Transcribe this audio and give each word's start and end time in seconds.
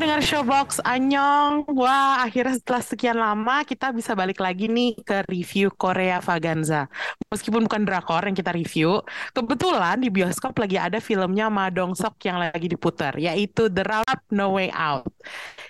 Pendengar 0.00 0.24
Showbox, 0.24 0.80
Anyong. 0.80 1.68
Wah, 1.76 2.24
akhirnya 2.24 2.56
setelah 2.56 2.80
sekian 2.80 3.20
lama 3.20 3.60
kita 3.68 3.92
bisa 3.92 4.16
balik 4.16 4.40
lagi 4.40 4.64
nih 4.64 4.96
ke 4.96 5.28
review 5.28 5.68
Korea 5.76 6.24
Vaganza. 6.24 6.88
Meskipun 7.28 7.68
bukan 7.68 7.84
drakor 7.84 8.24
yang 8.24 8.32
kita 8.32 8.48
review, 8.48 9.04
kebetulan 9.36 10.00
di 10.00 10.08
bioskop 10.08 10.56
lagi 10.56 10.80
ada 10.80 11.04
filmnya 11.04 11.52
Ma 11.52 11.68
Dong 11.68 11.92
Sok 11.92 12.16
yang 12.24 12.40
lagi 12.40 12.72
diputar, 12.72 13.12
yaitu 13.20 13.68
The 13.68 13.84
Roundup 13.84 14.24
No 14.32 14.56
Way 14.56 14.72
Out. 14.72 15.04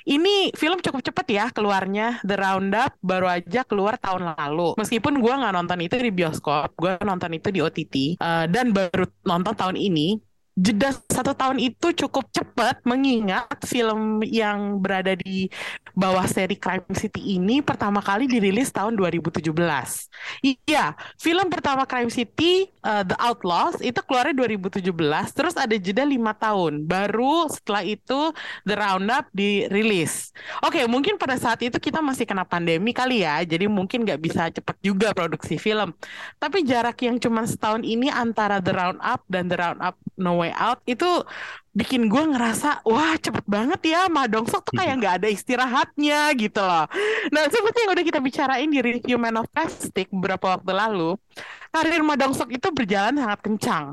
Ini 0.06 0.54
film 0.54 0.78
cukup 0.78 1.02
cepet 1.02 1.26
ya 1.34 1.50
keluarnya, 1.50 2.22
The 2.22 2.38
Roundup 2.38 3.02
baru 3.02 3.34
aja 3.34 3.66
keluar 3.66 3.98
tahun 3.98 4.38
lalu. 4.38 4.78
Meskipun 4.78 5.18
gue 5.18 5.34
nggak 5.42 5.54
nonton 5.58 5.82
itu 5.82 5.98
di 5.98 6.14
bioskop, 6.14 6.78
gue 6.78 7.02
nonton 7.02 7.34
itu 7.34 7.50
di 7.50 7.58
OTT, 7.58 8.14
eh, 8.14 8.46
dan 8.46 8.70
baru 8.70 9.10
nonton 9.26 9.58
tahun 9.58 9.74
ini 9.74 10.29
jeda 10.60 10.92
satu 11.08 11.32
tahun 11.32 11.56
itu 11.56 11.96
cukup 12.04 12.28
cepat 12.28 12.84
mengingat 12.84 13.48
film 13.64 14.20
yang 14.28 14.76
berada 14.76 15.16
di 15.16 15.48
bawah 15.96 16.28
seri 16.28 16.54
Crime 16.60 16.84
City 16.92 17.40
ini 17.40 17.64
pertama 17.64 18.04
kali 18.04 18.28
dirilis 18.28 18.68
tahun 18.68 18.92
2017. 18.94 19.40
Iya, 20.44 20.92
film 21.16 21.48
pertama 21.48 21.88
Crime 21.88 22.12
City 22.12 22.68
uh, 22.84 23.00
The 23.02 23.16
Outlaws 23.16 23.80
itu 23.80 24.00
keluarnya 24.04 24.36
2017, 24.36 24.92
terus 25.32 25.56
ada 25.56 25.72
jeda 25.80 26.04
lima 26.04 26.36
tahun, 26.36 26.84
baru 26.84 27.48
setelah 27.48 27.82
itu 27.84 28.20
The 28.68 28.76
Roundup 28.76 29.32
dirilis. 29.32 30.30
Oke, 30.60 30.84
mungkin 30.84 31.16
pada 31.16 31.40
saat 31.40 31.64
itu 31.64 31.80
kita 31.80 32.04
masih 32.04 32.28
kena 32.28 32.44
pandemi 32.44 32.92
kali 32.92 33.24
ya, 33.24 33.40
jadi 33.42 33.64
mungkin 33.64 34.04
nggak 34.04 34.20
bisa 34.20 34.52
cepat 34.52 34.76
juga 34.84 35.16
produksi 35.16 35.56
film. 35.56 35.96
Tapi 36.36 36.62
jarak 36.68 37.00
yang 37.00 37.16
cuma 37.16 37.48
setahun 37.48 37.80
ini 37.80 38.12
antara 38.12 38.60
The 38.60 38.72
Roundup 38.76 39.20
dan 39.26 39.48
The 39.48 39.56
Roundup 39.56 39.96
No 40.20 40.40
Way 40.40 40.49
Out 40.54 40.78
itu 40.86 41.04
bikin 41.70 42.10
gue 42.10 42.24
ngerasa 42.34 42.82
wah 42.82 43.14
cepet 43.14 43.46
banget 43.46 43.94
ya 43.94 44.10
Ma 44.10 44.26
Dong 44.26 44.46
Sok 44.50 44.74
tuh 44.74 44.74
kayak 44.82 44.94
nggak 44.98 45.14
ada 45.22 45.28
istirahatnya 45.30 46.34
gitu 46.34 46.58
loh. 46.58 46.90
Nah 47.30 47.44
seperti 47.46 47.86
yang 47.86 47.90
udah 47.94 48.04
kita 48.04 48.18
bicarain 48.18 48.68
di 48.70 48.80
review 48.82 49.16
Man 49.22 49.38
of 49.38 49.46
Plastic 49.54 50.10
beberapa 50.10 50.58
waktu 50.58 50.72
lalu, 50.74 51.14
karir 51.70 52.02
Ma 52.02 52.18
Dong 52.18 52.34
Sok 52.34 52.50
itu 52.50 52.68
berjalan 52.74 53.14
sangat 53.14 53.40
kencang. 53.46 53.84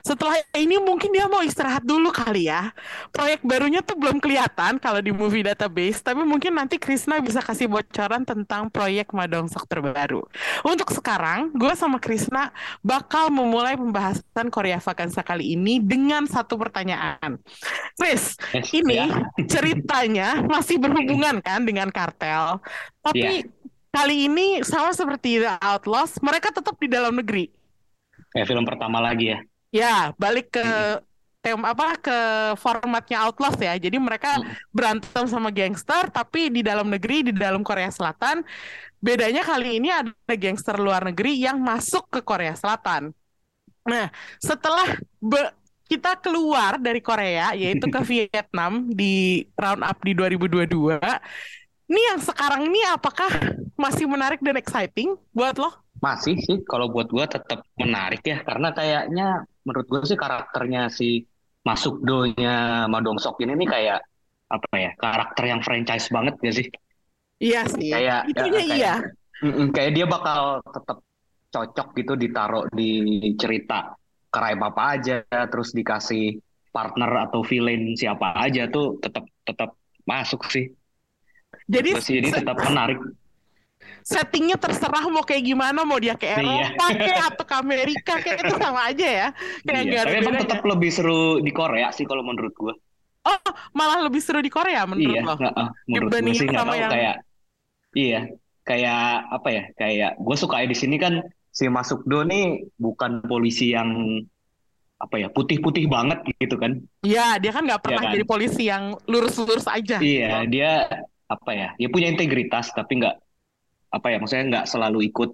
Setelah 0.00 0.40
ini 0.56 0.80
mungkin 0.80 1.12
dia 1.12 1.28
mau 1.28 1.44
istirahat 1.44 1.84
dulu 1.84 2.08
kali 2.08 2.48
ya. 2.48 2.72
Proyek 3.12 3.44
barunya 3.44 3.84
tuh 3.84 4.00
belum 4.00 4.16
kelihatan 4.16 4.80
kalau 4.80 5.04
di 5.04 5.12
movie 5.12 5.44
database, 5.44 6.00
tapi 6.00 6.24
mungkin 6.24 6.56
nanti 6.56 6.80
Krisna 6.80 7.20
bisa 7.20 7.44
kasih 7.44 7.68
bocoran 7.68 8.24
tentang 8.24 8.72
proyek 8.72 9.12
Ma 9.12 9.28
Dong 9.28 9.52
Sok 9.52 9.68
terbaru. 9.68 10.24
Untuk 10.64 10.88
sekarang, 10.88 11.52
gue 11.52 11.72
sama 11.76 12.00
Krisna 12.00 12.48
bakal 12.80 13.28
memulai 13.28 13.76
pembahasan 13.76 14.48
Korea 14.48 14.80
Vakansa 14.80 15.20
kali 15.20 15.52
ini 15.52 15.76
dengan 15.78 16.24
satu 16.24 16.56
pertanyaan. 16.56 17.25
Chris, 17.96 18.36
Yes, 18.54 18.70
ini 18.70 18.94
ya. 19.00 19.06
ceritanya 19.48 20.28
masih 20.44 20.76
berhubungan 20.78 21.40
kan 21.42 21.64
dengan 21.64 21.88
kartel, 21.90 22.60
tapi 23.02 23.48
kali 23.88 24.28
ini 24.28 24.60
sama 24.60 24.92
seperti 24.92 25.40
The 25.40 25.56
Outlaws, 25.56 26.20
mereka 26.20 26.52
tetap 26.52 26.76
di 26.76 26.86
dalam 26.86 27.16
negeri. 27.16 27.48
Kayak 28.30 28.46
film 28.52 28.64
pertama 28.68 29.00
lagi 29.00 29.32
ya. 29.32 29.38
Ya, 29.72 29.96
balik 30.20 30.52
ke 30.52 30.66
tema 31.40 31.72
apa 31.72 31.94
ke 31.96 32.18
formatnya 32.58 33.22
Outlaws 33.24 33.56
ya. 33.56 33.78
Jadi 33.78 33.96
mereka 33.96 34.36
Mm. 34.36 34.46
berantem 34.74 35.24
sama 35.30 35.48
gangster 35.48 36.10
tapi 36.10 36.50
di 36.50 36.60
dalam 36.60 36.90
negeri 36.90 37.30
di 37.30 37.32
dalam 37.32 37.62
Korea 37.62 37.88
Selatan. 37.88 38.42
Bedanya 38.98 39.46
kali 39.46 39.78
ini 39.78 39.88
ada 39.88 40.10
gangster 40.34 40.74
luar 40.76 41.06
negeri 41.06 41.38
yang 41.38 41.62
masuk 41.62 42.10
ke 42.10 42.20
Korea 42.20 42.52
Selatan. 42.58 43.14
Nah, 43.86 44.10
setelah 44.42 44.98
be- 45.22 45.54
kita 45.86 46.18
keluar 46.18 46.76
dari 46.76 46.98
Korea 46.98 47.54
yaitu 47.54 47.86
ke 47.86 48.00
Vietnam 48.10 48.90
di 48.90 49.46
round 49.54 49.82
up 49.82 49.98
di 50.02 50.12
2022. 50.12 50.98
Ini 51.86 52.00
yang 52.12 52.18
sekarang 52.18 52.66
ini 52.66 52.82
apakah 52.90 53.30
masih 53.78 54.10
menarik 54.10 54.42
dan 54.42 54.58
exciting 54.58 55.14
buat 55.30 55.54
lo? 55.56 55.70
Masih 56.02 56.36
sih 56.42 56.60
kalau 56.66 56.90
buat 56.90 57.06
gua 57.08 57.24
tetap 57.24 57.62
menarik 57.78 58.20
ya 58.20 58.42
karena 58.42 58.74
kayaknya 58.74 59.28
menurut 59.62 59.86
gua 59.86 60.02
sih 60.02 60.18
karakternya 60.18 60.90
si 60.90 61.24
Masuk 61.62 62.02
Do-nya 62.02 62.86
Madong 62.86 63.18
Sok 63.18 63.42
ini 63.42 63.54
nih 63.54 63.66
kayak 63.66 63.98
apa 64.46 64.70
ya 64.74 64.90
karakter 64.94 65.44
yang 65.46 65.60
franchise 65.62 66.06
banget 66.10 66.34
ya 66.42 66.52
sih 66.54 66.68
Iya 67.36 67.62
sih. 67.68 67.90
Kayak- 67.92 68.24
Itunya 68.32 68.48
ya, 68.48 68.66
kayak- 68.66 68.78
iya. 68.78 68.94
Kayak 69.68 69.92
dia 69.92 70.06
bakal 70.08 70.40
tetap 70.64 70.98
cocok 71.52 71.88
gitu 71.94 72.12
ditaruh 72.16 72.64
di 72.72 72.90
cerita 73.36 73.92
crime 74.28 74.62
apa 74.62 74.82
aja 74.94 75.16
terus 75.48 75.72
dikasih 75.72 76.38
partner 76.70 77.28
atau 77.28 77.40
villain 77.40 77.96
siapa 77.96 78.36
aja 78.36 78.68
tuh 78.68 79.00
tetap 79.00 79.24
tetap 79.42 79.74
masuk 80.04 80.44
sih 80.48 80.70
Jadi 81.66 81.98
sih 81.98 82.20
jadi 82.20 82.42
tetap 82.42 82.56
menarik 82.62 83.00
settingnya 84.06 84.54
terserah 84.54 85.02
mau 85.10 85.26
kayak 85.26 85.42
gimana, 85.42 85.82
mau 85.82 85.98
dia 85.98 86.14
ke 86.14 86.26
Iya. 86.30 86.38
Eropa 86.38 86.86
kayak 86.94 87.22
atau 87.34 87.44
ke 87.44 87.54
Amerika 87.58 88.12
kayak 88.22 88.38
itu 88.46 88.54
sama 88.54 88.80
aja 88.86 89.06
ya. 89.06 89.28
Kayak 89.66 89.82
Iya, 89.82 90.00
tapi 90.06 90.16
emang 90.22 90.36
tetap 90.38 90.60
lebih 90.62 90.90
seru 90.94 91.42
di 91.42 91.50
Korea 91.50 91.90
sih 91.90 92.06
kalau 92.06 92.22
menurut 92.22 92.54
gua 92.54 92.74
Oh, 93.26 93.40
malah 93.74 94.06
lebih 94.06 94.22
seru 94.22 94.38
di 94.38 94.46
Korea 94.46 94.86
menurut 94.86 95.10
Iya, 95.10 95.22
lo. 95.26 95.34
menurut 95.90 96.10
gue 96.14 96.34
sih 96.34 96.46
nggak 96.46 96.62
tahu 96.62 96.78
yang- 96.78 96.92
kayak 96.94 97.16
iya, 97.98 98.20
kayak 98.62 99.02
apa 99.34 99.48
ya? 99.50 99.64
Kayak 99.74 100.10
gue 100.22 100.36
suka 100.38 100.62
di 100.62 100.76
sini 100.78 100.96
kan 100.96 101.14
si 101.56 101.64
Masukdo 101.72 102.20
nih 102.28 102.68
bukan 102.76 103.24
polisi 103.24 103.72
yang 103.72 104.20
apa 105.00 105.16
ya 105.16 105.28
putih-putih 105.32 105.88
banget 105.88 106.20
gitu 106.36 106.60
kan? 106.60 106.76
Iya, 107.00 107.40
dia 107.40 107.52
kan 107.52 107.64
nggak 107.64 107.80
pernah 107.80 108.04
Iya 108.04 108.08
kan? 108.08 108.14
jadi 108.16 108.24
polisi 108.28 108.62
yang 108.68 108.84
lurus-lurus 109.08 109.64
aja. 109.64 109.96
Iya, 109.96 110.44
dia 110.44 110.84
apa 111.32 111.50
ya? 111.56 111.68
Dia 111.80 111.88
punya 111.88 112.12
integritas 112.12 112.76
tapi 112.76 113.00
nggak 113.00 113.16
apa 113.92 114.06
ya? 114.12 114.16
Maksudnya 114.20 114.44
nggak 114.52 114.66
selalu 114.68 115.08
ikut 115.08 115.30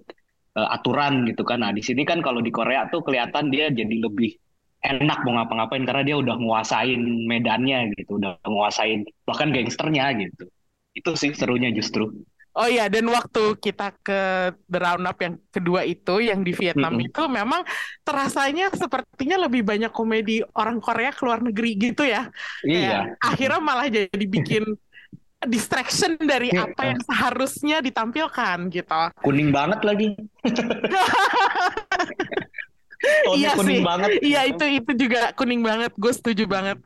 eh, 0.55 0.67
aturan 0.71 1.27
gitu 1.27 1.43
kan? 1.43 1.59
Nah 1.59 1.75
di 1.75 1.83
sini 1.83 2.07
kan 2.07 2.23
kalau 2.23 2.39
di 2.39 2.51
Korea 2.55 2.87
tuh 2.87 3.03
kelihatan 3.03 3.51
dia 3.51 3.67
jadi 3.67 3.95
lebih 3.99 4.31
enak 4.83 5.23
mau 5.23 5.39
ngapa-ngapain 5.39 5.83
karena 5.87 6.03
dia 6.03 6.15
udah 6.19 6.35
nguasain 6.39 6.99
medannya 7.27 7.95
gitu, 7.99 8.19
udah 8.19 8.35
nguasain 8.43 9.07
bahkan 9.27 9.51
gangsternya 9.51 10.11
gitu. 10.23 10.47
Itu 10.95 11.15
sih 11.19 11.31
serunya 11.35 11.71
justru. 11.71 12.11
Oh 12.53 12.69
iya, 12.69 12.85
dan 12.85 13.09
waktu 13.09 13.57
kita 13.57 13.97
ke 14.05 14.19
The 14.69 14.77
Roundup 14.77 15.17
yang 15.17 15.41
kedua 15.49 15.81
itu, 15.89 16.21
yang 16.21 16.45
di 16.45 16.53
Vietnam 16.53 16.93
Mm-mm. 17.01 17.09
itu 17.09 17.21
memang 17.25 17.65
terasanya 18.05 18.69
sepertinya 18.69 19.49
lebih 19.49 19.65
banyak 19.65 19.89
komedi 19.89 20.45
orang 20.53 20.77
Korea 20.77 21.09
ke 21.09 21.21
luar 21.25 21.41
negeri 21.41 21.73
gitu 21.81 22.05
ya. 22.05 22.29
Iya. 22.61 23.17
Akhirnya 23.17 23.57
malah 23.57 23.89
jadi 23.89 24.25
bikin 24.29 24.63
distraction 25.53 26.13
dari 26.21 26.53
Iya. 26.53 26.69
apa 26.69 26.81
yang 26.93 26.99
seharusnya 27.01 27.81
ditampilkan 27.81 28.69
gitu. 28.69 29.01
kuning 29.25 29.49
banget 29.49 29.79
lagi. 29.81 30.07
Iya 33.35 33.51
kuning 33.59 33.83
sih. 33.83 33.83
banget. 33.83 34.09
Iya 34.23 34.41
itu 34.47 34.63
itu 34.79 34.91
juga 34.95 35.35
kuning 35.35 35.59
banget, 35.59 35.91
gue 35.99 36.13
setuju 36.15 36.43
banget. 36.47 36.77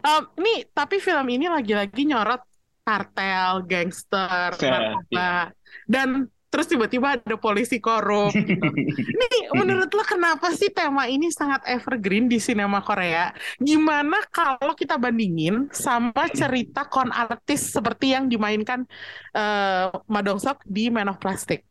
Em, 0.00 0.22
nih 0.40 0.58
tapi 0.72 0.96
film 1.04 1.26
ini 1.28 1.52
lagi-lagi 1.52 2.02
nyorot 2.08 2.40
kartel, 2.86 3.52
gangster, 3.66 4.54
Iya, 4.62 4.70
narkoba, 4.70 5.50
dan 5.90 6.08
terus 6.46 6.70
tiba-tiba 6.70 7.18
ada 7.18 7.36
polisi 7.36 7.76
korup. 7.82 8.30
gitu. 8.32 8.62
Nih 9.20 9.50
menurut 9.52 9.90
lo 9.92 10.04
kenapa 10.06 10.54
sih 10.54 10.70
tema 10.70 11.04
ini 11.10 11.28
sangat 11.34 11.66
evergreen 11.66 12.30
di 12.30 12.38
sinema 12.38 12.80
Korea? 12.80 13.34
Gimana 13.58 14.22
kalau 14.30 14.72
kita 14.72 14.96
bandingin 14.96 15.68
sama 15.74 16.30
cerita 16.32 16.86
kon 16.88 17.10
artis 17.12 17.74
seperti 17.74 18.14
yang 18.14 18.30
dimainkan 18.30 18.86
eh 19.36 19.90
Ma 20.08 20.20
Dong 20.22 20.38
Seok 20.40 20.62
di 20.64 20.88
Man 20.88 21.10
of 21.10 21.18
Plastic? 21.20 21.66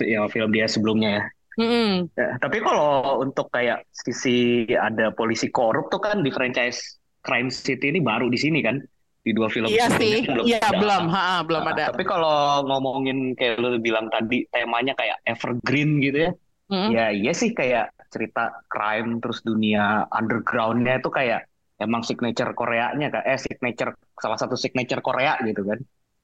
Ya, 0.00 0.24
film 0.28 0.50
dia 0.52 0.68
sebelumnya 0.68 1.10
ya. 1.20 1.24
Mm-mm. 1.60 2.08
Ya, 2.16 2.28
Tapi 2.40 2.64
kalau 2.64 3.20
untuk 3.20 3.52
kayak 3.52 3.84
sisi 3.92 4.64
ada 4.72 5.12
polisi 5.12 5.52
korup 5.52 5.92
tuh 5.92 6.00
kan 6.00 6.24
di 6.24 6.32
franchise 6.32 7.00
Crime 7.20 7.52
City 7.52 7.92
ini 7.92 8.00
baru 8.00 8.32
di 8.32 8.40
sini 8.40 8.64
kan 8.64 8.80
di 9.22 9.30
dua 9.30 9.46
film 9.46 9.70
Iya 9.70 9.86
sih, 9.94 10.26
sebelumnya 10.26 10.50
iya 10.50 10.60
ada. 10.60 10.78
belum, 10.82 11.04
ha, 11.14 11.26
belum 11.46 11.62
Nah, 11.62 11.72
ada. 11.74 11.84
Tapi 11.94 12.04
kalau 12.06 12.66
ngomongin 12.66 13.38
kayak 13.38 13.62
lu 13.62 13.78
bilang 13.78 14.10
tadi 14.10 14.42
temanya 14.50 14.98
kayak 14.98 15.22
evergreen 15.24 16.02
gitu 16.02 16.18
ya. 16.28 16.32
Mm. 16.72 16.88
Ya 16.90 17.06
iya 17.14 17.32
sih 17.32 17.54
kayak 17.54 17.94
cerita 18.10 18.50
crime 18.66 19.22
terus 19.22 19.40
dunia 19.46 20.04
undergroundnya 20.10 21.00
itu 21.00 21.08
kayak 21.08 21.46
emang 21.80 22.02
signature 22.06 22.52
Koreanya 22.54 23.10
kan 23.10 23.22
eh 23.26 23.38
signature 23.40 23.94
salah 24.18 24.38
satu 24.38 24.54
signature 24.58 25.00
Korea 25.00 25.38
gitu 25.42 25.62
kan. 25.66 25.78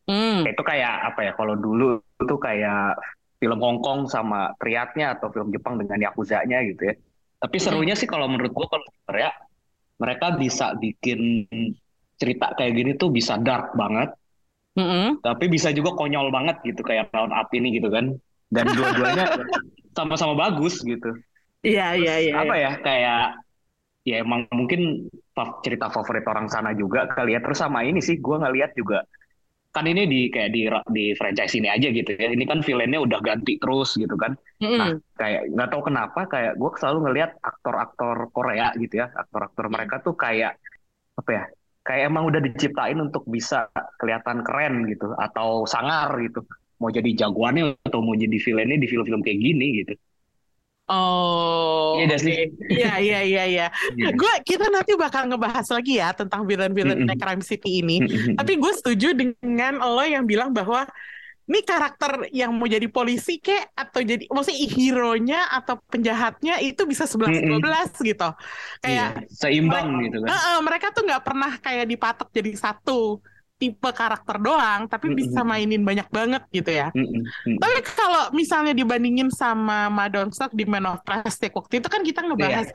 Hmm. 0.09 0.41
Itu 0.49 0.65
kayak 0.65 1.12
apa 1.12 1.21
ya? 1.29 1.33
Kalau 1.37 1.55
dulu 1.55 2.00
itu 2.00 2.35
kayak 2.41 2.97
film 3.39 3.61
Hong 3.62 3.79
Kong 3.85 4.09
sama 4.11 4.56
Triadnya 4.59 5.15
atau 5.15 5.31
film 5.31 5.53
Jepang 5.55 5.79
dengan 5.79 6.00
Yakuza-nya 6.00 6.65
gitu 6.65 6.91
ya. 6.91 6.95
Tapi 7.39 7.56
serunya 7.62 7.95
sih 7.95 8.09
kalau 8.11 8.27
menurut 8.27 8.50
gue 8.50 8.67
kalau 8.67 8.87
Korea 9.06 9.31
mereka 10.00 10.35
bisa 10.35 10.75
bikin 10.75 11.45
cerita 12.20 12.47
kayak 12.59 12.73
gini 12.79 12.91
tuh 13.00 13.09
bisa 13.15 13.35
dark 13.41 13.73
banget, 13.79 14.11
Mm-mm. 14.79 15.19
tapi 15.25 15.44
bisa 15.50 15.69
juga 15.75 15.94
konyol 15.99 16.31
banget 16.31 16.56
gitu 16.62 16.81
kayak 16.87 17.11
Round 17.15 17.35
Up 17.35 17.49
ini 17.55 17.75
gitu 17.79 17.88
kan. 17.91 18.15
Dan 18.49 18.67
dua-duanya 18.73 19.29
sama-sama 19.99 20.35
bagus 20.38 20.81
gitu. 20.81 21.12
Iya, 21.67 21.99
iya, 21.99 22.15
Terus 22.17 22.25
iya. 22.25 22.32
apa 22.38 22.55
iya. 22.56 22.70
ya 22.70 22.73
kayak 22.87 23.20
ya 24.09 24.17
emang 24.25 24.49
mungkin 24.55 25.11
cerita 25.65 25.87
favorit 25.93 26.25
orang 26.26 26.49
sana 26.49 26.73
juga 26.75 27.11
kali 27.11 27.37
ya. 27.37 27.41
Terus 27.44 27.59
sama 27.61 27.85
ini 27.85 28.00
sih 28.00 28.19
gue 28.23 28.37
ngeliat 28.38 28.73
juga 28.79 29.05
kan 29.75 29.85
ini 29.85 30.09
di 30.09 30.21
kayak 30.32 30.50
di 30.55 30.62
di 30.97 31.05
franchise 31.19 31.55
ini 31.59 31.69
aja 31.69 31.88
gitu 31.93 32.11
ya. 32.17 32.31
Ini 32.32 32.44
kan 32.49 32.61
villainnya 32.64 33.00
udah 33.05 33.21
ganti 33.21 33.61
terus 33.61 33.94
gitu 33.99 34.14
kan. 34.17 34.32
Nah, 34.79 34.91
Mm-mm. 34.91 35.03
kayak 35.19 35.50
nggak 35.53 35.69
tahu 35.75 35.82
kenapa 35.91 36.21
kayak 36.31 36.53
gue 36.56 36.71
selalu 36.81 36.99
ngelihat 37.11 37.31
aktor-aktor 37.43 38.17
Korea 38.32 38.71
gitu 38.79 39.03
ya, 39.03 39.06
aktor-aktor 39.12 39.67
mereka 39.69 40.00
tuh 40.00 40.14
kayak 40.17 40.56
apa 41.19 41.31
ya? 41.35 41.44
Kayak 41.88 42.12
emang 42.12 42.29
udah 42.29 42.40
diciptain 42.44 43.00
untuk 43.00 43.25
bisa 43.25 43.73
kelihatan 43.96 44.44
keren 44.44 44.85
gitu 44.93 45.17
atau 45.17 45.64
sangar 45.64 46.12
gitu. 46.20 46.44
Mau 46.79 46.93
jadi 46.93 47.08
jagoannya 47.17 47.81
atau 47.88 48.05
mau 48.05 48.12
jadi 48.12 48.37
villainnya 48.37 48.76
di 48.76 48.87
film-film 48.93 49.25
kayak 49.25 49.40
gini 49.40 49.67
gitu. 49.82 49.96
Oh, 50.88 52.00
Iya 52.00 52.17
sih. 52.17 52.49
Iya, 52.73 52.93
iya, 52.96 53.20
iya, 53.20 53.44
iya. 53.44 53.67
Iya. 53.93 54.08
Gue 54.17 54.32
kita 54.40 54.73
nanti 54.73 54.96
bakal 54.96 55.29
ngebahas 55.29 55.69
lagi 55.69 56.00
ya 56.00 56.17
tentang 56.17 56.49
villain-villain 56.49 57.05
Mm-mm. 57.05 57.20
Crime 57.20 57.44
City 57.44 57.85
ini. 57.85 58.00
Mm-mm. 58.00 58.40
Tapi 58.40 58.56
gue 58.56 58.73
setuju 58.73 59.12
dengan 59.12 59.85
lo 59.85 60.00
yang 60.00 60.25
bilang 60.25 60.56
bahwa 60.56 60.88
ini 61.49 61.61
karakter 61.65 62.29
yang 62.31 62.53
mau 62.53 62.69
jadi 62.69 62.85
polisi 62.93 63.41
kek 63.41 63.73
atau 63.73 64.05
jadi 64.05 64.29
maksudnya 64.29 64.69
hero-nya 64.69 65.41
atau 65.49 65.81
penjahatnya 65.89 66.61
itu 66.61 66.85
bisa 66.85 67.09
11 67.09 67.33
Mm-mm. 67.41 67.56
12 67.56 67.89
gitu. 68.05 68.29
Iya, 68.85 69.17
Kayak 69.17 69.33
seimbang 69.33 69.87
mereka, 69.89 70.05
gitu 70.05 70.17
kan. 70.23 70.29
Heeh, 70.29 70.56
mereka 70.61 70.87
tuh 70.93 71.03
nggak 71.09 71.23
pernah 71.25 71.50
kayak 71.56 71.85
dipatok 71.89 72.29
jadi 72.37 72.50
satu 72.53 73.25
tipe 73.59 73.91
karakter 73.91 74.39
doang, 74.39 74.87
tapi 74.87 75.11
bisa 75.19 75.43
Mm-mm. 75.43 75.50
mainin 75.50 75.83
banyak 75.83 76.06
banget 76.15 76.43
gitu 76.55 76.71
ya. 76.71 76.95
Mm-mm. 76.95 77.27
Mm-mm. 77.27 77.59
Tapi 77.59 77.79
kalau 77.91 78.31
misalnya 78.31 78.71
dibandingin 78.71 79.35
sama 79.35 79.91
Ma 79.91 80.06
Dong-seok 80.06 80.55
di 80.55 80.62
Man 80.62 80.87
of 80.87 81.03
Plastic 81.03 81.50
waktu 81.59 81.83
itu 81.83 81.89
kan 81.91 82.06
kita 82.06 82.23
Iya. 82.23 82.27
ngebahas 82.31 82.69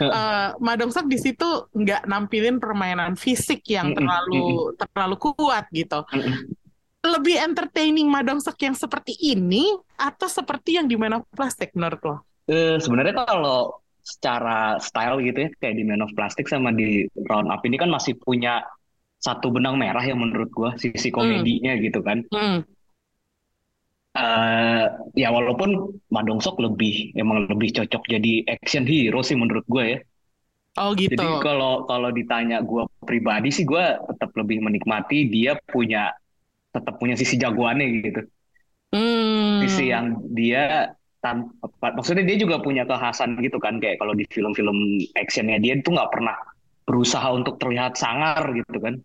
eh 0.00 0.48
Ma 0.64 0.72
Dong-seok 0.80 1.06
di 1.12 1.18
situ 1.20 1.44
nggak 1.76 2.08
nampilin 2.08 2.56
permainan 2.56 3.20
fisik 3.20 3.68
yang 3.68 3.92
terlalu 3.92 4.72
terlalu 4.80 5.16
kuat 5.20 5.68
gitu. 5.74 6.00
Mm-mm. 6.08 6.63
Lebih 7.04 7.36
entertaining 7.36 8.08
Ma 8.08 8.24
Dong-seok 8.24 8.56
yang 8.64 8.72
seperti 8.72 9.12
ini 9.20 9.76
atau 10.00 10.24
seperti 10.24 10.80
yang 10.80 10.88
di 10.88 10.96
Man 10.96 11.20
of 11.20 11.28
Plastic 11.28 11.76
menurut 11.76 12.00
lo? 12.00 12.16
Eh, 12.48 12.76
sebenarnya 12.80 13.24
kalau 13.24 13.80
secara 14.04 14.76
style 14.80 15.20
gitu 15.24 15.38
ya 15.44 15.50
kayak 15.60 15.76
di 15.80 15.84
Man 15.84 16.04
of 16.04 16.12
Plastic 16.16 16.48
sama 16.48 16.72
di 16.72 17.08
Round 17.28 17.48
Up 17.48 17.60
ini 17.64 17.76
kan 17.80 17.88
masih 17.88 18.16
punya 18.20 18.64
satu 19.20 19.48
benang 19.48 19.80
merah 19.80 20.04
yang 20.04 20.20
menurut 20.20 20.52
gua 20.52 20.76
sisi 20.76 21.08
Hmm. 21.08 21.16
komedinya 21.16 21.72
gitu 21.80 22.00
kan. 22.04 22.24
Hmm. 22.32 22.64
eh 24.14 24.84
ya 25.18 25.28
walaupun 25.34 25.90
Ma 26.14 26.22
Dong-seok 26.22 26.62
lebih 26.62 27.18
emang 27.18 27.50
lebih 27.50 27.74
cocok 27.74 28.02
jadi 28.06 28.46
action 28.46 28.86
hero 28.86 29.20
sih 29.26 29.34
menurut 29.34 29.66
gue 29.66 29.84
ya. 29.84 29.98
Oh 30.78 30.94
gitu. 30.94 31.18
Jadi 31.18 31.26
kalau 31.42 31.82
kalau 31.90 32.10
ditanya 32.14 32.62
gue 32.62 32.86
pribadi 33.02 33.50
sih 33.50 33.66
gue 33.66 33.84
tetap 34.14 34.30
lebih 34.38 34.62
menikmati 34.62 35.26
dia 35.26 35.58
punya 35.66 36.14
tetap 36.74 36.94
punya 36.98 37.14
sisi 37.14 37.38
jagoannya 37.38 37.86
gitu. 38.02 38.20
Sisi 39.64 39.84
Hmm. 39.88 39.92
yang 39.94 40.06
dia 40.34 40.92
tan 41.24 41.48
apa- 41.64 41.96
maksudnya 41.96 42.22
dia 42.26 42.36
juga 42.36 42.60
punya 42.60 42.84
kekhasan 42.84 43.40
gitu 43.40 43.56
kan 43.56 43.80
kayak 43.80 43.96
kalau 43.96 44.12
di 44.12 44.28
film-film 44.28 45.00
actionnya 45.16 45.56
dia 45.56 45.78
itu 45.80 45.88
nggak 45.88 46.12
pernah 46.12 46.36
berusaha 46.84 47.24
untuk 47.32 47.56
terlihat 47.56 47.96
sangar 47.96 48.44
gitu 48.52 48.76
kan. 48.76 49.00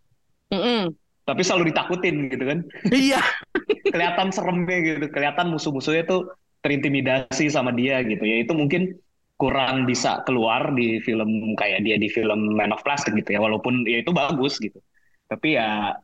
Mm-mm. 0.51 0.92
Tapi 1.24 1.42
selalu 1.45 1.71
ditakutin 1.71 2.27
gitu 2.27 2.44
kan. 2.44 2.60
Iya. 2.92 3.21
kelihatan 3.94 4.30
seremnya 4.36 4.77
gitu, 4.83 5.06
kelihatan 5.10 5.48
musuh-musuhnya 5.54 6.04
tuh 6.06 6.30
terintimidasi 6.62 7.48
sama 7.50 7.71
dia 7.71 8.04
gitu 8.04 8.21
ya. 8.21 8.44
Itu 8.44 8.54
mungkin 8.54 9.00
kurang 9.39 9.88
bisa 9.88 10.19
keluar 10.27 10.75
di 10.75 11.00
film 11.07 11.56
kayak 11.56 11.88
dia 11.88 11.95
di 11.95 12.12
film 12.12 12.60
Man 12.60 12.75
of 12.75 12.83
Plastic 12.83 13.16
gitu 13.16 13.31
ya. 13.31 13.39
Walaupun 13.39 13.88
ya 13.88 14.04
itu 14.04 14.12
bagus 14.12 14.60
gitu. 14.60 14.77
Tapi 15.31 15.56
ya 15.56 15.95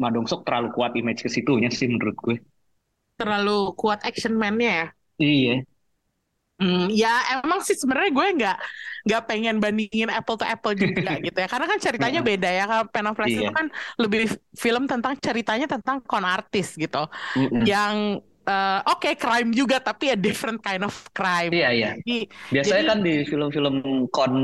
Ma 0.00 0.08
Dong-seok 0.14 0.42
terlalu 0.46 0.68
kuat 0.76 0.92
image 1.00 1.20
ke 1.24 1.30
situnya 1.36 1.68
sih 1.72 1.86
menurut 1.92 2.16
gue. 2.24 2.36
Terlalu 3.20 3.58
kuat 3.80 4.00
action 4.08 4.34
man-nya 4.40 4.70
ya. 4.80 4.86
Iya. 5.18 5.64
Hmm, 6.62 6.86
ya 6.94 7.10
emang 7.42 7.58
sih 7.66 7.74
sebenarnya 7.74 8.10
gue 8.14 8.26
nggak 8.38 8.56
nggak 9.02 9.22
pengen 9.26 9.58
bandingin 9.58 10.06
apple 10.14 10.38
to 10.38 10.46
apple 10.46 10.70
juga 10.78 11.18
gitu 11.26 11.34
ya 11.42 11.48
karena 11.50 11.66
kan 11.66 11.78
ceritanya 11.82 12.20
Mm-mm. 12.22 12.28
beda 12.30 12.48
ya 12.54 12.64
kalau 12.70 12.84
Pen 12.92 13.06
of 13.10 13.18
itu 13.26 13.42
Iya. 13.42 13.50
kan 13.50 13.66
lebih 13.98 14.30
film 14.54 14.86
tentang 14.86 15.18
ceritanya 15.18 15.66
tentang 15.66 15.98
con 16.06 16.22
artist 16.22 16.78
gitu 16.78 17.10
Mm-mm. 17.36 17.64
yang 17.66 18.22
eh, 18.46 18.78
oke 18.86 19.10
crime 19.18 19.50
juga 19.50 19.82
tapi 19.82 20.14
a 20.14 20.16
different 20.18 20.62
kind 20.62 20.86
of 20.86 20.94
crime 21.10 21.50
Iya, 21.50 21.68
iya. 21.74 21.90
jadi 22.06 22.16
Biasanya 22.54 22.84
jadi 22.84 22.88
kan 22.94 22.98
di 23.06 23.14
film-film 23.26 23.76
kon 24.14 24.34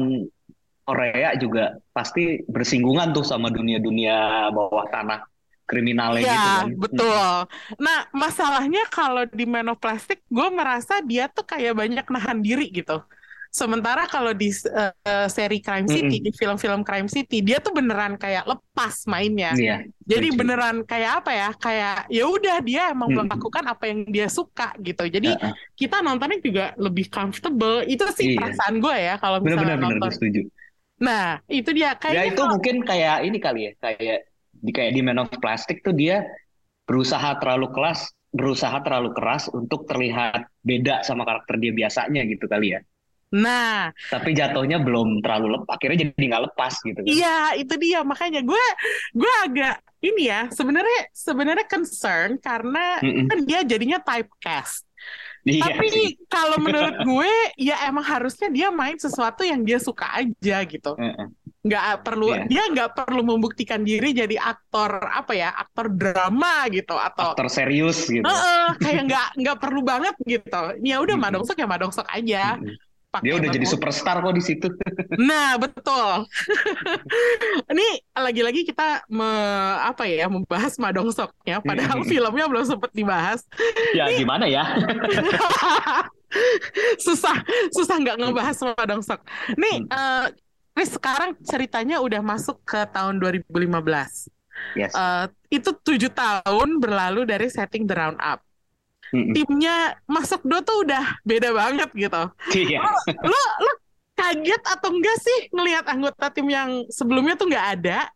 Korea 0.89 1.37
juga 1.37 1.77
pasti 1.93 2.41
bersinggungan 2.49 3.13
tuh 3.13 3.23
sama 3.23 3.53
dunia-dunia 3.53 4.49
bawah 4.57 4.89
tanah 4.89 5.21
kriminalnya 5.71 6.25
gitu 6.35 6.49
Iya, 6.49 6.59
kan. 6.59 6.69
betul. 6.83 7.29
Nah, 7.85 7.99
masalahnya 8.23 8.81
kalau 8.95 9.23
di 9.39 9.45
Man 9.53 9.71
of 9.71 9.79
Plastic, 9.83 10.19
gue 10.37 10.49
merasa 10.59 10.95
dia 11.11 11.23
tuh 11.35 11.45
kayak 11.51 11.73
banyak 11.81 12.05
nahan 12.15 12.39
diri 12.47 12.65
gitu. 12.79 12.93
Sementara 13.61 14.03
kalau 14.13 14.33
di 14.41 14.49
eh, 14.81 15.27
seri 15.37 15.57
Crime 15.65 15.89
City, 15.95 16.15
Mm-mm. 16.15 16.25
di 16.27 16.31
film-film 16.41 16.81
Crime 16.87 17.09
City, 17.17 17.37
dia 17.47 17.57
tuh 17.65 17.73
beneran 17.79 18.13
kayak 18.23 18.45
lepas 18.53 18.95
mainnya. 19.13 19.51
Iya, 19.51 19.73
Jadi 20.11 20.27
beneran 20.39 20.77
kayak 20.91 21.11
apa 21.23 21.31
ya? 21.41 21.49
Kayak 21.65 21.95
ya 22.17 22.23
udah 22.35 22.57
dia 22.69 22.81
emang 22.93 23.11
Mm-mm. 23.11 23.19
melakukan 23.19 23.65
apa 23.73 23.85
yang 23.91 24.01
dia 24.15 24.27
suka 24.39 24.65
gitu. 24.87 25.03
Jadi 25.15 25.29
Heeh. 25.41 25.53
kita 25.81 25.97
nontonnya 26.05 26.39
juga 26.47 26.63
lebih 26.85 27.07
comfortable. 27.15 27.87
Itu 27.93 28.05
sih 28.19 28.27
Iya. 28.27 28.37
perasaan 28.37 28.75
gue 28.85 28.97
ya 29.07 29.15
kalau 29.23 29.39
misalnya 29.47 29.77
bener, 29.79 29.97
gue 30.03 30.11
nonton. 30.11 30.13
setuju. 30.15 30.41
Nah, 31.07 31.25
itu 31.59 31.71
dia 31.79 31.89
Ya 32.15 32.21
kayaknya 32.21 32.29
itu 32.29 32.41
kalau 32.41 32.53
mungkin 32.53 32.77
kayak 32.89 33.15
ini 33.27 33.37
kali 33.45 33.59
ya, 33.67 33.71
kayak 33.85 34.17
di 34.65 34.71
kayak 34.75 34.93
di 34.97 35.01
Man 35.05 35.19
of 35.23 35.31
Plastic 35.43 35.83
tuh 35.87 35.95
dia 35.95 36.25
berusaha 36.89 37.37
terlalu 37.41 37.69
keras, 37.75 38.11
berusaha 38.33 38.77
terlalu 38.85 39.11
keras 39.17 39.49
untuk 39.53 39.85
terlihat 39.91 40.49
beda 40.65 41.05
sama 41.07 41.23
karakter 41.29 41.57
dia 41.63 41.73
biasanya 41.75 42.23
gitu 42.29 42.45
kali 42.49 42.77
ya. 42.77 42.81
Nah, 43.29 43.93
Tapi 44.09 44.33
jatuhnya 44.33 44.81
belum 44.81 45.21
terlalu 45.21 45.61
lepas, 45.61 45.77
akhirnya 45.77 46.09
jadi 46.09 46.25
nggak 46.33 46.45
lepas 46.49 46.75
gitu 46.81 46.97
kan. 46.97 47.09
Iya, 47.13 47.29
itu 47.61 47.75
dia 47.77 48.01
makanya 48.01 48.41
gue 48.41 48.65
gue 49.13 49.33
agak 49.45 49.75
ini 50.01 50.31
ya 50.33 50.49
sebenarnya 50.49 51.01
sebenarnya 51.13 51.67
concern 51.69 52.39
karena 52.41 53.05
Mm-mm. 53.05 53.27
kan 53.29 53.39
dia 53.45 53.61
jadinya 53.69 53.99
typecast. 54.01 54.89
Iya 55.45 55.65
Tapi 55.69 55.87
sih. 55.93 56.09
kalau 56.29 56.57
menurut 56.61 56.97
gue 57.09 57.33
ya 57.61 57.75
emang 57.89 58.05
harusnya 58.05 58.49
dia 58.49 58.69
main 58.73 58.97
sesuatu 58.97 59.45
yang 59.45 59.61
dia 59.61 59.77
suka 59.81 60.09
aja 60.25 60.57
gitu. 60.65 60.97
Heeh. 60.97 61.29
Nggak 61.69 62.01
perlu 62.01 62.33
Iya. 62.33 62.45
dia 62.49 62.65
nggak 62.73 62.91
perlu 62.97 63.21
membuktikan 63.21 63.85
diri 63.85 64.17
jadi 64.17 64.41
aktor 64.41 65.05
apa 65.05 65.37
ya 65.37 65.53
aktor 65.53 65.93
drama 65.93 66.65
gitu 66.73 66.97
atau 66.97 67.37
Aktor 67.37 67.53
serius 67.53 68.09
gitu. 68.09 68.25
Heeh, 68.25 68.73
kayak 68.81 69.03
nggak 69.05 69.29
nggak 69.37 69.57
perlu 69.61 69.85
banget 69.85 70.17
gitu. 70.25 70.63
Ya 70.81 70.97
udah. 70.99 71.17
Madongsok 71.21 71.61
ya 71.61 71.69
Madongsok 71.69 72.09
aja. 72.09 72.57
Pakai 73.09 73.25
Dia 73.25 73.41
udah 73.41 73.49
jadi 73.49 73.65
superstar 73.65 74.21
kok 74.21 74.37
di 74.37 74.45
situ. 74.45 74.69
Nah, 75.19 75.57
betul. 75.57 76.29
Ini 77.73 77.87
lagi-lagi 78.13 78.69
kita 78.69 79.09
me, 79.09 79.27
apa 79.81 80.05
ya 80.05 80.29
membahas 80.29 80.77
Madongsok 80.77 81.33
ya, 81.43 81.59
padahal 81.65 82.05
filmnya 82.05 82.47
belum 82.47 82.69
sempat 82.69 82.93
dibahas. 82.93 83.49
Ya 83.97 84.13
gimana 84.13 84.45
ya? 84.47 84.63
susah, 87.05 87.37
susah 87.73 87.97
nggak 87.99 88.17
ngebahas 88.21 88.57
Madongsok. 88.77 89.21
Nih, 89.57 89.85
eh, 89.89 90.27
Chris 90.79 90.95
sekarang 90.95 91.35
ceritanya 91.43 91.99
udah 91.99 92.23
masuk 92.23 92.63
ke 92.63 92.79
tahun 92.95 93.19
2015. 93.19 94.31
Yes. 94.79 94.95
Eh, 94.95 95.27
itu 95.51 95.75
tujuh 95.75 96.07
tahun 96.09 96.79
berlalu 96.79 97.27
dari 97.27 97.51
setting 97.51 97.83
The 97.83 97.99
Roundup. 97.99 98.39
Mm-mm. 99.11 99.35
Timnya 99.35 99.99
Masuk 100.07 100.47
Do 100.47 100.63
tuh 100.63 100.87
udah 100.87 101.19
beda 101.27 101.51
banget 101.51 101.91
gitu. 101.99 102.23
Iya. 102.55 102.79
lo 103.19 103.41
lo 103.59 103.73
kaget 104.15 104.63
atau 104.71 104.95
enggak 104.95 105.19
sih 105.19 105.39
ngelihat 105.51 105.83
anggota 105.89 106.31
tim 106.31 106.47
yang 106.47 106.87
sebelumnya 106.87 107.35
tuh 107.35 107.51
nggak 107.51 107.67
ada 107.75 108.07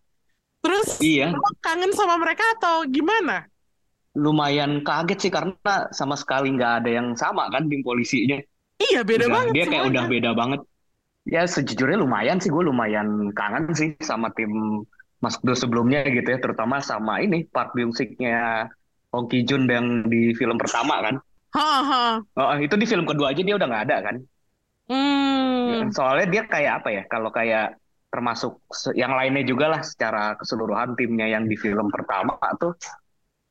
terus 0.59 1.02
Iya. 1.02 1.35
lo 1.35 1.42
kangen 1.59 1.90
sama 1.90 2.14
mereka 2.14 2.47
atau 2.59 2.87
gimana 2.87 3.50
Lumayan 4.12 4.83
kaget 4.83 5.19
sih 5.19 5.33
karena 5.33 5.57
sama 5.90 6.14
sekali 6.14 6.54
nggak 6.54 6.73
ada 6.85 6.90
yang 6.92 7.19
sama 7.19 7.50
kan 7.50 7.66
tim 7.66 7.83
polisinya. 7.83 8.38
iya 8.78 9.02
beda 9.02 9.26
Udah- 9.26 9.35
banget 9.35 9.50
dia 9.50 9.64
kayak 9.64 9.83
semuanya. 9.83 9.90
udah 9.90 10.04
beda 10.07 10.31
banget. 10.37 10.61
Ya 11.23 11.47
sejujurnya 11.47 12.02
lumayan 12.02 12.43
sih 12.43 12.50
gue 12.50 12.64
lumayan 12.67 13.31
kangen 13.31 13.71
sih 13.73 13.95
sama 14.02 14.35
tim 14.35 14.83
Mas 15.23 15.38
Do 15.38 15.55
sebelumnya 15.55 16.02
gitu 16.11 16.35
ya, 16.35 16.38
terutama 16.43 16.83
sama 16.83 17.23
ini 17.23 17.47
Park 17.47 17.79
Byung 17.79 17.95
Siknya 17.95 18.67
Hong 19.14 19.31
Ki 19.31 19.47
Jun 19.47 19.71
yang 19.71 20.11
di 20.11 20.35
film 20.35 20.59
pertama 20.59 20.99
kan. 20.99 21.14
ha 21.55 21.71
ha 21.85 22.02
Oh, 22.35 22.57
itu 22.59 22.75
di 22.75 22.87
film 22.88 23.07
kedua 23.07 23.31
aja 23.31 23.38
dia 23.45 23.55
udah 23.55 23.69
nggak 23.71 23.85
ada 23.87 23.97
kan. 24.02 24.17
Hmm. 24.91 25.95
Soalnya 25.95 26.26
dia 26.26 26.43
kayak 26.50 26.83
apa 26.83 26.88
ya? 26.91 27.02
Kalau 27.07 27.31
kayak 27.31 27.79
termasuk 28.11 28.61
yang 28.99 29.14
lainnya 29.14 29.47
juga 29.47 29.73
lah 29.73 29.81
secara 29.81 30.35
keseluruhan 30.37 30.99
timnya 30.99 31.31
yang 31.33 31.49
di 31.49 31.57
film 31.57 31.88
pertama 31.88 32.37
tuh 32.61 32.76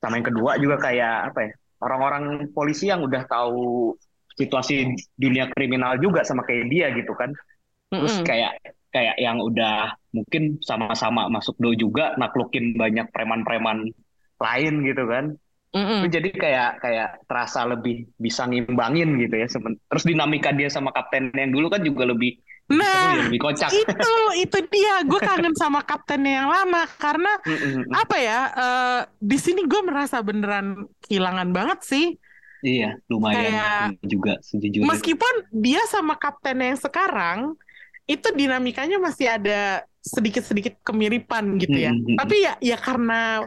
sama 0.03 0.19
yang 0.19 0.27
kedua 0.27 0.59
juga 0.59 0.75
kayak 0.81 1.31
apa 1.31 1.39
ya? 1.47 1.51
Orang-orang 1.81 2.51
polisi 2.51 2.91
yang 2.91 3.01
udah 3.01 3.25
tahu 3.25 3.95
situasi 4.37 4.91
dunia 5.17 5.49
kriminal 5.55 5.97
juga 5.97 6.21
sama 6.27 6.43
kayak 6.43 6.67
dia 6.67 6.91
gitu 6.93 7.15
kan. 7.15 7.31
Terus 7.95 8.13
kayak 8.23 8.51
kayak 8.91 9.15
yang 9.23 9.37
udah 9.39 9.95
mungkin 10.15 10.59
sama-sama 10.63 11.31
masuk 11.31 11.55
do 11.63 11.71
juga 11.75 12.15
naklukin 12.19 12.75
banyak 12.75 13.07
preman-preman 13.15 13.87
lain 14.43 14.73
gitu 14.87 15.03
kan. 15.07 15.25
Itu 15.97 16.05
Mm-mm. 16.05 16.17
jadi 16.17 16.29
kayak 16.33 16.69
kayak 16.83 17.07
terasa 17.29 17.61
lebih 17.71 18.09
bisa 18.19 18.47
ngimbangin 18.49 19.09
gitu 19.21 19.35
ya. 19.41 19.47
Terus 19.89 20.03
dinamika 20.09 20.49
dia 20.55 20.69
sama 20.71 20.89
kapten 20.95 21.31
yang 21.35 21.51
dulu 21.55 21.67
kan 21.73 21.81
juga 21.83 22.03
lebih 22.11 22.39
seru 22.81 23.11
ya, 23.13 23.21
Nah, 23.21 23.27
lebih 23.27 23.39
kocak. 23.43 23.73
itu 23.79 24.11
itu 24.43 24.57
dia. 24.71 25.03
Gue 25.09 25.19
kangen 25.19 25.51
sama 25.59 25.79
kaptennya 25.83 26.31
yang 26.43 26.49
lama 26.55 26.87
karena 27.03 27.29
Mm-mm. 27.47 28.01
apa 28.01 28.15
ya? 28.27 28.39
eh, 28.59 28.99
di 29.19 29.37
sini 29.45 29.61
gue 29.71 29.81
merasa 29.89 30.17
beneran 30.23 30.87
kehilangan 31.03 31.49
banget 31.57 31.79
sih. 31.91 32.05
Iya, 32.69 32.87
lumayan 33.11 33.53
Kayak 33.53 33.97
juga 34.11 34.31
sejujurnya. 34.47 34.99
meskipun 34.99 35.33
dia 35.53 35.81
sama 35.89 36.15
kaptennya 36.17 36.73
yang 36.75 36.81
sekarang 36.81 37.39
itu 38.09 38.27
dinamikanya 38.33 38.97
masih 38.97 39.27
ada 39.29 39.85
sedikit-sedikit 40.01 40.81
kemiripan 40.81 41.57
gitu 41.61 41.77
ya. 41.77 41.93
Mm-mm. 41.93 42.17
Tapi 42.17 42.35
ya 42.41 42.53
ya 42.57 42.77
karena 42.77 43.45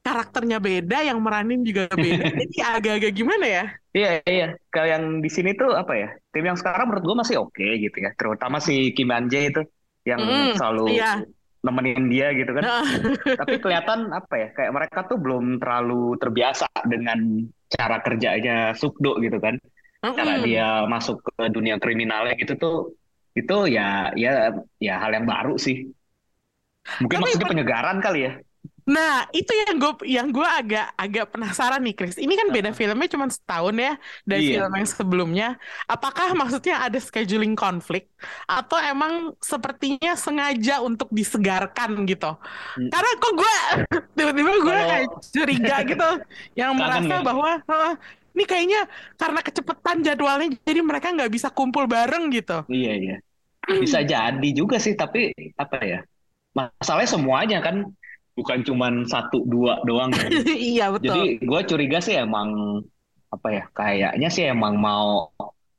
karakternya 0.00 0.56
beda, 0.64 1.04
yang 1.04 1.20
meranin 1.20 1.60
juga 1.60 1.84
beda, 1.92 2.24
jadi 2.40 2.56
agak-agak 2.80 3.12
gimana 3.12 3.44
ya? 3.44 3.64
Iya, 3.92 4.10
iya. 4.24 4.48
Kalau 4.72 4.88
yang 4.88 5.04
di 5.20 5.28
sini 5.28 5.52
tuh 5.52 5.76
apa 5.76 5.92
ya? 5.92 6.08
Tim 6.32 6.48
yang 6.48 6.56
sekarang 6.56 6.88
menurut 6.88 7.04
gue 7.04 7.16
masih 7.20 7.36
oke 7.44 7.66
gitu 7.76 7.96
ya. 8.00 8.10
Terutama 8.16 8.56
si 8.64 8.96
Kim 8.96 9.12
Anje 9.12 9.52
itu 9.52 9.60
yang 10.08 10.24
Mm, 10.24 10.56
selalu 10.56 10.96
iya. 10.96 11.20
nemenin 11.60 12.08
dia 12.08 12.32
gitu 12.32 12.48
kan. 12.56 12.64
Tapi 13.44 13.60
kelihatan 13.60 14.08
apa 14.16 14.34
ya? 14.40 14.48
Kayak 14.56 14.72
mereka 14.72 14.98
tuh 15.04 15.20
belum 15.20 15.60
terlalu 15.60 16.16
terbiasa 16.16 16.72
dengan 16.88 17.44
cara 17.68 18.00
kerjanya 18.00 18.72
Sukdo 18.72 19.20
gitu 19.20 19.36
kan. 19.36 19.60
Cara 20.00 20.40
dia 20.40 20.88
masuk 20.88 21.20
ke 21.20 21.52
dunia 21.52 21.76
kriminalnya 21.76 22.32
gitu 22.40 22.56
tuh 22.56 22.76
itu 23.38 23.54
ya 23.76 23.82
ya 24.22 24.30
ya 24.86 24.92
hal 25.02 25.10
yang 25.16 25.26
baru 25.32 25.54
sih. 25.66 25.76
Mungkin 27.00 27.16
Tapi 27.18 27.22
maksudnya 27.22 27.48
penyegaran 27.52 27.98
kali 28.04 28.18
ya. 28.26 28.32
Nah, 28.90 29.28
itu 29.30 29.52
yang 29.54 29.76
gue 29.78 29.92
yang 30.08 30.28
gue 30.34 30.42
agak 30.42 30.90
agak 30.98 31.30
penasaran 31.30 31.78
nih, 31.84 31.94
Chris. 31.94 32.16
Ini 32.18 32.32
kan 32.34 32.48
beda 32.50 32.70
filmnya 32.74 33.06
cuma 33.12 33.30
setahun 33.30 33.76
ya 33.78 33.92
dari 34.26 34.50
Iya. 34.50 34.66
film 34.66 34.72
yang 34.74 34.88
sebelumnya. 34.88 35.46
Apakah 35.86 36.34
maksudnya 36.34 36.82
ada 36.82 36.98
scheduling 36.98 37.54
konflik 37.54 38.10
atau 38.50 38.80
emang 38.82 39.36
sepertinya 39.38 40.18
sengaja 40.18 40.82
untuk 40.82 41.06
disegarkan 41.14 42.02
gitu? 42.08 42.34
Hmm. 42.74 42.90
Karena 42.90 43.10
kok 43.22 43.32
gue 43.38 43.54
tiba-tiba 44.18 44.50
gue 44.58 44.78
kayak 44.90 45.06
curiga 45.30 45.76
gitu, 45.86 46.08
yang 46.58 46.74
kangen 46.74 46.80
merasa 46.82 47.14
ya. 47.14 47.22
bahwa 47.22 47.50
"Hah, 47.70 47.92
ini 48.40 48.44
kayaknya 48.48 48.80
karena 49.20 49.40
kecepatan 49.44 49.96
jadwalnya 50.00 50.48
jadi 50.64 50.80
mereka 50.80 51.12
nggak 51.12 51.28
bisa 51.36 51.52
kumpul 51.52 51.84
bareng 51.84 52.32
gitu. 52.32 52.64
Iya, 52.70 52.92
iya. 53.02 53.14
Bisa 53.82 53.98
jadi 54.02 54.48
juga 54.56 54.76
sih, 54.80 54.94
tapi 54.98 55.30
apa 55.58 55.76
ya? 55.84 55.98
Masalahnya 56.56 57.10
semuanya 57.10 57.58
kan 57.62 57.76
bukan 58.38 58.58
cuman 58.66 58.94
satu 59.06 59.44
dua 59.46 59.82
doang 59.86 60.10
kan. 60.14 60.30
Iya 60.72 60.90
betul. 60.94 61.14
Jadi 61.14 61.44
gue 61.44 61.60
curiga 61.70 61.98
sih 62.02 62.16
emang 62.18 62.80
apa 63.30 63.48
ya? 63.52 63.64
Kayaknya 63.74 64.28
sih 64.32 64.44
emang 64.50 64.78
mau 64.80 65.30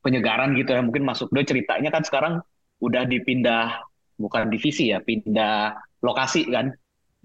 penyegaran 0.04 0.54
gitu 0.58 0.72
ya. 0.76 0.82
Mungkin 0.84 1.04
masuk 1.06 1.28
do 1.34 1.42
ceritanya 1.44 1.90
kan 1.92 2.02
sekarang 2.06 2.34
udah 2.82 3.02
dipindah 3.06 3.82
bukan 4.18 4.50
divisi 4.52 4.92
ya, 4.92 4.98
pindah 5.02 5.76
lokasi 6.02 6.48
kan. 6.50 6.72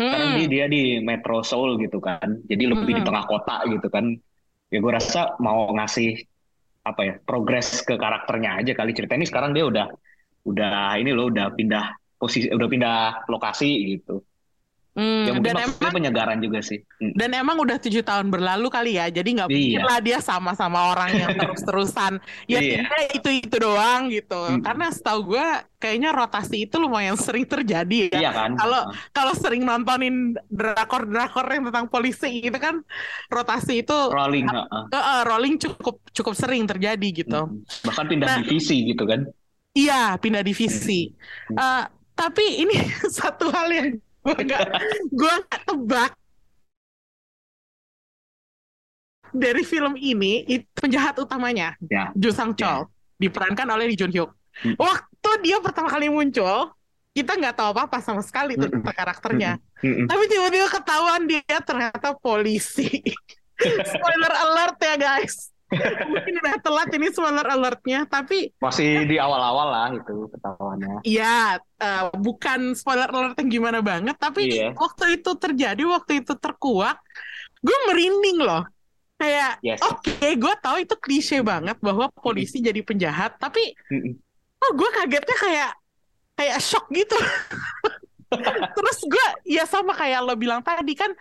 Sekarang 0.08 0.29
Mm-mm. 0.29 0.36
dia 0.36 0.48
dia 0.48 0.65
di 0.72 1.01
Metro 1.03 1.41
Seoul 1.44 1.79
gitu 1.84 2.00
kan. 2.03 2.41
Jadi 2.48 2.63
lebih 2.70 2.94
di 3.00 3.03
Mm-mm. 3.03 3.08
tengah 3.08 3.25
kota 3.27 3.63
gitu 3.70 3.88
kan. 3.91 4.15
Ya 4.74 4.77
gue 4.83 4.91
rasa 5.00 5.19
mau 5.45 5.59
ngasih 5.77 6.07
apa 6.89 7.01
ya? 7.07 7.13
Progres 7.27 7.67
ke 7.88 7.95
karakternya 8.03 8.51
aja 8.59 8.71
kali 8.79 8.91
cerita 8.97 9.13
ini 9.19 9.25
sekarang 9.29 9.51
dia 9.55 9.65
udah 9.71 9.86
udah 10.50 10.71
ini 11.01 11.12
loh 11.17 11.25
udah 11.31 11.45
pindah 11.57 11.86
posisi 12.21 12.47
udah 12.57 12.69
pindah 12.74 12.95
lokasi 13.31 13.67
gitu. 13.95 14.24
Ya 14.98 15.04
Hmm, 15.06 15.38
mungkin 15.38 15.54
dan 15.54 15.56
emang 15.62 15.94
penyegaran 15.94 16.38
juga 16.42 16.58
sih. 16.66 16.82
Mm. 16.98 17.13
Dan 17.13 17.30
emang 17.38 17.62
udah 17.62 17.77
tujuh 17.77 18.01
tahun 18.01 18.34
berlalu 18.34 18.66
kali 18.74 18.98
ya, 18.98 19.06
jadi 19.13 19.30
nggak 19.30 19.50
mungkin 19.54 19.77
Iya, 19.77 19.86
lah 19.86 20.00
dia 20.01 20.18
sama-sama 20.18 20.89
orang 20.89 21.13
yang 21.13 21.32
terus-terusan. 21.38 22.18
Ya 22.50 22.58
iya. 22.58 22.82
timnya 22.82 23.00
itu-itu 23.13 23.56
doang 23.62 24.10
gitu. 24.10 24.58
Mm. 24.58 24.66
Karena 24.66 24.89
setahu 24.89 25.38
gue 25.38 25.46
kayaknya 25.77 26.10
rotasi 26.18 26.66
itu 26.66 26.82
lumayan 26.82 27.13
sering 27.22 27.46
terjadi 27.46 28.10
ya. 28.10 28.20
Iya 28.25 28.32
kan? 28.34 28.50
Kalau 28.58 28.82
kalau 29.13 29.34
sering 29.38 29.62
nontonin 29.62 30.34
drakor-drakor 30.50 31.46
yang 31.46 31.70
tentang 31.70 31.86
polisi 31.94 32.42
gitu 32.42 32.58
kan, 32.58 32.82
rotasi 33.30 33.86
itu 33.86 33.94
Rolling. 33.94 34.50
eh, 34.50 35.22
rolling 35.30 35.62
cukup 35.62 36.01
cukup 36.10 36.34
sering 36.34 36.66
terjadi 36.66 37.08
gitu. 37.13 37.46
Mm. 37.46 37.62
Bahkan 37.86 38.06
pindah 38.10 38.27
Nah, 38.27 38.38
divisi 38.42 38.82
gitu 38.89 39.06
kan? 39.06 39.30
iya 39.77 40.18
pindah 40.18 40.42
divisi. 40.42 41.13
Mm. 41.54 41.58
Eh, 41.58 41.84
tapi 42.18 42.66
ini 42.66 42.74
satu 43.22 43.54
hal 43.54 43.70
yang 43.70 43.89
gue 45.19 45.34
nggak 45.48 45.62
tebak 45.63 46.12
dari 49.31 49.63
film 49.63 49.93
ini 50.00 50.43
itu 50.48 50.67
penjahat 50.75 51.19
utamanya 51.19 51.75
Ya, 51.88 52.12
Jo 52.15 52.31
Sang 52.31 52.55
ya. 52.55 52.60
Chol 52.60 52.79
diperankan 53.17 53.67
oleh 53.74 53.91
Lee 53.91 53.98
Jun 53.98 54.13
Hyuk. 54.13 54.29
Mm. 54.63 54.77
Waktu 54.77 55.29
dia 55.41 55.57
pertama 55.57 55.89
kali 55.89 56.10
muncul, 56.10 56.74
kita 57.17 57.34
nggak 57.34 57.57
tahu 57.57 57.74
apa-apa 57.74 57.98
sama 58.01 58.22
sekali 58.22 58.53
Mm-mm. 58.53 58.69
tentang 58.77 58.93
karakternya. 58.93 59.51
Mm-mm. 59.81 60.05
Tapi 60.05 60.24
tiba-tiba 60.29 60.67
ketahuan 60.69 61.25
dia 61.25 61.57
ternyata 61.65 62.13
polisi. 62.13 63.01
Spoiler 63.89 64.34
alert 64.38 64.77
ya 64.81 64.96
guys. 65.01 65.50
Mungkin 65.67 66.33
udah 66.39 66.55
telat 66.63 66.89
ini 66.95 67.07
spoiler 67.12 67.43
alertnya, 67.43 68.07
tapi 68.07 68.55
Masih 68.63 69.03
di 69.03 69.19
awal-awal 69.19 69.67
lah 69.67 69.88
itu 69.91 70.31
ketahuannya. 70.31 71.03
ya 71.03 71.59
eh, 71.59 72.07
bukan 72.15 72.71
spoiler 72.71 73.12
alert 73.12 73.36
yang 73.43 73.51
gimana 73.51 73.79
banget, 73.83 74.15
tapi 74.15 74.47
Iya. 74.47 74.71
waktu 74.74 75.19
itu 75.19 75.31
terjadi, 75.36 75.83
waktu 75.83 76.24
itu 76.24 76.33
terkuak, 76.39 76.97
gue 77.59 77.77
merinding 77.91 78.39
loh. 78.39 78.63
Kayak, 79.17 79.59
Yes. 79.65 79.81
oke, 79.83 80.13
gue 80.21 80.53
tahu 80.62 80.77
itu 80.86 80.95
klise 81.01 81.41
banget 81.43 81.75
bahwa 81.83 82.07
polisi 82.15 82.62
jadi 82.63 82.79
penjahat, 82.86 83.36
tapi 83.36 83.75
oh 84.57 84.71
gue 84.71 84.89
kagetnya 84.93 85.38
kayak 85.38 85.71
kayak 86.38 86.57
shock 86.63 86.86
gitu. 86.93 87.17
Terus 88.77 88.97
gue 89.07 89.27
ya 89.47 89.63
sama 89.65 89.95
kayak 89.95 90.19
lo 90.24 90.36
bilang 90.36 90.59
tadi 90.62 90.93
kan 90.93 91.12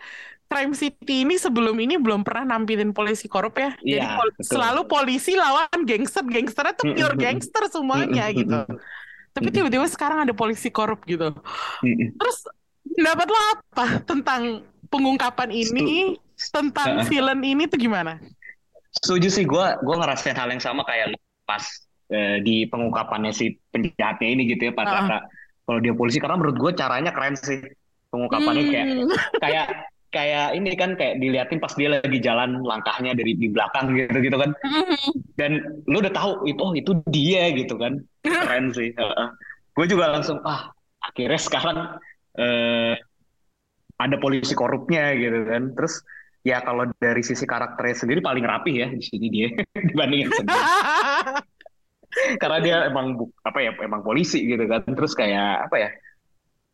Crime 0.47 0.71
City 0.71 1.27
ini 1.27 1.35
sebelum 1.35 1.75
ini 1.75 1.99
belum 1.99 2.23
pernah 2.23 2.55
nampilin 2.55 2.95
polisi 2.95 3.27
korup 3.27 3.59
ya. 3.59 3.75
Jadi 3.83 3.99
Iya, 3.99 4.15
pol- 4.15 4.31
betul. 4.31 4.47
selalu 4.47 4.81
polisi 4.87 5.35
lawan 5.35 5.83
gangster, 5.83 6.23
gangsternya 6.23 6.73
tuh 6.79 6.85
pure 6.95 7.15
gangster 7.19 7.63
semuanya 7.67 8.31
gitu. 8.31 8.63
Tapi 9.35 9.47
tiba-tiba 9.51 9.85
sekarang 9.91 10.23
ada 10.23 10.31
polisi 10.31 10.71
korup 10.71 11.03
gitu. 11.03 11.35
Terus 12.17 12.37
pendapat 12.87 13.27
lo 13.27 13.39
apa 13.53 13.85
tentang 14.07 14.41
pengungkapan 14.87 15.51
ini, 15.51 16.15
tentang 16.49 17.03
villain 17.05 17.43
ini 17.43 17.67
tuh 17.67 17.77
gimana? 17.77 18.17
Setuju 19.03 19.27
sih 19.29 19.45
gue 19.45 19.65
gue 19.83 19.95
ngerasain 19.99 20.33
hal 20.33 20.47
yang 20.49 20.63
sama 20.63 20.81
kayak 20.87 21.13
pas 21.43 21.61
eh, 22.07 22.39
di 22.39 22.63
pengungkapannya 22.71 23.35
si 23.35 23.59
penjahatnya 23.69 24.27
ini 24.31 24.41
gitu 24.47 24.71
ya 24.71 24.73
pada 24.73 24.89
Heeh. 24.89 24.99
kata 25.11 25.17
kalau 25.67 25.79
dia 25.83 25.91
polisi 25.93 26.17
karena 26.23 26.39
menurut 26.39 26.55
gue 26.55 26.71
caranya 26.73 27.11
keren 27.11 27.35
sih 27.35 27.59
pengungkapannya 28.09 28.63
Hmm. 28.63 28.71
kayak 28.71 28.87
kayak 29.43 29.67
ini 30.15 30.73
kan 30.79 30.95
kayak 30.95 31.19
diliatin 31.19 31.59
pas 31.59 31.73
dia 31.75 31.99
lagi 31.99 32.19
jalan 32.23 32.63
langkahnya 32.63 33.11
dari 33.13 33.35
di 33.35 33.51
belakang 33.51 33.91
gitu 33.93 34.17
gitu 34.23 34.37
kan. 34.39 34.51
Dan 35.35 35.83
lu 35.85 35.99
udah 35.99 36.13
tahu 36.13 36.31
itu 36.47 36.61
oh 36.63 36.73
itu 36.73 36.91
dia 37.11 37.51
gitu 37.53 37.75
kan. 37.75 37.99
Keren 38.23 38.71
sih 38.77 38.95
gue 39.77 39.85
juga 39.85 40.09
langsung 40.09 40.41
ah 40.41 40.73
akhirnya 40.97 41.37
sekarang 41.37 41.77
eh, 42.33 42.97
ada 43.97 44.15
polisi 44.17 44.55
korupnya 44.55 45.13
gitu 45.19 45.43
kan. 45.45 45.75
Terus 45.75 46.01
ya 46.41 46.63
kalau 46.63 46.87
dari 46.97 47.21
sisi 47.21 47.43
karakternya 47.43 47.95
sendiri 47.97 48.19
paling 48.23 48.47
rapih 48.47 48.73
ya 48.73 48.87
di 48.87 49.03
sini 49.03 49.27
dia 49.27 49.49
dibanding 49.91 50.25
yang 50.25 50.31
sebelumnya 50.33 50.65
karena 52.41 52.57
dia 52.63 52.77
emang 52.87 53.19
apa 53.43 53.59
ya 53.61 53.71
emang 53.83 54.01
polisi 54.01 54.47
gitu 54.47 54.65
kan. 54.65 54.87
Terus 54.87 55.13
kayak 55.13 55.69
apa 55.69 55.75
ya 55.77 55.89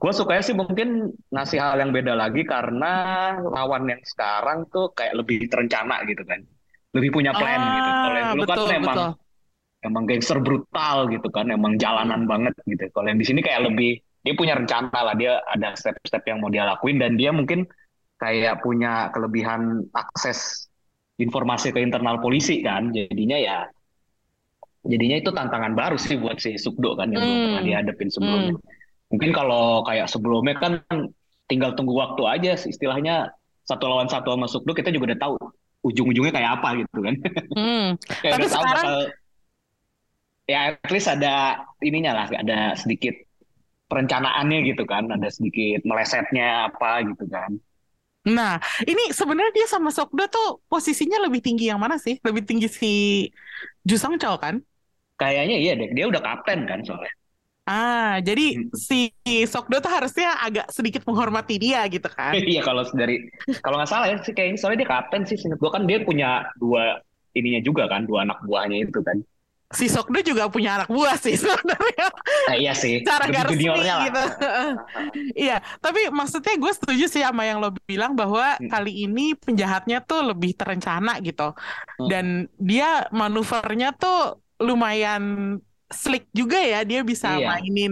gue 0.03 0.12
sukanya 0.12 0.43
sih 0.43 0.51
mungkin 0.51 0.88
ngasih 1.31 1.60
hal 1.63 1.79
yang 1.79 1.95
beda 1.95 2.13
lagi 2.13 2.43
karena 2.43 2.91
lawan 3.39 3.88
yang 3.88 4.01
sekarang 4.03 4.67
tuh 4.67 4.91
kayak 4.91 5.15
lebih 5.15 5.48
terencana 5.48 6.03
gitu 6.03 6.27
kan 6.27 6.43
lebih 6.91 7.10
punya 7.15 7.31
plan 7.31 7.62
gitu 7.79 7.89
kalau 8.03 8.17
yang 8.19 8.29
Ah, 8.29 8.33
dulu 8.36 8.43
kan 8.43 8.57
betul, 8.60 8.69
emang 8.75 8.98
betul. 9.00 9.12
emang 9.88 10.03
gangster 10.10 10.39
brutal 10.43 10.98
gitu 11.07 11.27
kan 11.31 11.45
emang 11.50 11.74
jalanan 11.79 12.27
banget 12.27 12.53
gitu 12.67 12.83
kalau 12.91 13.07
yang 13.07 13.19
di 13.19 13.25
sini 13.27 13.39
kayak 13.39 13.63
lebih 13.72 13.91
dia 14.24 14.33
punya 14.36 14.53
rencana 14.60 14.91
lah 14.91 15.15
dia 15.15 15.39
ada 15.48 15.75
step-step 15.75 16.24
yang 16.27 16.43
mau 16.43 16.51
dia 16.51 16.63
lakuin 16.67 17.00
dan 17.00 17.15
dia 17.15 17.31
mungkin 17.31 17.63
kayak 18.19 18.60
punya 18.63 19.07
kelebihan 19.15 19.83
akses 19.95 20.67
informasi 21.19 21.72
ke 21.72 21.79
internal 21.79 22.19
polisi 22.19 22.60
kan 22.60 22.91
jadinya 22.91 23.39
ya 23.39 23.57
jadinya 24.83 25.17
itu 25.19 25.31
tantangan 25.31 25.74
baru 25.75 25.95
sih 25.95 26.19
buat 26.19 26.38
si 26.43 26.60
Sukdo 26.60 27.00
kan 27.00 27.07
yang 27.12 27.24
belum 27.24 27.36
Hmm. 27.39 27.45
pernah 27.48 27.63
dihadapin 27.63 28.10
sebelumnya. 28.12 28.55
Hmm. 28.55 28.82
Mungkin 29.13 29.29
kalau 29.29 29.86
kayak 29.86 30.10
sebelumnya 30.10 30.58
kan 30.58 30.82
tinggal 31.46 31.77
tunggu 31.77 31.93
waktu 31.93 32.25
aja 32.25 32.58
istilahnya 32.58 33.29
satu 33.62 33.86
lawan 33.86 34.10
satu 34.10 34.34
sama 34.34 34.50
Sukdo 34.50 34.74
kita 34.74 34.89
juga 34.89 35.13
udah 35.13 35.20
tahu 35.22 35.34
ujung-ujungnya 35.86 36.34
kayak 36.34 36.51
apa 36.58 36.70
gitu 36.82 36.98
kan. 36.98 37.15
Hmm. 37.53 37.88
Kayak 38.24 38.34
Tapi 38.34 38.41
udah 38.41 38.50
tahu 38.50 38.63
sekarang 38.65 38.86
bakal 38.88 38.98
ya 40.43 40.60
at 40.75 40.91
least 40.91 41.08
ada 41.12 41.63
ininya 41.79 42.12
lah, 42.24 42.27
ada 42.32 42.75
sedikit 42.75 43.15
perencanaannya 43.91 44.60
gitu 44.74 44.84
kan, 44.88 45.08
ada 45.12 45.27
sedikit 45.29 45.84
melesetnya 45.86 46.72
apa 46.72 47.03
gitu 47.05 47.29
kan. 47.29 47.51
Nah, 48.24 48.55
ini 48.88 49.12
sebenarnya 49.12 49.51
dia 49.51 49.67
sama 49.67 49.91
Sokdo 49.91 50.32
tuh 50.32 50.63
posisinya 50.72 51.20
lebih 51.27 51.43
tinggi 51.43 51.67
yang 51.67 51.79
mana 51.79 52.00
sih? 52.00 52.15
Lebih 52.24 52.48
tinggi 52.48 52.72
si 52.72 52.93
Jusong 53.84 54.15
Chol 54.15 54.39
kan? 54.39 54.55
Kayaknya 55.20 55.55
iya 55.60 55.74
deh, 55.75 55.91
dia 55.91 56.08
udah 56.08 56.24
kapten 56.24 56.63
kan 56.63 56.79
soalnya. 56.88 57.12
Ah, 57.63 58.20
jadi 58.20 58.60
Hmm. 58.60 58.75
si 58.75 59.08
Sokdo 59.48 59.79
tuh 59.79 59.88
harusnya 59.88 60.36
agak 60.43 60.67
sedikit 60.67 61.08
menghormati 61.08 61.55
dia 61.55 61.88
gitu 61.88 62.12
kan? 62.12 62.36
Iya 62.51 62.60
kalau 62.60 62.84
dari 62.91 63.24
kalau 63.63 63.79
nggak 63.79 63.88
salah 63.89 64.08
ya 64.12 64.20
sih 64.20 64.36
kayak 64.36 64.50
ini 64.51 64.58
soalnya 64.60 64.84
dia 64.84 64.91
kapten 64.91 65.24
sih, 65.24 65.39
gua 65.55 65.72
kan 65.72 65.88
dia 65.88 66.03
punya 66.03 66.43
dua 66.60 67.00
ininya 67.32 67.63
juga 67.63 67.88
kan, 67.88 68.03
dua 68.03 68.27
anak 68.27 68.43
buahnya 68.43 68.84
itu 68.84 69.00
kan. 69.00 69.24
Si 69.74 69.89
Sokdo 69.89 70.22
juga 70.22 70.46
punya 70.53 70.77
anak 70.77 70.91
buah 70.91 71.17
sih 71.17 71.34
sebenarnya. 71.41 72.08
Nah, 72.51 72.55
iya 72.60 72.75
sih, 72.77 73.01
Cara 73.01 73.25
gak 73.32 73.55
resmi 73.55 73.65
lah. 73.74 74.05
gitu. 74.05 74.24
Iya, 75.39 75.58
tapi 75.82 76.13
maksudnya 76.13 76.53
gue 76.62 76.74
setuju 76.77 77.05
sih 77.10 77.24
sama 77.25 77.48
yang 77.48 77.58
lo 77.63 77.74
bilang 77.88 78.13
bahwa 78.13 78.60
Hmm. 78.60 78.70
kali 78.70 79.08
ini 79.08 79.34
penjahatnya 79.34 80.03
tuh 80.05 80.29
lebih 80.29 80.53
terencana 80.53 81.17
gitu. 81.25 81.55
Hmm. 81.55 82.05
Dan 82.12 82.25
dia 82.62 83.08
manuvernya 83.10 83.96
tuh 83.98 84.38
lumayan 84.62 85.58
slick 85.93 86.25
juga 86.33 86.57
ya. 86.59 86.81
Dia 86.89 87.00
bisa 87.05 87.27
Iya. 87.38 87.47
mainin 87.53 87.91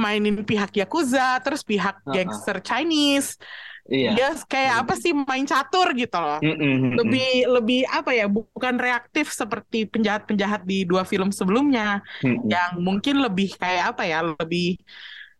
mainin 0.00 0.36
pihak 0.48 0.70
Yakuza, 0.80 1.38
terus 1.44 1.62
pihak 1.62 1.94
Heeh. 2.04 2.12
gangster 2.14 2.56
Chinese. 2.64 3.36
Iya. 3.84 4.16
Dia 4.16 4.28
kayak 4.48 4.74
apa 4.80 4.94
sih 4.96 5.12
main 5.12 5.44
catur 5.44 5.92
gitu 5.92 6.16
loh. 6.16 6.40
Mm-mm, 6.40 6.56
mm-mm. 6.56 6.92
Lebih 6.98 7.26
lebih 7.52 7.80
apa 7.92 8.10
ya? 8.16 8.24
Bukan 8.32 8.74
reaktif 8.80 9.26
seperti 9.28 9.84
penjahat-penjahat 9.92 10.64
di 10.64 10.88
dua 10.88 11.04
film 11.04 11.28
sebelumnya 11.28 12.00
Mm-mm. 12.24 12.48
yang 12.48 12.70
mungkin 12.80 13.20
lebih 13.20 13.48
kayak 13.60 13.92
apa 13.92 14.02
ya 14.08 14.18
lebih 14.24 14.80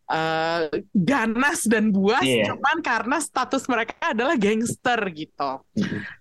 eh, 0.04 0.68
ganas 0.92 1.64
dan 1.64 1.88
buas 1.88 2.20
Iya. 2.20 2.52
cuman 2.52 2.84
karena 2.84 3.16
status 3.18 3.64
mereka 3.66 3.96
adalah 4.04 4.36
gangster 4.36 5.00
gitu. 5.10 5.64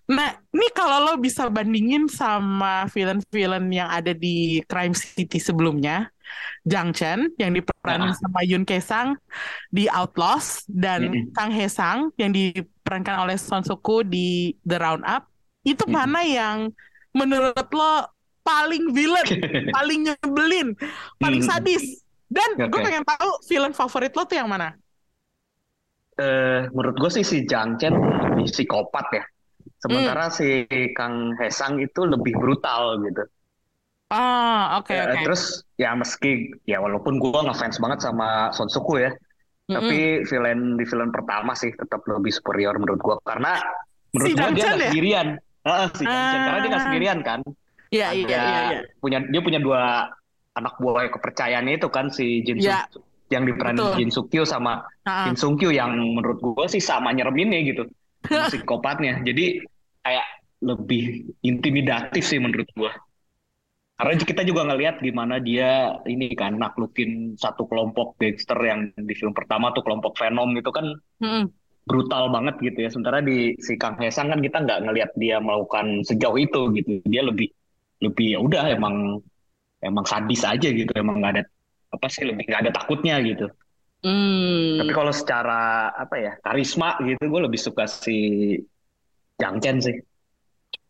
Nah, 0.07 0.29
ini 0.51 0.67
kalau 0.71 1.03
lo 1.03 1.13
bisa 1.19 1.51
bandingin 1.51 2.07
sama 2.07 2.87
villain-villain 2.91 3.67
yang 3.67 3.89
ada 3.91 4.15
di 4.15 4.63
Crime 4.65 4.95
City 4.95 5.35
sebelumnya, 5.35 6.07
Jang 6.63 6.95
Chen 6.95 7.27
yang 7.35 7.51
diperanin 7.51 8.11
Ah. 8.11 8.17
sama 8.17 8.39
Yun 8.47 8.63
Kae-sang 8.63 9.19
di 9.67 9.91
Outlaws 9.91 10.63
dan 10.65 11.11
Mm-mm. 11.11 11.35
Kang 11.35 11.51
Hae-sang 11.51 12.11
yang 12.15 12.31
diperankan 12.31 13.19
oleh 13.19 13.35
Son 13.35 13.63
Soo-koo 13.63 13.99
di 14.01 14.55
The 14.63 14.79
Roundup, 14.79 15.27
itu 15.63 15.83
Mm-mm. 15.83 15.91
mana 15.93 16.23
yang 16.23 16.71
menurut 17.11 17.67
lo 17.69 18.07
paling 18.43 18.91
villain, 18.91 19.27
paling 19.75 20.07
nyebelin, 20.07 20.67
paling 21.15 21.43
Hmm. 21.43 21.51
sadis? 21.51 21.99
Dan 22.33 22.49
gue 22.57 22.79
Oke. 22.81 22.81
pengen 22.81 23.05
tahu 23.05 23.29
villain 23.45 23.75
favorit 23.77 24.09
lo 24.17 24.23
tuh 24.25 24.37
yang 24.41 24.49
mana? 24.49 24.73
Eh, 26.13 26.69
menurut 26.73 26.97
gue 26.97 27.09
sih 27.09 27.25
si 27.25 27.37
Jang 27.45 27.77
Chen 27.77 27.93
lebih 27.93 28.45
psikopat 28.45 29.05
ya. 29.13 29.23
Sementara 29.81 30.29
Hmm. 30.29 30.35
si 30.35 30.47
Kang 30.93 31.33
Hesang 31.37 31.81
itu 31.81 32.05
lebih 32.05 32.33
brutal 32.37 33.01
gitu. 33.01 33.23
Ah, 34.13 34.77
oke 34.77 34.93
Eh, 34.93 35.01
oke. 35.03 35.19
terus 35.25 35.43
ya 35.73 35.97
meski 35.97 36.53
ya 36.69 36.77
walaupun 36.77 37.17
gue 37.17 37.39
ngefans 37.49 37.81
banget 37.81 38.05
sama 38.05 38.53
Son 38.53 38.69
Soo-koo 38.69 39.01
ya, 39.01 39.09
Mm-mm. 39.09 39.73
tapi 39.73 39.97
villain 40.29 40.77
di 40.77 40.85
film 40.85 41.09
pertama 41.09 41.57
sih 41.57 41.73
tetap 41.73 42.05
lebih 42.05 42.29
superior 42.29 42.77
menurut 42.77 43.01
gue 43.01 43.15
karena 43.25 43.57
menurut 44.13 44.29
Si 44.29 44.33
gue 44.37 44.37
dia 44.37 44.49
nggak 44.53 44.77
ya? 44.77 44.85
sendirian. 44.85 45.27
Heeh, 45.65 45.87
si 45.97 46.03
Chen 46.05 46.39
karena 46.45 46.59
dia 46.61 46.69
nggak 46.69 46.77
Ah. 46.77 46.87
sendirian 46.87 47.19
kan. 47.25 47.39
Iya 47.89 48.07
iya 48.13 48.25
iya 48.29 48.61
iya. 48.69 48.79
punya 49.01 49.17
dia 49.25 49.41
punya 49.41 49.59
dua 49.61 49.81
anak 50.53 50.73
buah 50.77 51.09
kepercayaannya 51.09 51.81
itu 51.81 51.89
kan 51.89 52.09
si 52.13 52.41
Jin 52.45 52.61
Iya. 52.61 52.85
Suk 52.89 53.03
yang 53.33 53.43
diperanin. 53.49 53.81
Jin 53.97 54.11
Suk 54.13 54.29
Kyo 54.29 54.45
sama 54.45 54.85
Ah, 55.03 55.25
Kim 55.27 55.35
Sung 55.35 55.57
Kyu 55.57 55.73
yang 55.73 55.97
menurut 55.97 56.37
gue 56.39 56.65
sih 56.69 56.79
sama 56.79 57.09
nyereminnya 57.11 57.59
gitu 57.65 57.83
psikopatnya 58.49 59.19
jadi 59.25 59.59
kayak 59.99 60.27
lebih 60.63 61.27
intimidatif 61.43 62.23
sih 62.23 62.39
menurut 62.39 62.69
gue 62.77 62.91
karena 63.93 64.13
kita 64.19 64.41
juga 64.43 64.65
ngelihat 64.67 64.99
gimana 64.99 65.37
dia 65.37 65.97
ini 66.09 66.33
kan 66.33 66.57
naklukin 66.57 67.37
satu 67.37 67.69
kelompok 67.69 68.17
gangster 68.17 68.57
yang 68.59 68.89
di 68.95 69.13
film 69.13 69.31
pertama 69.37 69.69
tuh 69.71 69.85
kelompok 69.85 70.17
Venom 70.17 70.49
itu 70.57 70.71
kan 70.73 70.85
mm-mm. 71.21 71.45
brutal 71.83 72.31
banget 72.31 72.55
gitu 72.63 72.79
ya 72.79 72.89
sementara 72.89 73.19
di 73.21 73.53
si 73.61 73.75
Kang 73.77 73.99
Hesang 74.01 74.31
kan 74.33 74.39
kita 74.41 74.63
nggak 74.65 74.79
ngelihat 74.87 75.11
dia 75.19 75.37
melakukan 75.39 76.01
sejauh 76.03 76.39
itu 76.39 76.61
gitu 76.73 76.91
dia 77.05 77.21
lebih 77.21 77.51
lebih 78.01 78.27
ya 78.35 78.39
udah 78.41 78.63
emang 78.71 79.19
emang 79.83 80.05
sadis 80.07 80.41
aja 80.47 80.67
gitu 80.71 80.91
emang 80.95 81.19
nggak 81.19 81.33
ada 81.39 81.43
apa 81.93 82.07
sih 82.09 82.23
lebih 82.25 82.47
nggak 82.49 82.61
ada 82.67 82.71
takutnya 82.73 83.19
gitu 83.23 83.47
Hmm. 84.03 84.83
tapi 84.83 84.91
kalau 84.91 85.15
secara 85.15 85.87
apa 85.95 86.15
ya 86.19 86.31
karisma 86.43 86.99
gitu 87.07 87.23
gue 87.23 87.41
lebih 87.47 87.55
suka 87.55 87.87
si 87.87 88.59
Jang 89.39 89.63
Chen 89.63 89.79
sih 89.79 89.95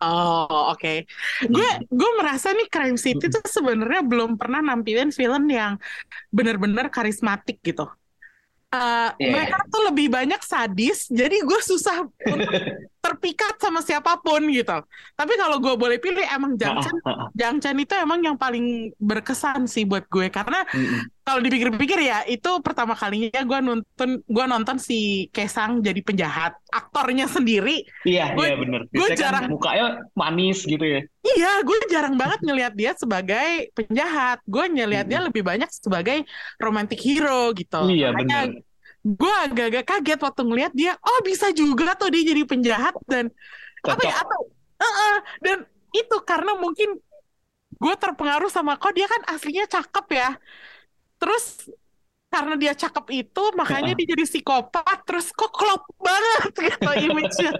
Oh, 0.03 0.75
oke. 0.75 1.07
Gue 1.47 1.67
gue 1.87 2.11
merasa 2.19 2.51
nih 2.51 2.67
Crime 2.67 2.99
City 2.99 3.31
tuh 3.31 3.39
sebenarnya 3.47 4.03
belum 4.03 4.35
pernah 4.35 4.59
nampilin 4.59 5.15
film 5.15 5.47
yang 5.47 5.79
benar-benar 6.27 6.91
karismatik 6.91 7.63
gitu. 7.63 7.87
Eh, 8.73 9.09
Iya. 9.21 9.29
Mereka 9.37 9.57
tuh 9.69 9.81
lebih 9.93 10.07
banyak 10.09 10.41
sadis, 10.41 11.05
jadi 11.05 11.45
gue 11.45 11.59
susah 11.61 12.09
terpikat 13.05 13.61
sama 13.61 13.85
siapa 13.85 14.17
pun 14.17 14.41
gitu. 14.49 14.77
Tapi 15.13 15.33
kalau 15.37 15.61
gue 15.61 15.75
boleh 15.77 16.01
pilih, 16.01 16.25
emang 16.25 16.57
Jang 16.57 16.81
Chen, 16.81 16.95
Jang 17.39 17.55
Chen 17.61 17.77
itu 17.77 17.93
emang 17.93 18.25
yang 18.25 18.33
paling 18.39 18.89
berkesan 18.97 19.69
sih 19.69 19.85
buat 19.85 20.09
gue 20.09 20.33
karena 20.33 20.65
Mm-mm. 20.73 21.12
Kalau 21.23 21.39
dipikir-pikir 21.39 21.99
ya 22.03 22.27
itu 22.27 22.51
pertama 22.59 22.93
kalinya 22.93 23.41
gue 23.41 23.59
nonton 23.63 24.09
gue 24.27 24.45
nonton 24.45 24.77
si 24.77 25.31
Kesang 25.31 25.79
jadi 25.79 25.99
penjahat 26.03 26.59
aktornya 26.67 27.31
sendiri 27.31 27.87
iya 28.03 28.35
Gue- 28.35 28.51
iya 28.51 28.55
bener 28.59 28.81
gue 28.91 29.07
Biasanya 29.07 29.15
kan 29.15 29.19
jarang- 29.23 29.47
mukanya 29.51 29.85
manis 30.13 30.59
gitu 30.67 30.83
ya 30.83 31.01
Iya, 31.23 31.63
gue 31.63 31.77
jarang 31.87 32.19
banget 32.19 32.43
ngelihat 32.43 32.75
dia 32.75 32.91
sebagai 32.99 33.71
penjahat. 33.71 34.43
Gue 34.43 34.67
ngelihat 34.67 35.07
dia 35.07 35.23
lebih 35.23 35.39
banyak 35.39 35.71
sebagai 35.71 36.27
romantic 36.59 36.99
hero 36.99 37.55
gitu. 37.55 37.79
iya 37.87 38.11
Makanya 38.11 38.51
bener 38.51 38.59
gue 39.03 39.33
agak-agak 39.47 39.83
kaget 39.87 40.19
waktu 40.19 40.41
ngelihat 40.43 40.73
dia, 40.75 40.91
oh 40.99 41.19
bisa 41.23 41.47
juga 41.55 41.95
tuh 41.95 42.11
dia 42.11 42.23
jadi 42.27 42.43
penjahat 42.43 42.95
dan 43.07 43.31
apa 43.83 43.99
cocok 43.99 44.03
ya 44.03 44.15
atau 44.19 44.39
Heeh, 44.83 45.15
dan 45.39 45.57
itu 45.95 46.17
karena 46.27 46.51
mungkin 46.59 46.99
gue 47.79 47.95
terpengaruh 47.99 48.51
sama 48.51 48.75
kok 48.75 48.91
dia 48.91 49.07
kan 49.07 49.23
aslinya 49.31 49.63
cakep 49.67 50.05
ya. 50.11 50.29
Terus 51.23 51.71
karena 52.27 52.59
dia 52.59 52.73
cakep 52.75 53.05
itu 53.13 53.43
makanya 53.55 53.93
Heeh. 53.93 54.03
dia 54.03 54.11
jadi 54.17 54.23
psikopat 54.25 55.05
terus 55.05 55.29
kok 55.31 55.53
klop 55.53 55.87
banget 56.01 56.51
gitu 56.67 56.91
image-nya. 57.07 57.51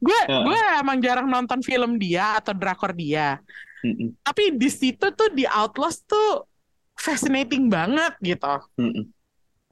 Gue 0.00 0.20
Heeh. 0.24 0.42
gue 0.46 0.58
emang 0.80 0.96
jarang 1.04 1.28
nonton 1.28 1.60
film 1.60 2.00
dia 2.00 2.40
atau 2.40 2.56
drakor 2.56 2.96
dia. 2.96 3.36
Mm-mm. 3.84 4.16
Tapi 4.24 4.56
di 4.56 4.72
situ 4.72 5.12
tuh 5.12 5.28
di 5.28 5.44
Outlaws 5.44 6.00
tuh 6.08 6.48
fascinating 6.96 7.68
banget 7.68 8.16
gitu. 8.24 8.54
Mm-mm. 8.80 9.04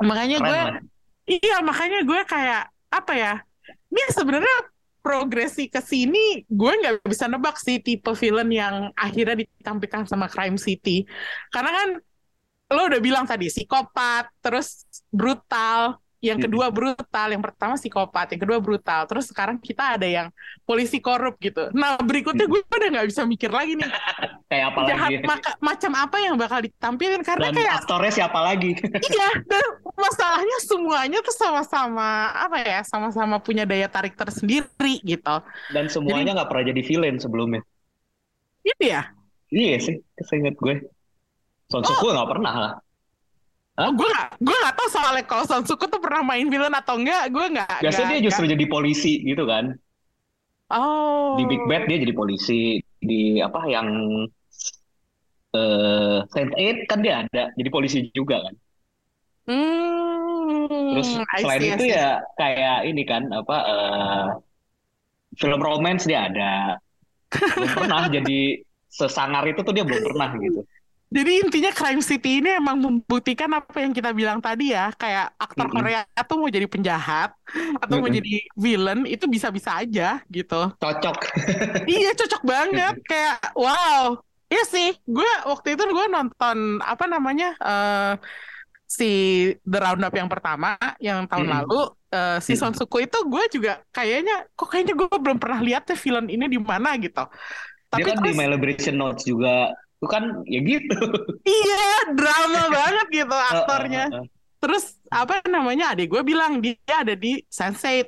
Makanya 0.05 0.39
gue 0.45 0.61
Iya, 1.25 1.65
makanya 1.65 2.05
gue 2.05 2.21
kayak 2.29 2.69
apa 2.93 3.13
ya? 3.17 3.35
Ini 3.89 4.13
sebenarnya 4.13 4.69
progresi 5.01 5.73
ke 5.73 5.81
sini 5.81 6.45
gue 6.49 6.73
nggak 6.81 7.05
bisa 7.09 7.29
nebak 7.29 7.57
sih 7.61 7.81
tipe 7.81 8.13
villain 8.13 8.49
yang 8.53 8.93
akhirnya 8.93 9.41
ditampilkan 9.41 10.05
sama 10.05 10.29
Crime 10.29 10.61
City. 10.61 11.09
Karena 11.49 11.71
kan 11.73 11.89
lo 12.75 12.91
udah 12.91 13.01
bilang 13.01 13.25
tadi 13.25 13.47
psikopat, 13.49 14.29
terus 14.43 14.83
brutal, 15.09 16.03
yang 16.25 16.41
Mm-mm. 16.41 16.49
kedua 16.49 16.67
brutal, 16.73 17.29
yang 17.37 17.45
pertama 17.45 17.77
psikopat, 17.77 18.33
yang 18.33 18.41
kedua 18.41 18.59
brutal, 18.65 19.05
terus 19.05 19.29
sekarang 19.29 19.61
kita 19.61 20.01
ada 20.01 20.09
yang 20.09 20.33
polisi 20.65 20.97
korup 21.05 21.37
gitu. 21.37 21.69
Nah 21.77 22.01
berikutnya 22.01 22.49
gue 22.49 22.65
udah 22.65 22.89
nggak 22.97 23.09
bisa 23.13 23.29
mikir 23.29 23.53
lagi 23.53 23.77
nih. 23.77 23.85
Kayak 24.49 24.67
apa 24.73 24.81
jahat 24.89 25.13
lagi? 25.13 25.27
maka- 25.29 25.57
macam 25.61 25.93
apa 25.97 26.17
yang 26.25 26.35
bakal 26.41 26.61
ditampilkan 26.65 27.21
karena 27.21 27.49
dan 27.53 27.57
kayak 27.57 27.73
aktornya 27.85 28.13
siapa 28.13 28.41
lagi? 28.41 28.73
Iya, 29.13 29.29
dan 29.45 29.65
masalahnya 30.01 30.59
semuanya 30.65 31.19
tuh 31.21 31.37
sama-sama 31.37 32.33
apa 32.33 32.57
ya, 32.65 32.81
sama-sama 32.89 33.37
punya 33.41 33.69
daya 33.69 33.89
tarik 33.93 34.17
tersendiri 34.17 35.05
gitu. 35.05 35.37
dan 35.69 35.85
semuanya 35.93 36.33
nggak 36.41 36.49
pernah 36.49 36.65
jadi 36.73 36.81
villain 36.81 37.17
sebelumnya. 37.21 37.61
Gitu 38.65 38.85
ya. 38.89 39.13
iya 39.53 39.77
sih 39.77 40.01
seingat 40.25 40.57
gue 40.57 40.75
Son 41.83 41.97
Oh. 41.99 42.13
Nggak 42.15 42.31
pernah 42.31 42.55
lah 42.55 42.73
Hah? 43.75 43.91
Oh, 43.91 43.93
gue 43.99 44.07
gak, 44.07 44.39
gue 44.39 44.55
gak 44.55 44.75
tahu 44.79 44.87
soalnya 44.87 45.25
kalau 45.27 45.45
Son 45.51 45.63
Soo-koo 45.67 45.91
tuh 45.91 45.99
pernah 45.99 46.23
main 46.23 46.47
villain 46.47 46.71
atau 46.71 46.95
enggak, 46.95 47.27
gue 47.35 47.47
gak. 47.59 47.83
biasanya 47.83 48.07
nggak- 48.07 48.23
dia 48.23 48.27
justru 48.31 48.45
jadi 48.47 48.65
polisi 48.71 49.13
gitu 49.27 49.45
kan 49.51 49.75
Oh. 50.71 51.37
di 51.39 51.45
Big 51.51 51.63
Bad 51.67 51.91
dia 51.91 51.99
jadi 52.01 52.15
polisi 52.15 52.79
di 52.99 53.39
apa 53.43 53.67
yang 53.69 53.89
eh 55.55 56.19
Sense8 56.35 56.87
kan 56.91 56.99
dia 57.03 57.15
ada 57.27 57.43
jadi 57.55 57.71
polisi 57.71 58.11
juga 58.11 58.43
kan. 58.43 58.55
Terus 60.91 61.09
Hmm, 61.15 61.27
I 61.31 61.41
selain 61.43 61.61
see, 61.63 61.71
itu 61.77 61.85
ya 61.95 62.07
kayak 62.35 62.79
ini 62.91 63.03
kan 63.05 63.23
apa 63.31 63.57
eh, 63.67 64.25
film 65.39 65.61
romance 65.63 66.07
dia 66.07 66.27
ada. 66.31 66.79
Belum 67.31 67.71
pernah 67.75 68.03
jadi 68.17 68.39
sesangar 68.89 69.43
itu 69.51 69.61
tuh 69.67 69.75
dia 69.75 69.85
belum 69.87 70.03
pernah 70.11 70.31
gitu. 70.39 70.61
Jadi 71.15 71.31
intinya 71.47 71.71
Crime 71.71 72.03
City 72.03 72.43
ini 72.43 72.51
emang 72.59 72.77
membuktikan 72.83 73.47
apa 73.55 73.79
yang 73.79 73.95
kita 73.95 74.11
bilang 74.11 74.43
tadi 74.43 74.75
ya, 74.75 74.91
kayak 74.99 75.31
aktor 75.39 75.71
Mm-mm. 75.71 75.75
Korea 75.75 76.01
tuh 76.27 76.37
mau 76.43 76.51
jadi 76.51 76.67
penjahat 76.67 77.31
atau 77.79 77.95
mau 78.03 78.11
Mm-mm. 78.11 78.17
jadi 78.19 78.31
villain 78.59 79.07
itu 79.07 79.25
bisa-bisa 79.31 79.71
aja 79.79 80.19
gitu. 80.27 80.75
Cocok. 80.83 81.17
Iya 81.91 82.09
cocok 82.19 82.43
banget 82.43 82.95
kayak 83.07 83.37
wow. 83.55 84.19
Iya 84.53 84.63
sih, 84.69 84.89
gue 85.07 85.31
waktu 85.51 85.69
itu 85.75 85.83
gue 85.89 86.07
nonton 86.15 86.59
apa 86.85 87.05
namanya 87.11 87.47
eh 87.63 88.13
si 88.87 89.05
The 89.65 89.79
Roundup 89.83 90.15
yang 90.15 90.29
pertama 90.31 90.77
yang 91.03 91.27
tahun 91.31 91.47
Mm-mm. 91.47 91.55
lalu 91.55 91.81
eh, 92.15 92.39
si 92.45 92.53
Son. 92.61 92.73
Suku 92.77 93.07
itu 93.07 93.19
gue 93.27 93.45
juga 93.55 93.73
kayaknya 93.91 94.47
kok 94.55 94.69
kayaknya 94.71 94.95
gue 95.01 95.09
belum 95.25 95.39
pernah 95.43 95.61
lihat 95.67 95.83
tuh 95.89 95.99
film 95.99 96.27
ini 96.31 96.47
di 96.51 96.59
mana 96.61 96.95
gitu. 97.01 97.23
Dia 97.95 98.03
Tapi 98.03 98.11
kan 98.11 98.17
di 98.25 98.31
terus 98.31 98.37
My 98.37 98.47
Liberation 98.51 98.99
Notes 98.99 99.23
juga. 99.27 99.71
Itu 100.05 100.09
kan 100.13 100.45
ya 100.45 100.61
gitu. 100.61 101.01
iya 101.49 102.13
drama 102.13 102.63
banget 102.77 103.07
gitu 103.25 103.37
aktornya. 103.37 104.05
Terus 104.61 105.01
apa 105.09 105.41
namanya 105.49 105.97
adik 105.97 106.13
gue 106.13 106.21
bilang 106.21 106.61
dia 106.61 106.77
ada 106.93 107.17
di 107.17 107.41
Sense8. 107.49 108.05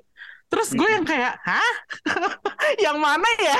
Terus 0.53 0.69
gue 0.77 0.89
yang 0.93 1.09
kayak 1.09 1.41
hah 1.41 1.77
yang 2.85 3.01
mana 3.01 3.27
ya? 3.41 3.59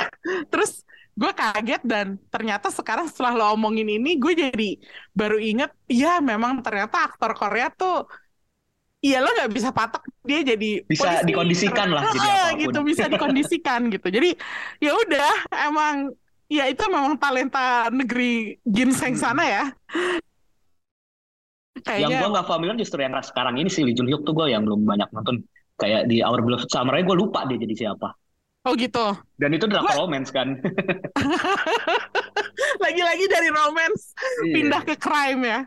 Terus 0.53 0.85
gue 1.17 1.31
kaget 1.33 1.81
dan 1.81 2.21
ternyata 2.29 2.69
sekarang 2.69 3.09
setelah 3.09 3.33
lo 3.33 3.57
omongin 3.57 3.89
ini 3.89 4.21
gue 4.21 4.37
jadi 4.37 4.77
baru 5.17 5.41
inget 5.41 5.73
ya 5.89 6.21
memang 6.21 6.61
ternyata 6.61 7.09
aktor 7.09 7.33
Korea 7.33 7.73
tuh 7.73 8.05
Iya 8.97 9.21
lo 9.21 9.29
nggak 9.29 9.53
bisa 9.53 9.69
patok 9.69 10.01
dia 10.25 10.41
jadi 10.41 10.81
Bisa 10.89 11.21
polisi 11.21 11.25
dikondisikan 11.29 11.87
lah 11.93 12.01
jadi 12.09 12.29
apa 12.33 12.49
pun. 12.57 12.61
gitu 12.65 12.79
bisa 12.81 13.03
dikondisikan 13.05 13.93
gitu 13.93 14.07
jadi 14.09 14.33
ya 14.81 14.91
udah 14.97 15.33
emang 15.69 15.95
ya 16.47 16.63
itu 16.65 16.83
memang 16.87 17.15
talenta 17.17 17.91
negeri 17.91 18.55
ginseng 18.63 19.13
Mm-mm. 19.13 19.23
sana 19.23 19.43
ya 19.43 19.63
Yang 21.77 21.83
kayaknya 21.85 22.17
gue 22.19 22.29
nggak 22.33 22.47
familiar 22.47 22.75
justru 22.75 22.99
yang 22.99 23.13
sekarang 23.21 23.55
ini 23.57 23.69
sih 23.69 23.85
Lee 23.85 23.93
Jun 23.93 24.09
Hyuk 24.09 24.25
tuh 24.25 24.33
gue 24.33 24.49
yang 24.49 24.65
belum 24.65 24.83
banyak 24.83 25.07
nonton. 25.13 25.45
Kayak 25.77 26.09
di 26.09 26.25
Our 26.25 26.41
Beloved 26.41 26.67
Samurai 26.73 27.05
gue 27.05 27.13
lupa 27.13 27.45
dia 27.45 27.61
jadi 27.61 27.75
siapa. 27.85 28.09
oh 28.65 28.73
gitu 28.75 29.13
Dan 29.37 29.53
itu 29.53 29.63
gue 29.63 29.71
drakor 29.71 29.95
romance 29.95 30.27
kan. 30.33 30.57
lagi-lagi 32.83 33.25
dari 33.29 33.49
romance 33.53 34.11
pindah 34.41 34.81
Iya. 34.83 34.89
ke 34.89 34.95
crime 34.97 35.41
ya 35.45 35.59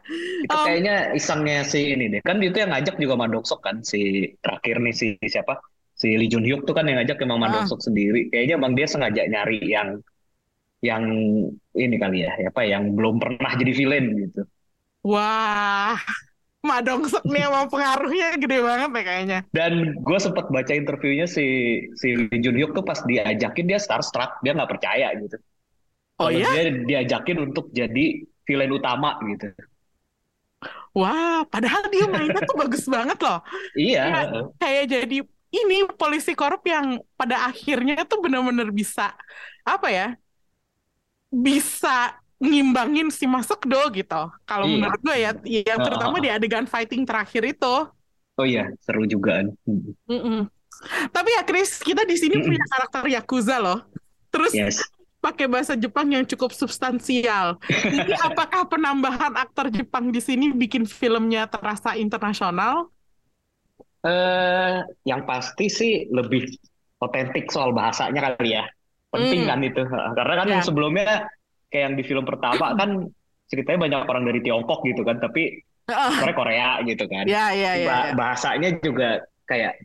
Itu 0.45 0.53
Em, 0.53 0.67
kayaknya 0.67 0.95
isengnya 1.15 1.63
si 1.65 1.95
ini 1.95 2.11
deh. 2.11 2.21
Kan 2.21 2.43
itu 2.43 2.59
yang 2.59 2.75
ngajak 2.75 2.99
juga 2.99 3.15
Mandoksok 3.17 3.61
kan 3.63 3.77
si 3.81 4.01
terakhir 4.43 4.83
nih 4.83 4.93
si 4.93 5.07
siapa? 5.25 5.57
Si 5.95 6.13
Lee 6.17 6.29
Jun 6.29 6.45
Hyuk 6.45 6.67
tuh 6.67 6.75
kan 6.75 6.85
yang 6.85 6.99
ngajak 7.01 7.23
emang 7.23 7.39
ah, 7.41 7.43
Mandoksok 7.49 7.81
sendiri. 7.81 8.29
Kayaknya 8.29 8.55
emang 8.59 8.73
dia 8.75 8.87
sengaja 8.91 9.23
nyari 9.25 9.61
yang 9.63 10.03
yang 10.81 11.05
ini 11.77 11.97
kali 12.03 12.17
ya, 12.25 12.33
apa 12.51 12.63
yang 12.65 12.97
belum 12.97 13.17
pernah 13.23 13.53
jadi 13.61 13.73
villain 13.77 14.07
gitu. 14.29 14.41
wah 15.11 15.97
Madongsek 16.69 17.25
nih 17.33 17.43
emang 17.49 17.67
pengaruhnya 17.73 18.27
gede 18.43 18.57
banget 18.69 18.91
ya 18.99 19.03
kayaknya 19.09 19.39
Dan 19.51 19.99
gue 20.07 20.19
sempat 20.23 20.47
baca 20.55 20.71
interviewnya 20.71 21.27
si 21.27 21.43
si 21.99 22.09
Lee 22.15 22.39
Jun 22.39 22.55
Hyuk 22.55 22.71
tuh 22.71 22.87
pas 22.87 23.03
diajakin 23.03 23.67
dia 23.67 23.81
starstruck, 23.83 24.39
dia 24.47 24.55
nggak 24.55 24.71
percaya 24.71 25.11
gitu. 25.19 25.37
oh 26.19 26.29
Kalau 26.29 26.41
ya 26.41 26.51
dia 26.53 26.63
diajakin 26.91 27.39
untuk 27.51 27.67
jadi 27.75 28.05
villain 28.47 28.73
utama 28.75 29.19
gitu. 29.27 29.51
wah 30.97 31.47
padahal 31.53 31.83
dia 31.95 32.05
mainnya 32.11 32.41
tuh 32.49 32.57
bagus 32.61 32.85
banget 32.95 33.19
loh 33.25 33.39
Iya, 33.79 34.03
heeh. 34.15 34.61
kayak 34.61 34.85
jadi 34.95 35.17
ini 35.51 35.75
polisi 36.01 36.33
korup 36.39 36.63
yang 36.67 36.87
pada 37.19 37.37
akhirnya 37.51 37.95
tuh 38.11 38.19
benar-benar 38.25 38.69
bisa 38.81 39.03
apa 39.67 39.89
ya 39.91 40.07
bisa 41.31 42.19
ngimbangin 42.41 43.09
si 43.09 43.25
Masukdo 43.25 43.79
gitu. 43.95 44.23
Kalau 44.45 44.67
Iya. 44.67 44.75
menurut 44.77 45.01
gue 45.01 45.17
ya, 45.17 45.31
yang 45.47 45.79
terutama 45.81 46.17
di 46.19 46.29
adegan 46.29 46.67
fighting 46.67 47.07
terakhir 47.07 47.47
itu. 47.47 47.75
Oh 48.37 48.47
iya, 48.49 48.73
seru 48.83 49.05
juga. 49.05 49.45
Hmm. 49.65 49.93
Mm-mm. 50.09 50.41
Tapi 51.13 51.29
ya 51.37 51.43
Chris, 51.45 51.77
kita 51.85 52.09
di 52.09 52.17
sini 52.17 52.41
Mm-mm. 52.41 52.49
punya 52.49 52.65
karakter 52.73 53.03
Yakuza 53.13 53.57
loh. 53.61 53.85
Terus 54.33 54.53
Yes. 54.57 54.81
pakai 55.21 55.45
bahasa 55.45 55.77
Jepang 55.77 56.09
yang 56.09 56.25
cukup 56.25 56.57
substansial. 56.57 57.61
Jadi 57.69 58.13
apakah 58.33 58.65
penambahan 58.65 59.37
aktor 59.37 59.69
Jepang 59.69 60.09
di 60.09 60.25
sini 60.25 60.49
bikin 60.57 60.89
filmnya 60.89 61.45
terasa 61.45 61.93
internasional? 62.01 62.89
Eh, 64.01 64.77
yang 65.05 65.29
pasti 65.29 65.69
sih 65.69 66.09
lebih 66.09 66.49
otentik 67.05 67.53
soal 67.53 67.77
bahasanya 67.77 68.33
kali 68.33 68.57
ya. 68.57 68.65
Penting 69.11 69.41
Hmm. 69.45 69.51
kan 69.51 69.59
itu. 69.67 69.83
Karena 69.91 70.35
kan 70.39 70.47
yang 70.47 70.63
sebelumnya 70.63 71.27
kayak 71.71 71.83
yang 71.91 71.95
di 71.99 72.05
film 72.07 72.25
pertama 72.27 72.75
kan 72.79 72.91
ceritanya 73.51 73.79
banyak 73.87 74.01
orang 74.07 74.25
dari 74.31 74.41
Tiongkok 74.43 74.87
gitu 74.87 75.03
kan, 75.03 75.19
tapi 75.19 75.63
sebenarnya 75.91 76.37
Korea 76.39 76.69
gitu 76.87 77.05
kan. 77.11 77.25
Ya, 77.27 77.51
ya, 77.51 77.73
ya, 77.75 77.87
Ba- 77.87 78.07
ya. 78.07 78.13
bahasanya 78.15 78.69
juga 78.79 79.27
kayak 79.51 79.83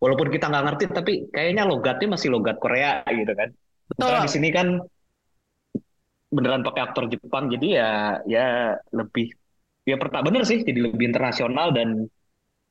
walaupun 0.00 0.28
kita 0.28 0.48
nggak 0.52 0.64
ngerti 0.68 0.84
tapi 0.92 1.12
kayaknya 1.32 1.64
logatnya 1.64 2.08
masih 2.16 2.28
logat 2.32 2.56
Korea 2.60 3.00
gitu 3.08 3.32
kan. 3.32 3.48
Betul. 3.90 4.22
di 4.22 4.30
sini 4.30 4.48
kan 4.54 4.78
beneran 6.30 6.62
pakai 6.62 6.82
aktor 6.86 7.10
Jepang 7.10 7.50
jadi 7.50 7.66
ya 7.82 7.90
ya 8.22 8.46
lebih 8.94 9.34
ya 9.82 9.98
pertama 9.98 10.30
bener 10.30 10.46
sih 10.46 10.62
jadi 10.62 10.94
lebih 10.94 11.10
internasional 11.10 11.74
dan 11.74 12.06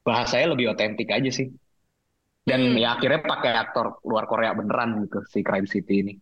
bahasanya 0.08 0.56
lebih 0.56 0.72
otentik 0.72 1.12
aja 1.12 1.28
sih. 1.28 1.52
Dan 2.50 2.74
Hmm. 2.74 2.82
ya 2.82 2.98
akhirnya 2.98 3.22
pakai 3.22 3.54
aktor 3.54 4.02
luar 4.02 4.26
Korea 4.26 4.58
beneran 4.58 5.06
gitu 5.06 5.22
si 5.30 5.40
Crime 5.40 5.70
City 5.70 5.96
ini. 6.02 6.14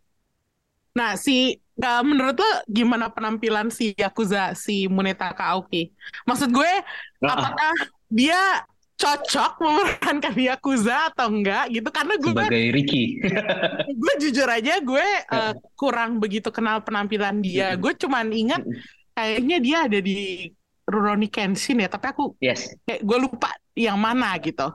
Nah, 0.92 1.14
si 1.14 1.54
uh, 1.78 2.02
menurut 2.02 2.36
lo 2.36 2.52
gimana 2.66 3.08
penampilan 3.08 3.70
si 3.70 3.94
Yakuza, 3.94 4.58
si 4.58 4.90
Munetaka 4.90 5.54
Aoki? 5.54 5.94
Maksud 6.26 6.50
gue, 6.50 6.74
Nah, 7.22 7.38
apakah 7.38 7.74
dia 8.10 8.66
cocok 8.98 9.62
memerankan 9.62 10.34
Yakuza 10.34 11.14
atau 11.14 11.30
enggak 11.30 11.70
gitu? 11.70 11.86
Karena 11.94 12.18
gue, 12.18 12.34
sebagai 12.34 12.66
Ricky. 12.74 13.22
gue 14.02 14.14
jujur 14.18 14.50
aja 14.50 14.82
gue 14.82 15.08
uh, 15.30 15.54
kurang 15.82 16.18
begitu 16.18 16.50
kenal 16.50 16.82
penampilan 16.82 17.46
dia. 17.46 17.78
Mm-mm. 17.78 17.82
Gue 17.86 17.94
cuman 17.94 18.34
ingat 18.34 18.66
kayaknya 19.14 19.58
dia 19.62 19.78
ada 19.86 20.00
di 20.02 20.50
Rurouni 20.88 21.30
Kenshin 21.30 21.78
ya, 21.78 21.94
tapi 21.94 22.10
aku 22.10 22.34
Yes. 22.42 22.74
kayak 22.90 23.06
gue 23.06 23.18
lupa 23.22 23.54
yang 23.78 24.02
mana 24.02 24.34
gitu. 24.42 24.74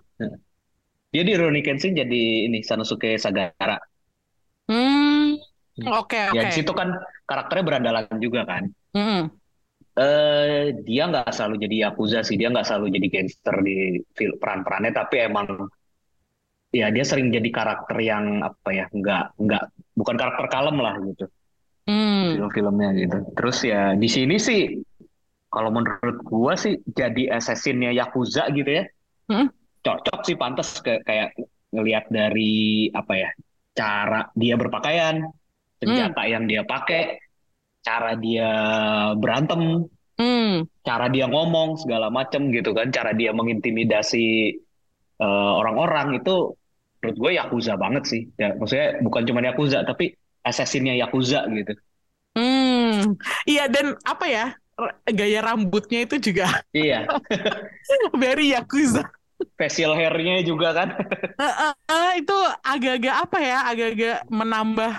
Dia 1.12 1.22
di 1.28 1.32
Rurouni 1.38 1.60
Kenshin 1.66 1.92
jadi 2.00 2.20
ini 2.48 2.58
Sanosuke 2.68 3.10
Sagara. 3.24 3.76
Hmm, 4.68 5.36
oke 5.98 6.18
Ya 6.36 6.42
oke. 6.42 6.48
di 6.48 6.52
situ 6.56 6.72
kan 6.78 6.88
karakternya 7.28 7.64
berandalan 7.68 8.06
juga 8.24 8.40
kan. 8.50 8.62
Hmm, 8.94 9.32
eh 10.02 10.62
dia 10.88 11.02
nggak 11.10 11.26
selalu 11.36 11.54
jadi 11.64 11.76
yakuza 11.84 12.18
sih, 12.26 12.36
dia 12.40 12.48
nggak 12.52 12.66
selalu 12.68 12.86
jadi 12.96 13.06
gangster 13.14 13.54
di 13.66 13.72
fil- 14.16 14.38
peran-perannya, 14.40 14.90
tapi 14.98 15.14
emang 15.28 15.46
ya 16.72 16.86
dia 16.94 17.04
sering 17.10 17.28
jadi 17.36 17.48
karakter 17.52 17.96
yang 18.00 18.24
apa 18.48 18.68
ya, 18.78 18.84
nggak 18.98 19.22
nggak 19.44 19.62
bukan 19.98 20.16
karakter 20.20 20.46
kalem 20.52 20.76
lah 20.84 20.94
gitu 21.08 21.24
hmm, 21.86 22.32
film-filmnya 22.32 22.88
gitu. 23.00 23.16
Terus 23.36 23.56
ya 23.70 23.80
di 24.02 24.08
sini 24.08 24.36
sih 24.40 24.60
kalau 25.54 25.70
menurut 25.76 26.16
gua 26.26 26.54
sih 26.58 26.74
jadi 26.98 27.22
assassinnya 27.38 27.90
yakuza 28.00 28.42
gitu 28.56 28.70
ya, 28.78 28.84
Hmm. 29.28 29.48
Cocok 29.82 30.20
sih 30.24 30.36
pantas 30.38 30.78
ke 30.78 31.02
kayak 31.02 31.34
ngelihat 31.74 32.06
dari 32.08 32.88
apa 32.94 33.12
ya 33.18 33.30
cara 33.72 34.28
dia 34.36 34.54
berpakaian, 34.54 35.26
senjata 35.80 36.22
yang 36.28 36.44
dia 36.46 36.62
pakai, 36.62 37.18
cara 37.82 38.14
dia 38.14 38.50
berantem 39.16 39.88
hmm. 40.20 40.84
cara 40.84 41.08
dia 41.08 41.26
ngomong 41.26 41.80
segala 41.80 42.12
macem 42.12 42.52
gitu 42.52 42.76
kan, 42.76 42.92
cara 42.92 43.16
dia 43.16 43.34
mengintimidasi 43.34 44.54
eh, 45.18 45.52
orang-orang 45.58 46.20
itu 46.20 46.54
menurut 47.02 47.16
gue 47.18 47.32
yakuza 47.34 47.74
banget 47.74 48.04
sih. 48.06 48.22
Ya, 48.38 48.54
maksudnya 48.54 49.02
bukan 49.02 49.22
cuma 49.26 49.40
yakuza 49.42 49.82
tapi 49.82 50.14
assassinnya 50.46 50.94
yakuza 50.94 51.48
gitu. 51.50 51.74
Hmm, 52.32 53.18
iya 53.44 53.68
dan 53.68 53.98
apa 54.08 54.24
ya 54.24 54.46
gaya 55.12 55.44
rambutnya 55.44 56.08
itu 56.08 56.32
juga 56.32 56.48
Iya, 56.72 57.04
very 58.22 58.56
yakuza. 58.56 59.04
Facial 59.58 59.92
hairnya 59.94 60.42
juga 60.46 60.74
kan. 60.74 60.88
Eh, 61.38 61.44
eh, 61.44 61.74
eh, 61.90 62.10
itu 62.22 62.36
agak-agak 62.62 63.14
apa 63.28 63.38
ya, 63.42 63.58
agak-agak 63.70 64.16
menambah 64.30 64.92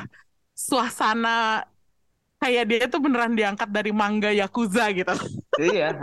suasana 0.53 1.63
kayak 2.43 2.63
dia 2.67 2.85
tuh 2.91 2.99
beneran 2.99 3.33
diangkat 3.33 3.69
dari 3.71 3.91
manga 3.95 4.29
yakuza 4.29 4.91
gitu. 4.91 5.15
iya. 5.59 5.95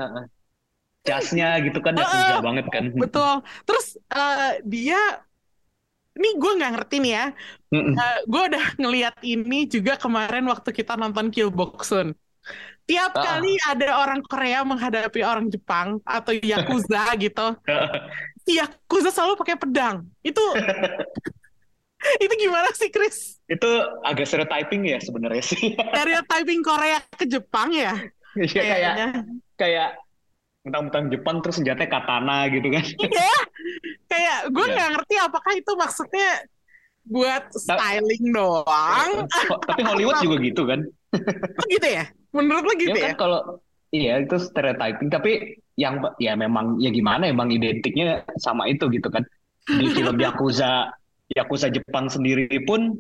Jasnya 1.05 1.61
gitu 1.65 1.79
kan 1.85 1.97
yakuza 1.97 2.35
banget 2.41 2.67
kan. 2.73 2.85
Betul. 2.97 3.45
Terus 3.69 3.87
eh, 4.13 4.53
dia, 4.65 5.01
ini 6.17 6.29
gue 6.37 6.53
nggak 6.57 6.73
ngerti 6.77 6.97
nih 7.05 7.13
ya. 7.13 7.27
Mm-mm. 7.73 7.95
Eh, 7.97 8.19
gue 8.27 8.43
udah 8.53 8.65
ngeliat 8.81 9.17
ini 9.25 9.69
juga 9.69 10.01
kemarin 10.01 10.45
waktu 10.49 10.71
kita 10.73 10.97
nonton 10.97 11.29
Kill 11.29 11.53
Boxun. 11.53 12.17
Tiap 12.91 13.13
Ah. 13.15 13.23
kali 13.23 13.55
ada 13.63 13.89
orang 13.97 14.21
Korea 14.21 14.61
menghadapi 14.63 15.23
orang 15.23 15.47
Jepang 15.47 16.03
atau 16.03 16.35
Yakuza 16.35 17.07
gitu, 17.23 17.47
si 18.45 18.59
Yakuza 18.59 19.09
selalu 19.09 19.39
pakai 19.39 19.55
pedang. 19.55 20.11
Itu 20.21 20.43
itu 22.25 22.33
gimana 22.35 22.67
sih, 22.73 22.89
Chris? 22.89 23.39
Itu 23.47 23.69
agak 24.03 24.27
stereotyping 24.27 24.89
ya 24.89 24.99
sebenarnya 24.99 25.45
sih. 25.45 25.77
Stereotyping 25.77 26.61
Korea 26.61 26.99
ke 27.13 27.25
Jepang 27.25 27.71
ya? 27.71 27.95
Iya 28.35 28.63
kayak 28.63 28.95
kayak 29.55 29.89
mentang-mentang 30.61 31.09
Jepang 31.09 31.37
terus 31.41 31.57
senjatanya 31.57 31.91
katana 31.91 32.47
gitu 32.47 32.69
kan. 32.69 32.85
Iya, 32.85 33.37
kayak 34.07 34.39
gue 34.51 34.65
Iya. 34.65 34.73
nggak 34.73 34.89
ngerti 34.93 35.15
apakah 35.17 35.53
itu 35.55 35.73
maksudnya 35.75 36.31
buat 37.03 37.45
styling 37.51 38.25
doang, 38.31 39.11
Tapi 39.67 39.83
Hollywood 39.83 40.21
juga 40.21 40.37
gitu 40.39 40.63
kan. 40.65 40.81
Oh, 41.17 41.67
gitu 41.67 41.89
ya? 41.91 42.07
Menurut 42.31 42.65
lo 42.67 42.73
gitu 42.79 42.95
Ya 42.95 43.03
ya? 43.03 43.07
kan 43.13 43.17
kalau 43.19 43.41
iya 43.91 44.23
itu 44.23 44.39
stereotyping 44.39 45.11
tapi 45.11 45.59
yang 45.75 45.99
ya 46.23 46.39
memang 46.39 46.79
ya 46.79 46.95
gimana 46.95 47.27
emang 47.27 47.51
identiknya 47.51 48.23
sama 48.39 48.71
itu 48.71 48.87
gitu 48.91 49.11
kan. 49.11 49.27
Di 49.67 49.87
film 49.93 50.17
Yakuza 50.25 50.95
Yakuza 51.35 51.71
Jepang 51.71 52.11
sendiri 52.11 52.47
pun 52.67 52.99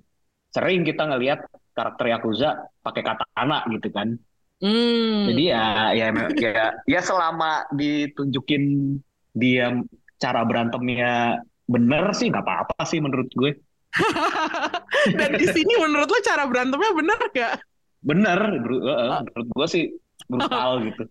sering 0.50 0.82
kita 0.82 1.06
ngelihat 1.06 1.46
karakter 1.74 2.06
Yakuza 2.10 2.66
pakai 2.82 3.02
katana 3.06 3.62
gitu 3.70 3.88
kan. 3.94 4.18
Hmm. 4.60 5.30
Jadi 5.32 5.42
ya 5.48 5.94
ya 5.96 6.06
ya 6.36 6.66
ya 6.84 7.00
selama 7.00 7.64
ditunjukin 7.72 8.96
dia 9.32 9.72
cara 10.20 10.44
berantemnya 10.44 11.40
bener 11.70 12.12
sih 12.12 12.28
nggak 12.28 12.44
apa-apa 12.44 12.82
sih 12.84 12.98
menurut 13.00 13.30
gue. 13.32 13.56
Dan 15.18 15.34
di 15.38 15.46
sini 15.48 15.74
menurut 15.80 16.06
lo 16.06 16.18
cara 16.22 16.44
berantemnya 16.46 16.90
bener 16.94 17.18
gak? 17.34 17.54
Bener, 18.00 18.38
eh, 18.56 19.20
menurut 19.28 19.48
gue 19.52 19.66
sih 19.68 19.84
brutal 20.28 20.70
gitu. 20.88 21.04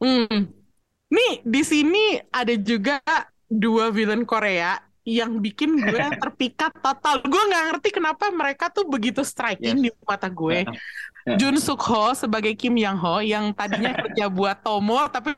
Hmm. 0.00 0.48
Nih 1.08 1.32
di 1.44 1.62
sini 1.64 2.20
ada 2.28 2.52
juga 2.56 3.00
dua 3.48 3.88
villain 3.88 4.24
Korea 4.28 4.76
yang 5.08 5.40
bikin 5.40 5.80
gue 5.80 6.04
terpikat 6.22 6.72
total. 6.84 7.24
Gue 7.24 7.42
nggak 7.48 7.64
ngerti 7.72 7.88
kenapa 7.96 8.28
mereka 8.28 8.68
tuh 8.68 8.84
begitu 8.84 9.24
striking 9.24 9.80
di 9.80 9.90
mata 10.04 10.28
gue. 10.28 10.64
Ya. 10.64 11.36
Jun 11.36 11.60
Suk 11.60 11.80
Ho 11.88 12.12
sebagai 12.16 12.56
Kim 12.56 12.76
Yang 12.76 12.96
Ho 13.04 13.16
yang 13.20 13.52
tadinya 13.52 13.92
kerja 13.92 14.32
buat 14.32 14.64
Tomo 14.64 15.00
tapi 15.12 15.36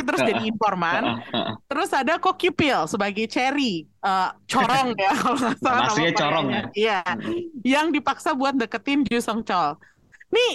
terus 0.00 0.20
jadi 0.24 0.42
informan. 0.48 1.20
Terus 1.68 1.90
ada 1.92 2.16
Ko 2.16 2.32
Kyu 2.34 2.50
Pil 2.56 2.88
sebagai 2.88 3.28
Cherry, 3.28 3.84
Eh, 4.00 4.30
corong 4.48 4.96
ya 5.04 5.12
kalau 5.12 5.36
nggak 5.36 5.56
salah 5.60 5.80
Namanya 5.92 6.12
corong 6.16 6.46
Koreanya. 6.48 6.72
Iya, 6.72 7.00
yang 7.60 7.92
dipaksa 7.92 8.32
buat 8.32 8.56
deketin 8.56 9.04
Ju 9.04 9.20
Song 9.20 9.44
Chol. 9.44 9.76
Nih 10.30 10.52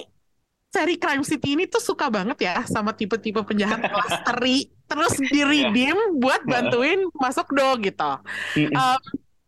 seri 0.76 1.00
Crime 1.00 1.24
City 1.24 1.56
ini 1.56 1.64
tuh 1.64 1.80
suka 1.80 2.12
banget 2.12 2.36
ya 2.42 2.60
sama 2.68 2.92
tipe-tipe 2.92 3.40
penjahat 3.40 3.80
kelas 3.92 4.14
teri, 4.28 4.68
terus 4.84 5.16
di 5.16 5.40
redeem 5.40 5.96
buat 6.20 6.44
bantuin 6.44 7.00
masuk 7.16 7.48
do 7.56 7.68
gitu. 7.80 8.12
Um, 8.76 9.00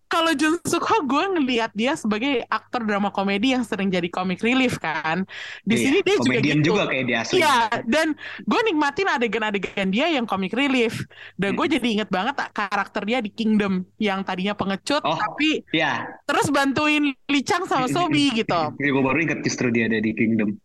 kalau 0.08 0.32
Jun 0.32 0.56
Suk 0.64 0.82
Ho 0.82 1.04
gue 1.04 1.24
ngelihat 1.36 1.70
dia 1.72 1.92
sebagai 1.94 2.42
aktor 2.48 2.82
drama 2.82 3.08
komedi 3.08 3.52
yang 3.52 3.62
sering 3.62 3.88
jadi 3.88 4.08
comic 4.08 4.40
relief 4.40 4.80
kan. 4.80 5.28
Di 5.62 5.76
Iya, 5.76 5.84
sini 5.84 5.98
dia 6.02 6.16
juga 6.16 6.38
gitu. 6.40 6.60
juga 6.74 6.82
kayak 6.88 7.04
di 7.04 7.14
asli. 7.14 7.34
Iya, 7.38 7.56
dan 7.84 8.16
gue 8.42 8.60
nikmatin 8.66 9.08
adegan-adegan 9.08 9.88
dia 9.88 10.06
yang 10.08 10.24
comic 10.24 10.52
relief. 10.52 11.04
Dan 11.36 11.54
gue 11.54 11.66
jadi 11.68 11.86
inget 12.00 12.10
banget 12.10 12.34
karakter 12.50 13.04
dia 13.04 13.18
di 13.20 13.30
Kingdom 13.30 13.84
yang 14.00 14.24
tadinya 14.24 14.52
pengecut, 14.52 15.04
Oh. 15.04 15.14
tapi 15.14 15.62
Ya, 15.70 16.08
terus 16.24 16.48
bantuin 16.48 17.12
Lee 17.28 17.44
Chang 17.44 17.68
sama 17.68 17.86
Sobi 17.86 18.32
gitu. 18.32 18.74
gue 18.74 19.02
baru 19.04 19.18
ingat 19.22 19.44
justru 19.44 19.68
dia 19.70 19.86
ada 19.86 20.00
di 20.00 20.10
Kingdom. 20.16 20.56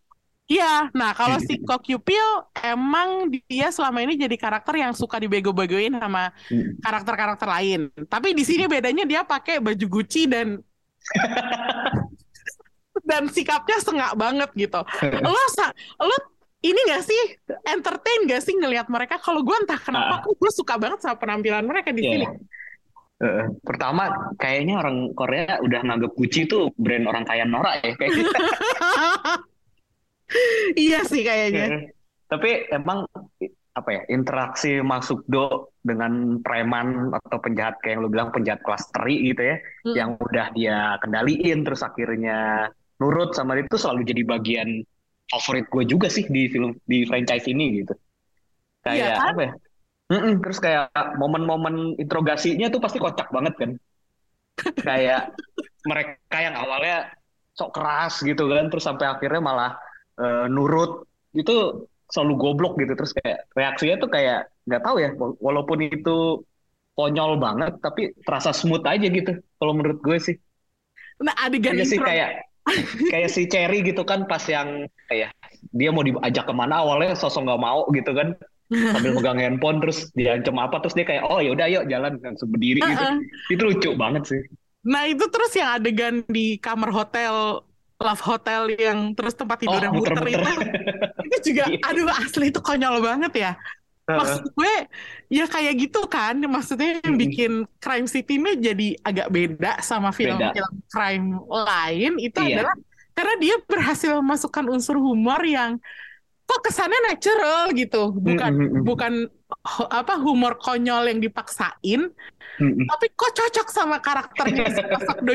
Iya, 0.54 0.88
nah 0.94 1.10
kalau 1.10 1.36
si 1.46 1.58
Ko 1.60 1.82
Kyu 1.82 1.98
Pil 1.98 2.22
emang 2.62 3.26
dia 3.50 3.74
selama 3.74 3.98
ini 4.00 4.14
jadi 4.14 4.38
karakter 4.38 4.78
yang 4.78 4.94
suka 4.94 5.18
dibego-begoin 5.18 5.98
sama 5.98 6.30
Hmm. 6.46 6.78
karakter-karakter 6.78 7.48
lain. 7.50 7.90
Tapi 8.06 8.32
di 8.32 8.46
sini 8.46 8.70
bedanya 8.70 9.02
dia 9.02 9.26
pakai 9.26 9.58
baju 9.58 9.86
Gucci 9.90 10.30
dan 10.30 10.62
dan 13.10 13.26
sikapnya 13.26 13.82
sengak 13.82 14.14
banget 14.14 14.50
gitu. 14.54 14.80
Lo 15.20 15.44
sa- 15.50 15.74
lo 15.98 16.14
ini 16.64 16.80
gak 16.88 17.04
sih 17.04 17.22
entertain 17.66 18.24
gak 18.24 18.40
sih 18.40 18.54
ngelihat 18.56 18.88
mereka? 18.88 19.18
Kalau 19.18 19.44
gue 19.44 19.56
entah 19.58 19.76
kenapa, 19.76 20.24
gue 20.24 20.50
suka 20.54 20.78
banget 20.78 21.02
sama 21.02 21.18
penampilan 21.18 21.66
mereka 21.66 21.90
di 21.90 22.00
Iya. 22.00 22.12
sini. 22.14 22.26
Heeh. 23.14 23.46
pertama, 23.62 24.10
kayaknya 24.36 24.82
orang 24.82 25.14
Korea 25.14 25.56
udah 25.62 25.80
nganggap 25.86 26.12
Gucci 26.18 26.44
tuh 26.44 26.74
brand 26.74 27.06
orang 27.06 27.24
kaya 27.24 27.46
norak 27.46 27.80
ya. 27.80 27.94
Kayak 27.94 28.10
gitu. 28.20 28.30
iya 30.84 31.04
sih 31.04 31.22
kayaknya. 31.22 31.92
Tapi 32.30 32.68
emang 32.72 33.04
apa 33.74 33.90
ya 33.90 34.02
interaksi 34.06 34.78
masuk 34.78 35.26
do 35.26 35.74
dengan 35.82 36.38
preman 36.46 37.10
atau 37.10 37.38
penjahat 37.42 37.74
kayak 37.82 37.98
yang 37.98 38.02
lu 38.06 38.10
bilang 38.10 38.30
penjahat 38.30 38.62
kelas 38.62 38.86
teri 38.94 39.34
gitu 39.34 39.42
ya, 39.42 39.56
Hmm. 39.84 39.94
yang 39.98 40.10
udah 40.16 40.46
dia 40.54 40.78
kendaliin 41.02 41.58
terus 41.66 41.82
akhirnya 41.82 42.70
nurut 43.02 43.34
sama 43.34 43.58
dia 43.58 43.66
itu 43.66 43.76
selalu 43.76 44.06
jadi 44.06 44.22
bagian 44.24 44.68
favorit 45.26 45.66
gue 45.68 45.84
juga 45.90 46.06
sih 46.06 46.24
di 46.30 46.46
film 46.52 46.78
di 46.86 47.02
franchise 47.08 47.50
ini 47.50 47.82
gitu. 47.82 47.92
Iya 48.84 48.84
Kayak 48.86 49.14
kan? 49.18 49.32
apa 49.34 49.42
ya? 49.42 49.52
Mm-mm, 50.04 50.34
terus 50.44 50.58
kayak 50.60 50.92
momen-momen 51.16 51.96
interogasinya 51.96 52.68
tuh 52.68 52.78
pasti 52.78 52.98
kocak 53.00 53.28
banget 53.32 53.54
kan. 53.56 53.70
Kayak 54.84 55.32
mereka 55.90 56.36
yang 56.38 56.54
awalnya 56.56 57.10
sok 57.54 57.70
keras 57.74 58.20
gitu 58.22 58.50
kan, 58.50 58.66
terus 58.70 58.84
sampai 58.84 59.06
akhirnya 59.10 59.40
malah 59.42 59.72
eh, 60.20 60.46
nurut 60.50 60.90
itu 61.34 61.52
selalu 62.12 62.32
goblok 62.42 62.72
gitu. 62.82 62.92
Terus 62.98 63.12
kayak 63.18 63.38
reaksinya 63.56 63.96
tuh 64.02 64.10
kayak 64.12 64.38
nggak 64.68 64.82
tahu 64.84 64.96
ya 65.02 65.10
wa- 65.18 65.38
walaupun 65.40 65.78
itu 65.84 66.44
konyol 66.94 67.32
banget 67.42 67.72
tapi 67.82 68.14
terasa 68.22 68.54
smooth 68.54 68.84
aja 68.86 69.06
gitu 69.10 69.32
kalau 69.58 69.72
menurut 69.74 69.98
gue 70.00 70.18
sih. 70.22 70.36
Nah 71.22 71.34
adegan 71.42 71.74
Iya 71.74 71.84
sih 71.86 71.98
kayak 71.98 72.28
kayak 73.12 73.28
si 73.34 73.42
Cherry 73.50 73.82
gitu 73.84 74.02
kan 74.06 74.24
pas 74.30 74.42
yang 74.48 74.86
kayak 75.10 75.30
dia 75.74 75.90
mau 75.90 76.04
diajak 76.06 76.44
ke 76.48 76.54
mana 76.54 76.80
awalnya 76.82 77.14
sosok 77.18 77.44
nggak 77.46 77.62
mau 77.62 77.80
gitu 77.92 78.10
kan. 78.14 78.28
Sambil 78.90 79.10
megang 79.16 79.38
handphone 79.42 79.78
terus 79.82 80.08
diancam 80.14 80.56
apa 80.58 80.76
terus 80.82 80.94
dia 80.98 81.06
kayak 81.06 81.22
oh 81.26 81.38
ya 81.42 81.50
udah 81.54 81.66
yuk 81.70 81.84
jalan 81.90 82.12
langsung 82.22 82.48
berdiri 82.54 82.80
gitu. 82.94 83.04
Heeh. 83.06 83.14
itu 83.50 83.62
lucu 83.62 83.90
banget 83.98 84.22
sih. 84.30 84.40
Nah 84.84 85.08
itu 85.08 85.24
terus 85.32 85.52
yang 85.56 85.70
adegan 85.80 86.14
di 86.28 86.60
kamar 86.60 86.92
hotel 86.92 87.64
Love 88.00 88.22
Hotel 88.26 88.62
yang 88.76 88.98
terus 89.14 89.34
tempat 89.38 89.62
tidurnya 89.62 89.90
Oh, 89.90 89.96
muter 89.96 90.18
muter-muter. 90.18 90.40
itu 90.42 90.52
itu 91.30 91.36
juga 91.52 91.64
Iya. 91.72 91.78
aduh 91.88 92.08
asli 92.10 92.44
itu 92.50 92.60
konyol 92.60 92.98
banget 93.00 93.32
ya 93.38 93.52
maksud 94.04 94.44
gue 94.52 94.74
ya 95.32 95.44
kayak 95.48 95.74
gitu 95.80 96.04
kan 96.04 96.36
maksudnya 96.44 97.00
yang 97.00 97.16
bikin 97.16 97.64
Crime 97.80 98.04
City 98.04 98.36
ini 98.36 98.52
jadi 98.60 98.88
agak 99.00 99.28
beda 99.32 99.80
sama 99.80 100.12
film-film 100.12 100.84
crime 100.92 101.40
lain 101.48 102.12
itu 102.20 102.36
Iya. 102.36 102.68
adalah 102.68 102.74
karena 103.16 103.34
dia 103.40 103.56
berhasil 103.64 104.10
memasukkan 104.20 104.66
unsur 104.68 105.00
humor 105.00 105.40
yang 105.46 105.80
kok 106.44 106.60
kesannya 106.60 107.00
natural 107.08 107.72
gitu 107.72 108.12
bukan 108.12 108.52
Mm-mm. 108.52 108.82
bukan 108.84 109.12
apa 109.88 110.20
humor 110.20 110.60
konyol 110.60 111.08
yang 111.08 111.24
dipaksain 111.24 112.12
Mm-mm. 112.60 112.84
tapi 112.84 113.06
kok 113.16 113.32
cocok 113.32 113.68
sama 113.72 113.96
karakternya 114.04 114.68
si 114.68 114.82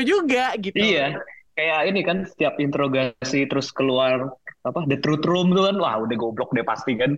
juga 0.06 0.54
gitu 0.62 0.78
Iya, 0.78 1.18
kayak 1.60 1.92
ini 1.92 2.00
kan 2.00 2.24
setiap 2.24 2.56
interogasi 2.56 3.44
terus 3.44 3.68
keluar 3.68 4.32
apa 4.64 4.80
the 4.88 4.96
truth 5.04 5.24
room 5.28 5.52
tuh 5.52 5.68
kan, 5.68 5.76
wah 5.76 6.00
udah 6.00 6.16
goblok 6.16 6.56
deh 6.56 6.64
pasti 6.64 6.96
kan. 6.96 7.12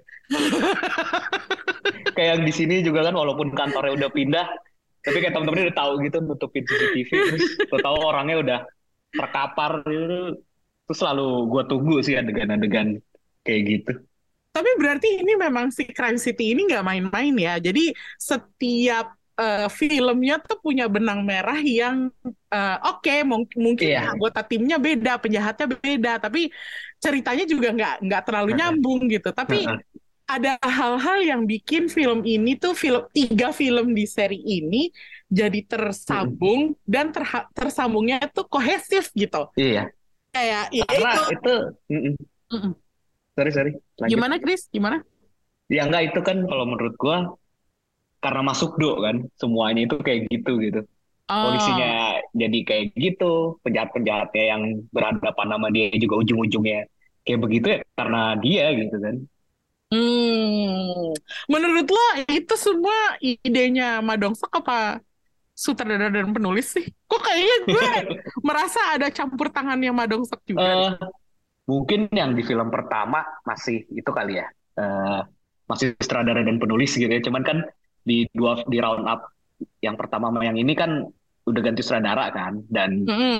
kayak 2.18 2.28
yang 2.38 2.42
di 2.42 2.50
sini 2.50 2.82
juga 2.82 3.06
kan, 3.06 3.14
walaupun 3.14 3.54
kantornya 3.54 3.94
udah 4.02 4.10
pindah, 4.10 4.46
tapi 5.06 5.22
kayak 5.22 5.38
temen-temennya 5.38 5.70
udah 5.70 5.78
tahu 5.78 5.92
gitu 6.02 6.16
nutupin 6.26 6.66
CCTV, 6.66 7.10
terus 7.70 7.82
tahu 7.82 7.96
orangnya 8.02 8.36
udah 8.42 8.58
terkapar 9.14 9.86
gitu. 9.86 10.42
Terus 10.90 10.98
selalu 10.98 11.28
gue 11.46 11.62
tunggu 11.70 11.96
sih 12.02 12.18
adegan-adegan 12.18 12.98
kayak 13.46 13.62
gitu. 13.70 13.92
Tapi 14.52 14.70
berarti 14.76 15.22
ini 15.22 15.32
memang 15.38 15.70
si 15.70 15.86
Crime 15.86 16.18
City 16.18 16.52
ini 16.52 16.66
nggak 16.66 16.84
main-main 16.84 17.34
ya. 17.38 17.54
Jadi 17.62 17.94
setiap 18.18 19.14
eh, 19.42 19.68
filmnya 19.80 20.34
tuh 20.48 20.56
punya 20.64 20.84
benang 20.94 21.20
merah 21.30 21.58
yang 21.80 21.96
eh, 22.54 22.76
oke 22.88 23.14
mung- 23.30 23.56
mungkin 23.64 23.88
Iya. 23.92 24.00
anggota 24.14 24.40
timnya 24.50 24.76
beda, 24.86 25.12
penjahatnya 25.22 25.66
beda, 25.84 26.12
tapi 26.24 26.40
ceritanya 27.04 27.44
juga 27.52 27.68
nggak 27.76 27.94
nggak 28.06 28.22
terlalu 28.26 28.50
nyambung 28.58 29.00
gitu. 29.14 29.28
Tapi 29.40 29.56
ada 30.34 30.56
hal-hal 30.64 31.18
yang 31.30 31.42
bikin 31.44 31.92
film 31.92 32.24
ini 32.24 32.56
tuh 32.56 32.72
film 32.72 33.04
tiga 33.12 33.52
film 33.52 33.92
di 33.92 34.04
seri 34.08 34.40
ini 34.40 34.88
jadi 35.28 35.60
tersambung 35.68 36.72
dan 36.88 37.12
terha- 37.12 37.48
tersambungnya 37.52 38.24
tuh 38.32 38.46
kohesif 38.48 39.10
gitu. 39.12 39.50
Iya, 39.58 39.82
Kayak 40.32 40.64
ya 40.72 40.84
itu. 40.88 41.20
itu, 41.36 41.54
mm-mm. 41.92 42.14
Mm-mm. 42.52 42.72
sorry 43.36 43.50
sorry, 43.52 43.72
lanjut. 44.00 44.10
Gimana 44.16 44.34
Chris? 44.40 44.62
Gimana? 44.72 44.96
Ya 45.72 45.88
enggak 45.88 46.02
itu 46.12 46.20
kan 46.28 46.36
kalau 46.50 46.64
menurut 46.68 46.94
gua 47.00 47.16
karena 48.22 48.40
masuk 48.46 48.78
do 48.78 49.02
kan 49.02 49.26
semuanya 49.34 49.90
itu 49.90 49.98
kayak 49.98 50.30
gitu 50.30 50.62
gitu. 50.62 50.80
Oh. 51.26 51.50
Polisinya 51.50 52.22
jadi 52.30 52.58
kayak 52.62 52.84
gitu, 52.94 53.58
penjahat-penjahatnya 53.66 54.44
yang 54.46 54.62
berhadapan 54.94 55.46
sama 55.50 55.68
dia 55.74 55.90
juga 55.98 56.22
ujung-ujungnya 56.22 56.86
kayak 57.26 57.40
begitu 57.42 57.66
ya 57.66 57.78
karena 57.98 58.22
dia 58.38 58.64
gitu 58.78 58.96
kan. 59.02 59.16
Hmm, 59.92 61.12
menurut 61.52 61.84
lo 61.84 62.06
itu 62.24 62.54
semua 62.56 63.20
idenya 63.20 64.00
Madongsok 64.00 64.48
apa 64.64 65.04
sutradara 65.52 66.08
dan 66.08 66.32
penulis 66.32 66.72
sih? 66.72 66.88
Kok 66.88 67.20
kayaknya 67.20 67.56
gue 67.68 67.88
merasa 68.48 68.80
ada 68.96 69.12
campur 69.12 69.52
tangannya 69.52 69.92
Madongsok 69.92 70.40
juga. 70.48 70.64
Uh, 70.64 70.92
mungkin 71.68 72.08
yang 72.08 72.32
di 72.32 72.40
film 72.40 72.72
pertama 72.72 73.20
masih 73.44 73.84
itu 73.92 74.08
kali 74.08 74.40
ya, 74.40 74.48
uh, 74.80 75.28
masih 75.68 75.92
sutradara 76.00 76.40
dan 76.40 76.56
penulis 76.56 76.96
gitu 76.96 77.12
ya. 77.12 77.20
Cuman 77.20 77.44
kan 77.44 77.58
di 78.02 78.26
dua 78.34 78.62
di 78.66 78.78
round 78.82 79.06
up 79.06 79.30
yang 79.78 79.94
pertama 79.94 80.30
sama 80.30 80.42
yang 80.42 80.58
ini 80.58 80.74
kan 80.74 81.06
udah 81.42 81.60
ganti 81.62 81.82
sutradara 81.82 82.30
kan, 82.30 82.62
dan 82.70 83.06
mm 83.06 83.14
-hmm. 83.14 83.36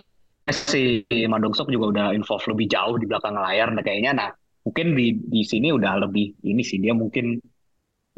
si 0.51 1.07
Madongsok 1.07 1.71
juga 1.71 1.87
udah 1.95 2.07
involve 2.15 2.43
lebih 2.51 2.67
jauh 2.71 2.99
di 2.99 3.07
belakang 3.07 3.35
layar, 3.39 3.71
nah 3.71 3.83
kayaknya 3.83 4.13
nah 4.15 4.29
mungkin 4.63 4.95
di 4.95 5.19
di 5.19 5.43
sini 5.43 5.71
udah 5.75 6.03
lebih 6.07 6.35
ini 6.47 6.63
sih 6.63 6.79
dia 6.79 6.95
mungkin 6.95 7.39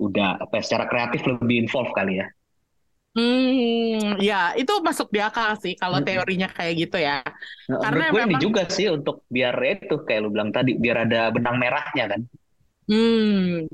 udah 0.00 0.40
apa 0.42 0.58
ya, 0.58 0.62
secara 0.64 0.84
kreatif 0.90 1.22
lebih 1.24 1.68
involve 1.68 1.92
kali 1.92 2.20
ya. 2.20 2.26
Hmm, 3.14 4.18
ya 4.18 4.50
itu 4.58 4.74
masuk 4.82 5.06
di 5.14 5.22
akal 5.22 5.54
sih 5.54 5.78
kalau 5.78 6.02
teorinya 6.02 6.50
kayak 6.50 6.74
gitu 6.82 6.98
ya. 6.98 7.22
Nah, 7.70 7.78
Karena 7.78 8.10
gue 8.10 8.22
memang... 8.26 8.30
ini 8.34 8.42
juga 8.42 8.66
sih 8.66 8.90
untuk 8.90 9.22
biar 9.30 9.54
itu 9.62 10.02
kayak 10.02 10.20
lu 10.26 10.34
bilang 10.34 10.50
tadi 10.50 10.74
biar 10.74 11.06
ada 11.06 11.30
benang 11.30 11.62
merahnya 11.62 12.10
kan. 12.10 12.20
Hmm, 12.90 13.70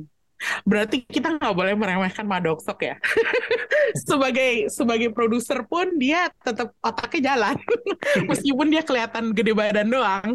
berarti 0.64 1.05
kita 1.05 1.37
nggak 1.37 1.55
boleh 1.55 1.74
meremehkan 1.76 2.24
Madoksok 2.24 2.79
ya. 2.85 2.96
sebagai 4.07 4.70
sebagai 4.70 5.11
produser 5.11 5.66
pun 5.66 5.98
dia 5.98 6.31
tetap 6.42 6.74
otaknya 6.81 7.35
jalan. 7.35 7.57
Meskipun 8.31 8.66
dia 8.70 8.83
kelihatan 8.85 9.35
gede 9.35 9.53
badan 9.53 9.88
doang. 9.90 10.29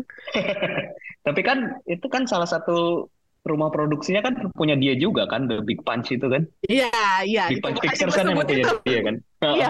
Tapi 1.25 1.41
kan 1.41 1.81
itu 1.89 2.05
kan 2.05 2.29
salah 2.29 2.45
satu 2.45 3.09
rumah 3.45 3.69
produksinya 3.69 4.25
kan 4.25 4.49
punya 4.57 4.73
dia 4.73 4.97
juga 4.97 5.29
kan 5.29 5.45
The 5.45 5.61
Big 5.61 5.85
Punch 5.85 6.13
itu 6.13 6.25
kan? 6.25 6.45
Iya 6.65 6.89
iya. 7.25 7.49
Big 7.49 7.61
Punch 7.61 7.81
Pictures 7.81 8.13
kan 8.17 8.29
yang 8.29 8.41
punya 8.41 8.65
dia 8.85 9.01
kan? 9.01 9.15
Iya. 9.41 9.69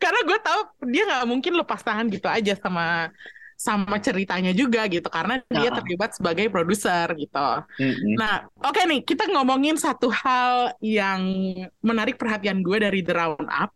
Karena 0.00 0.20
gue 0.24 0.38
tahu 0.40 0.60
dia 0.88 1.02
nggak 1.04 1.28
mungkin 1.28 1.52
lepas 1.60 1.80
tangan 1.84 2.08
gitu 2.08 2.28
aja 2.28 2.56
sama 2.56 3.12
sama 3.62 4.02
ceritanya 4.02 4.50
juga 4.50 4.90
gitu 4.90 5.06
karena 5.06 5.38
dia 5.46 5.70
terlibat 5.70 6.18
sebagai 6.18 6.50
produser 6.50 7.06
gitu. 7.14 7.48
Mm-hmm. 7.78 8.14
Nah, 8.18 8.50
oke 8.58 8.74
okay 8.74 8.84
nih 8.90 9.00
kita 9.06 9.30
ngomongin 9.30 9.78
satu 9.78 10.10
hal 10.10 10.74
yang 10.82 11.22
menarik 11.78 12.18
perhatian 12.18 12.66
gue 12.66 12.82
dari 12.82 13.06
The 13.06 13.14
Roundup 13.14 13.70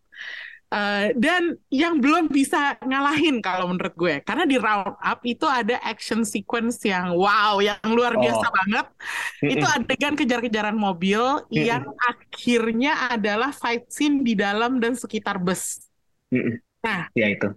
Uh, 0.67 1.15
dan 1.15 1.55
yang 1.71 2.03
belum 2.03 2.27
bisa 2.27 2.75
ngalahin 2.83 3.39
kalau 3.39 3.71
menurut 3.71 3.95
gue 3.95 4.19
karena 4.19 4.43
di 4.43 4.59
round 4.59 4.99
up 4.99 5.23
itu 5.23 5.47
ada 5.47 5.79
action 5.79 6.27
sequence 6.27 6.83
yang 6.83 7.15
wow 7.15 7.63
yang 7.63 7.79
luar 7.87 8.19
biasa 8.19 8.43
oh. 8.43 8.51
banget 8.51 8.87
mm 8.91 9.47
-mm. 9.47 9.53
itu 9.55 9.63
adegan 9.63 10.19
kejar-kejaran 10.19 10.75
mobil 10.75 11.23
mm 11.23 11.55
-mm. 11.55 11.63
yang 11.71 11.87
akhirnya 12.03 13.15
adalah 13.15 13.55
fight 13.55 13.87
scene 13.87 14.27
di 14.27 14.35
dalam 14.35 14.83
dan 14.83 14.99
sekitar 14.99 15.39
bus 15.39 15.87
mm 16.35 16.35
-mm. 16.35 16.53
nah 16.83 17.07
ya 17.15 17.31
itu 17.31 17.47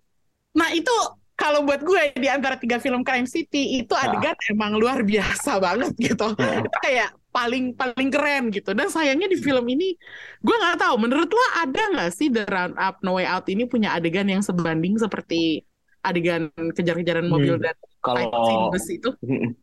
nah 0.55 0.71
itu 0.71 0.95
kalau 1.41 1.65
buat 1.65 1.81
gue 1.81 2.13
di 2.21 2.29
antara 2.29 2.61
tiga 2.61 2.77
film 2.77 3.01
Crime 3.01 3.25
City 3.25 3.81
itu 3.81 3.97
adegan 3.97 4.37
nah. 4.37 4.53
emang 4.53 4.77
luar 4.77 5.01
biasa 5.01 5.57
banget 5.57 5.97
gitu 5.97 6.37
nah. 6.37 6.61
itu 6.61 6.79
kayak 6.85 7.11
paling 7.33 7.73
paling 7.73 8.11
keren 8.13 8.53
gitu 8.53 8.77
dan 8.77 8.93
sayangnya 8.93 9.31
di 9.31 9.41
film 9.41 9.65
ini 9.73 9.97
gue 10.45 10.57
nggak 10.61 10.85
tahu 10.85 11.01
menurut 11.01 11.31
lo 11.33 11.47
ada 11.65 11.83
nggak 11.97 12.11
sih 12.13 12.29
The 12.29 12.45
Round 12.45 12.77
Up 12.77 13.01
No 13.01 13.17
Way 13.17 13.25
Out 13.25 13.49
ini 13.49 13.65
punya 13.65 13.97
adegan 13.97 14.29
yang 14.29 14.45
sebanding 14.45 15.01
seperti 15.01 15.65
adegan 16.05 16.53
kejar-kejaran 16.77 17.31
mobil 17.31 17.57
hmm. 17.57 17.65
dan 17.65 17.77
kalau 18.05 18.69
bus 18.69 18.87
itu 18.93 19.15
hmm. 19.25 19.57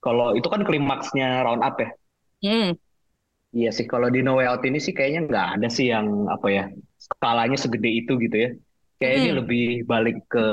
kalau 0.00 0.32
itu 0.32 0.48
kan 0.48 0.64
klimaksnya 0.64 1.44
Round 1.44 1.60
Up 1.60 1.76
ya 1.76 1.90
hmm. 2.46 2.70
iya 3.52 3.70
sih 3.74 3.84
kalau 3.84 4.08
di 4.08 4.24
No 4.24 4.40
Way 4.40 4.48
Out 4.48 4.62
ini 4.64 4.80
sih 4.80 4.96
kayaknya 4.96 5.28
nggak 5.28 5.46
ada 5.60 5.68
sih 5.68 5.90
yang 5.92 6.30
apa 6.30 6.46
ya 6.48 6.64
skalanya 6.96 7.58
segede 7.58 7.90
itu 7.92 8.14
gitu 8.16 8.36
ya 8.38 8.50
kayak 8.98 9.14
hmm. 9.14 9.22
ini 9.22 9.30
lebih 9.34 9.66
balik 9.86 10.18
ke 10.26 10.46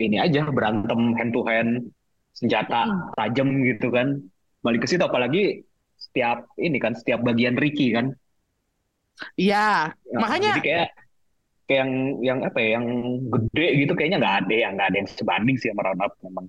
ini 0.00 0.16
aja 0.20 0.48
berantem 0.48 1.16
hand 1.16 1.32
to 1.32 1.40
hand 1.44 1.72
senjata 2.36 2.84
hmm. 2.84 3.16
tajam 3.16 3.48
gitu 3.64 3.88
kan 3.92 4.20
balik 4.60 4.84
ke 4.84 4.88
situ 4.88 5.04
apalagi 5.04 5.64
setiap 5.96 6.48
ini 6.60 6.76
kan 6.76 6.92
setiap 6.92 7.24
bagian 7.24 7.56
Ricky 7.56 7.92
kan 7.92 8.12
iya 9.40 9.92
ya, 10.04 10.18
makanya 10.20 10.60
jadi 10.60 10.64
kayak 10.64 10.88
kayak 11.66 11.78
yang 11.82 11.92
yang 12.22 12.38
apa 12.44 12.58
ya 12.62 12.68
yang 12.78 12.86
gede 13.32 13.68
gitu 13.84 13.92
kayaknya 13.96 14.18
nggak 14.20 14.36
ada 14.44 14.54
yang 14.54 14.72
nggak 14.76 14.88
ada 14.92 14.96
yang 15.00 15.08
sebanding 15.08 15.56
sih 15.56 15.68
sama 15.72 15.82
Roundup 15.88 16.12
memang 16.24 16.46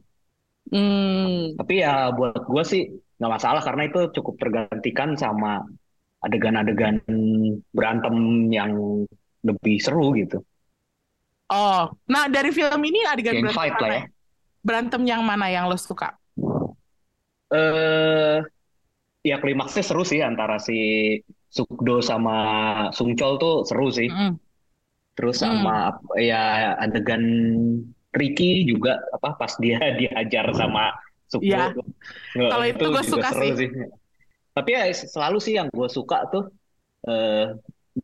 hmm. 0.72 1.40
tapi 1.60 1.74
ya 1.84 2.12
buat 2.16 2.44
gue 2.44 2.64
sih 2.68 2.84
nggak 3.18 3.32
masalah 3.32 3.62
karena 3.64 3.84
itu 3.90 4.00
cukup 4.14 4.36
tergantikan 4.38 5.18
sama 5.18 5.66
adegan-adegan 6.22 7.02
berantem 7.72 8.16
yang 8.52 8.72
lebih 9.48 9.80
seru 9.80 10.12
gitu. 10.20 10.44
Oh, 11.48 11.88
nah 12.12 12.28
dari 12.28 12.52
film 12.52 12.82
ini 12.84 13.08
adegan 13.08 13.40
berantem 13.40 13.56
fight 13.56 13.76
lah 13.80 13.90
ya. 13.90 14.04
Berantem 14.60 15.02
yang 15.08 15.24
mana 15.24 15.48
yang 15.48 15.72
lo 15.72 15.80
suka? 15.80 16.12
eh 17.48 18.44
ya 19.24 19.40
klimaksnya 19.40 19.84
seru 19.84 20.04
sih 20.04 20.20
antara 20.20 20.60
si 20.60 20.76
Sukdo 21.48 22.04
sama 22.04 22.38
Sungchol 22.92 23.40
tuh 23.40 23.56
seru 23.64 23.88
sih. 23.88 24.12
Mm. 24.12 24.36
Terus 25.16 25.40
sama 25.42 25.96
mm. 25.96 26.20
ya 26.20 26.76
adegan 26.78 27.24
Ricky 28.12 28.68
juga 28.68 29.00
apa 29.16 29.40
pas 29.40 29.56
dia 29.60 29.80
dihajar 30.00 30.52
sama 30.52 30.92
Sukdo. 31.28 31.48
Ya. 31.48 31.72
Kalau 32.36 32.66
itu, 32.68 32.84
gue 32.84 33.04
suka 33.04 33.30
sih. 33.36 33.52
sih. 33.56 33.70
Tapi 34.52 34.70
ya 34.74 34.84
selalu 34.92 35.38
sih 35.40 35.54
yang 35.56 35.68
gue 35.72 35.90
suka 35.92 36.28
tuh 36.32 36.52
eh, 37.08 37.56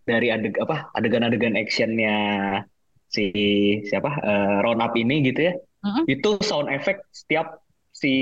dari 0.01 0.33
adeg 0.33 0.57
apa 0.57 0.89
adegan-adegan 0.97 1.53
actionnya 1.53 2.15
si 3.13 3.29
siapa 3.85 4.09
uh, 4.09 4.57
Ron 4.65 4.81
Up 4.81 4.97
ini 4.97 5.21
gitu 5.29 5.49
ya. 5.49 5.53
-hmm. 5.53 6.03
Itu 6.09 6.41
sound 6.41 6.73
effect 6.73 7.05
setiap 7.13 7.61
si 7.93 8.13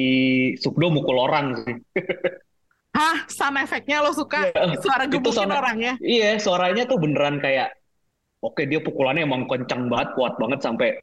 Sukdo 0.60 0.92
mukul 0.92 1.16
orang 1.16 1.64
sih. 1.64 1.76
Hah, 2.98 3.24
sound 3.32 3.56
efeknya 3.56 4.04
lo 4.04 4.12
suka 4.12 4.52
ya, 4.52 4.76
suara 4.84 5.08
gebukin 5.08 5.48
orangnya? 5.48 5.96
Iya, 6.04 6.36
suaranya 6.44 6.84
tuh 6.84 7.00
beneran 7.00 7.40
kayak 7.40 7.72
oke 8.44 8.68
dia 8.68 8.84
pukulannya 8.84 9.24
emang 9.24 9.48
kencang 9.48 9.88
banget, 9.88 10.12
kuat 10.20 10.36
banget 10.36 10.60
sampai 10.60 11.00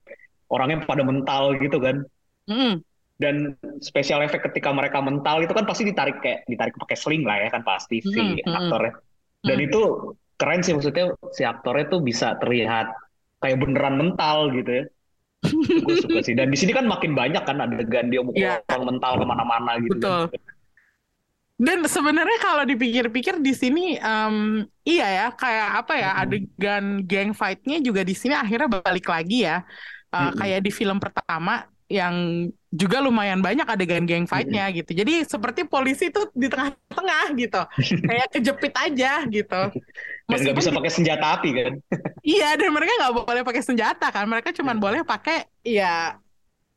orangnya 0.52 0.84
pada 0.84 1.00
mental 1.00 1.56
gitu 1.56 1.80
kan. 1.80 2.04
Mm. 2.44 2.84
Dan 3.18 3.56
special 3.80 4.22
efek 4.22 4.46
ketika 4.52 4.70
mereka 4.70 5.00
mental 5.00 5.42
itu 5.42 5.50
kan 5.50 5.64
pasti 5.64 5.88
ditarik 5.88 6.20
kayak 6.20 6.44
ditarik 6.46 6.76
pakai 6.76 6.94
sling 6.94 7.24
lah 7.26 7.40
ya 7.40 7.48
kan 7.50 7.64
pasti 7.64 8.04
si 8.04 8.20
mm. 8.20 8.44
aktornya. 8.44 8.92
Dan 9.40 9.56
mm. 9.56 9.66
itu 9.72 9.82
keren 10.38 10.62
sih 10.62 10.72
maksudnya 10.72 11.12
si 11.34 11.42
aktornya 11.42 11.90
tuh 11.90 12.00
bisa 12.00 12.38
terlihat 12.38 12.94
kayak 13.42 13.58
beneran 13.58 13.98
mental 13.98 14.54
gitu 14.54 14.70
ya 14.82 14.84
gue 15.82 15.96
suka 16.02 16.18
sih 16.22 16.34
dan 16.34 16.50
di 16.50 16.58
sini 16.58 16.74
kan 16.74 16.86
makin 16.86 17.14
banyak 17.14 17.42
kan 17.46 17.62
adegan 17.62 18.10
dia 18.10 18.22
mukul 18.22 18.42
yeah. 18.42 18.58
orang 18.74 18.96
mental 18.96 19.12
ke 19.18 19.24
mana-mana 19.26 19.70
gitu 19.78 19.94
betul 19.94 20.22
kan. 20.30 20.40
dan 21.58 21.78
sebenarnya 21.86 22.38
kalau 22.42 22.64
dipikir-pikir 22.66 23.38
di 23.38 23.54
sini 23.54 23.84
um, 24.02 24.66
iya 24.82 25.06
ya 25.06 25.26
kayak 25.34 25.68
apa 25.86 25.94
ya 25.94 26.10
adegan 26.18 27.06
gang 27.06 27.30
fightnya 27.30 27.78
juga 27.78 28.02
di 28.02 28.14
sini 28.14 28.34
akhirnya 28.34 28.82
balik 28.82 29.06
lagi 29.06 29.46
ya 29.46 29.62
uh, 30.10 30.16
mm-hmm. 30.18 30.38
kayak 30.38 30.60
di 30.64 30.70
film 30.74 30.98
pertama 30.98 31.66
yang 31.88 32.46
juga 32.68 33.00
lumayan 33.00 33.40
banyak 33.40 33.64
adegan 33.64 34.04
gang 34.04 34.28
fightnya 34.28 34.68
mm-hmm. 34.68 34.78
gitu. 34.84 34.90
Jadi 34.92 35.14
seperti 35.24 35.64
polisi 35.64 36.12
tuh 36.12 36.28
di 36.36 36.52
tengah-tengah 36.52 37.32
gitu, 37.32 37.62
kayak 38.08 38.28
kejepit 38.28 38.74
aja 38.76 39.24
gitu. 39.24 39.62
Dan 40.28 40.44
nggak 40.44 40.56
bisa 40.60 40.70
pakai 40.76 40.92
senjata 40.92 41.26
api 41.40 41.50
kan? 41.56 41.72
iya, 42.36 42.52
dan 42.52 42.68
mereka 42.68 42.92
nggak 43.00 43.14
boleh 43.24 43.42
pakai 43.48 43.62
senjata 43.64 44.12
kan. 44.12 44.28
Mereka 44.28 44.52
cuma 44.52 44.76
hmm. 44.76 44.82
boleh 44.84 45.00
pakai 45.00 45.48
ya 45.64 46.20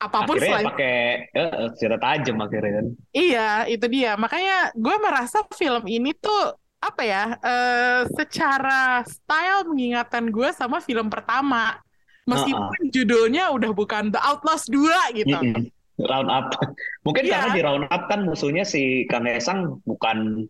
apa 0.01 0.25
pun 0.25 0.33
akhirnya 0.33 0.49
selain 0.49 0.67
pakai 0.71 0.97
uh, 1.35 1.65
senjata 1.75 1.97
tajam 1.99 2.37
akhirnya 2.39 2.71
kan. 2.79 2.85
Iya, 3.11 3.49
itu 3.67 3.85
dia. 3.91 4.11
Makanya 4.15 4.71
gue 4.73 4.95
merasa 5.03 5.43
film 5.51 5.83
ini 5.91 6.15
tuh 6.15 6.55
apa 6.79 7.01
ya? 7.03 7.23
Uh, 7.43 8.01
secara 8.15 9.03
style 9.03 9.67
mengingatkan 9.67 10.31
gue 10.31 10.49
sama 10.55 10.79
film 10.79 11.11
pertama. 11.11 11.75
Meskipun 12.23 12.71
uh 12.71 12.71
-uh. 12.71 12.91
judulnya 12.95 13.51
udah 13.51 13.71
bukan 13.75 14.15
The 14.15 14.21
Outlaws 14.23 14.71
2 14.71 15.19
gitu. 15.19 15.37
Mm 15.37 15.53
-mm. 15.59 15.63
Round 16.07 16.29
up. 16.31 16.55
Mungkin 17.05 17.27
yeah. 17.27 17.43
karena 17.43 17.49
di 17.51 17.61
round 17.61 17.85
up 17.91 18.07
kan 18.07 18.23
musuhnya 18.23 18.63
si 18.63 19.03
Kanesang 19.11 19.83
bukan 19.83 20.47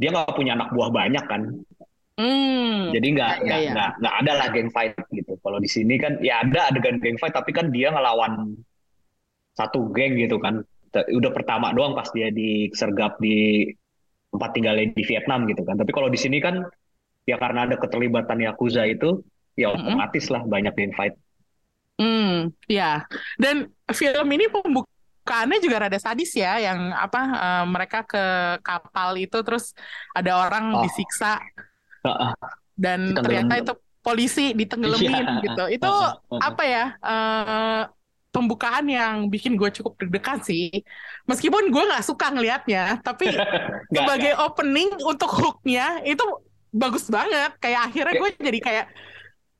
dia 0.00 0.08
nggak 0.14 0.32
punya 0.32 0.56
anak 0.56 0.72
buah 0.72 0.88
banyak 0.94 1.24
kan. 1.28 1.58
Hmm. 2.20 2.92
Jadi 2.92 3.06
nggak 3.16 3.32
ya, 3.32 3.44
nggak 3.48 3.60
ya, 3.64 3.70
nggak 3.72 3.90
nggak 4.04 4.14
ada 4.20 4.32
lah 4.36 4.46
geng 4.52 4.68
fight 4.68 4.92
gitu. 5.08 5.32
Kalau 5.40 5.56
di 5.56 5.70
sini 5.72 5.96
kan 5.96 6.20
ya 6.20 6.44
ada 6.44 6.68
adegan 6.68 7.00
geng 7.00 7.16
fight 7.16 7.32
tapi 7.32 7.56
kan 7.56 7.72
dia 7.72 7.88
ngelawan 7.88 8.60
satu 9.56 9.88
geng 9.96 10.20
gitu 10.20 10.36
kan. 10.36 10.60
Udah 10.92 11.32
pertama 11.32 11.72
doang 11.72 11.96
pas 11.96 12.12
dia 12.12 12.28
disergap 12.28 13.16
di 13.24 13.64
tempat 14.28 14.50
tinggalnya 14.52 14.92
di 14.92 15.02
Vietnam 15.08 15.48
gitu 15.48 15.64
kan. 15.64 15.80
Tapi 15.80 15.90
kalau 15.96 16.12
di 16.12 16.20
sini 16.20 16.44
kan 16.44 16.60
ya 17.24 17.40
karena 17.40 17.64
ada 17.64 17.80
keterlibatan 17.80 18.44
Yakuza 18.44 18.84
itu 18.84 19.24
ya 19.56 19.72
otomatis 19.72 20.28
lah 20.28 20.44
banyak 20.44 20.76
geng 20.76 20.92
fight. 20.92 21.16
Hmm, 21.96 22.52
ya. 22.68 23.08
Dan 23.40 23.72
film 23.96 24.28
ini 24.28 24.44
pembuka 24.52 24.88
pembukaannya 25.20 25.58
juga 25.62 25.76
rada 25.86 26.00
sadis 26.00 26.32
ya, 26.34 26.58
yang 26.58 26.90
apa 26.90 27.20
eh, 27.38 27.64
mereka 27.70 28.02
ke 28.02 28.24
kapal 28.66 29.14
itu 29.14 29.38
terus 29.46 29.76
ada 30.10 30.42
orang 30.42 30.74
Oh. 30.74 30.82
disiksa. 30.82 31.38
Dan 32.80 33.12
ternyata 33.12 33.52
itu 33.60 33.72
polisi 34.00 34.56
ditenggelamin 34.56 35.12
Iya. 35.12 35.42
gitu. 35.44 35.64
Itu 35.76 35.90
apa 36.40 36.62
ya? 36.64 36.84
eh, 36.96 37.82
pembukaan 38.30 38.86
yang 38.86 39.26
bikin 39.26 39.58
gue 39.58 39.68
cukup 39.74 39.98
deg-degan 40.00 40.38
sih. 40.40 40.70
Meskipun 41.26 41.68
gue 41.74 41.82
nggak 41.82 42.06
suka 42.06 42.30
ngelihatnya, 42.30 43.02
tapi 43.02 43.26
Nggak, 43.90 43.92
sebagai 43.92 44.32
opening 44.38 44.90
untuk 45.02 45.28
hooknya 45.34 46.00
itu 46.06 46.22
bagus 46.70 47.10
banget. 47.10 47.58
Kayak 47.58 47.90
akhirnya 47.90 48.14
gue 48.16 48.30
jadi 48.38 48.58
kayak 48.62 48.86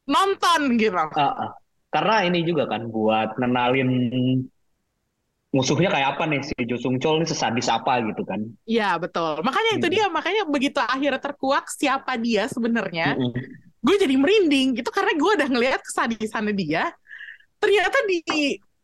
nonton 0.07 0.79
gitu. 0.79 0.95
Heeh. 0.97 1.49
Karena 1.91 2.23
ini 2.23 2.47
juga 2.47 2.71
kan 2.71 2.87
buat 2.87 3.35
nenalin 3.43 3.91
musuhnya 5.51 5.91
kayak 5.91 6.09
apa 6.15 6.31
nih 6.31 6.41
si 6.47 6.55
Jo 6.63 6.79
Sung 6.79 7.03
Chol 7.03 7.23
ini 7.23 7.27
sesadis 7.27 7.67
apa 7.67 7.99
gitu 8.07 8.23
kan. 8.23 8.39
Iya 8.67 8.97
betul. 9.03 9.43
Makanya 9.43 9.71
itu 9.83 9.87
Hmm. 9.91 9.95
dia. 9.95 10.07
Makanya 10.07 10.43
begitu 10.47 10.79
akhirnya 10.79 11.19
terkuak 11.19 11.67
siapa 11.75 12.15
dia 12.19 12.47
sebenarnya, 12.47 13.19
Mm-mm. 13.19 13.35
gue 13.83 13.97
jadi 13.99 14.15
merinding 14.15 14.79
gitu 14.79 14.91
karena 14.95 15.11
gue 15.19 15.31
udah 15.43 15.49
ngelihat 15.51 15.81
kesadisannya 15.83 16.55
dia. 16.55 16.95
Ternyata 17.59 17.99
di 18.07 18.19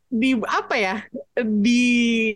di 0.07 0.31
apa 0.43 0.75
ya 0.79 0.95
di 1.39 2.35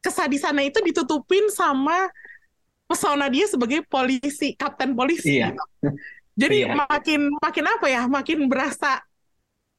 kesadisannya 0.00 0.70
itu 0.72 0.78
ditutupin 0.80 1.50
sama 1.52 2.08
pesona 2.88 3.26
dia 3.30 3.46
sebagai 3.46 3.82
polisi, 3.86 4.54
kapten 4.54 4.94
polisi. 4.94 5.38
Iya. 5.38 5.54
gitu. 5.54 5.64
Jadi 6.38 6.56
Iya. 6.64 6.74
makin 6.86 7.20
makin 7.36 7.64
apa 7.68 7.86
ya, 7.90 8.02
makin 8.08 8.48
berasa, 8.48 9.02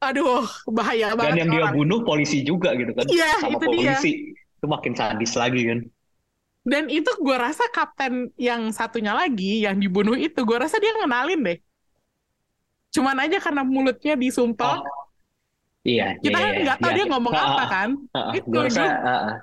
aduh 0.05 0.43
bahaya 0.77 1.07
Dan 1.21 1.21
banget 1.21 1.39
yang 1.39 1.49
dia 1.53 1.65
orang. 1.65 1.75
bunuh 1.75 1.99
polisi 2.07 2.37
juga 2.49 2.69
gitu 2.79 2.91
kan. 2.99 3.07
Iya, 3.11 3.25
Sama 3.41 3.57
itu 3.57 3.65
dia. 3.75 3.93
polisi. 3.99 4.11
Itu 4.57 4.65
makin 4.69 4.93
sadis 4.99 5.33
lagi 5.41 5.61
kan. 5.69 5.79
Dan 6.61 6.83
itu 6.93 7.09
gue 7.25 7.37
rasa 7.45 7.65
kapten 7.73 8.29
yang 8.37 8.69
satunya 8.69 9.13
lagi 9.17 9.65
yang 9.65 9.77
dibunuh 9.81 10.13
itu 10.13 10.39
gue 10.45 10.57
rasa 10.61 10.77
dia 10.77 10.93
ngenalin 10.97 11.39
deh. 11.47 11.57
Cuman 12.95 13.17
aja 13.23 13.37
karena 13.45 13.63
mulutnya 13.73 14.13
disumpel, 14.21 14.71
Oh, 14.71 15.11
Iya, 15.87 16.03
kita 16.23 16.37
iya, 16.37 16.43
kan 16.43 16.53
iya, 16.53 16.63
nggak 16.63 16.77
tahu 16.81 16.91
iya. 16.91 16.95
dia 16.97 17.05
ngomong 17.09 17.33
Heeh, 17.33 17.45
apa 17.45 17.63
kan. 17.71 17.89
heeh. 18.13 18.37
Itu 18.37 18.53
Gua 18.53 18.61
rasa, 18.67 18.81
gue, 18.81 18.87
heeh. 19.05 19.33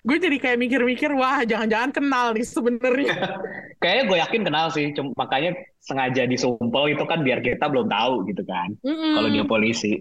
Gue 0.00 0.16
jadi 0.16 0.36
kayak 0.40 0.58
mikir-mikir, 0.58 1.10
wah 1.12 1.44
jangan-jangan 1.44 1.90
kenal 1.92 2.26
nih 2.32 2.46
sebenarnya. 2.46 3.14
Kayaknya 3.82 4.04
gue 4.08 4.16
yakin 4.20 4.42
kenal 4.44 4.66
sih, 4.72 4.86
cuma 4.92 5.12
makanya 5.16 5.56
sengaja 5.80 6.28
disumpel 6.28 6.92
itu 6.92 7.04
kan 7.08 7.24
biar 7.24 7.40
kita 7.40 7.64
belum 7.68 7.88
tahu 7.88 8.28
gitu 8.28 8.44
kan. 8.44 8.76
Mm-mm. 8.84 9.16
Kalau 9.16 9.28
dia 9.32 9.44
polisi. 9.48 10.00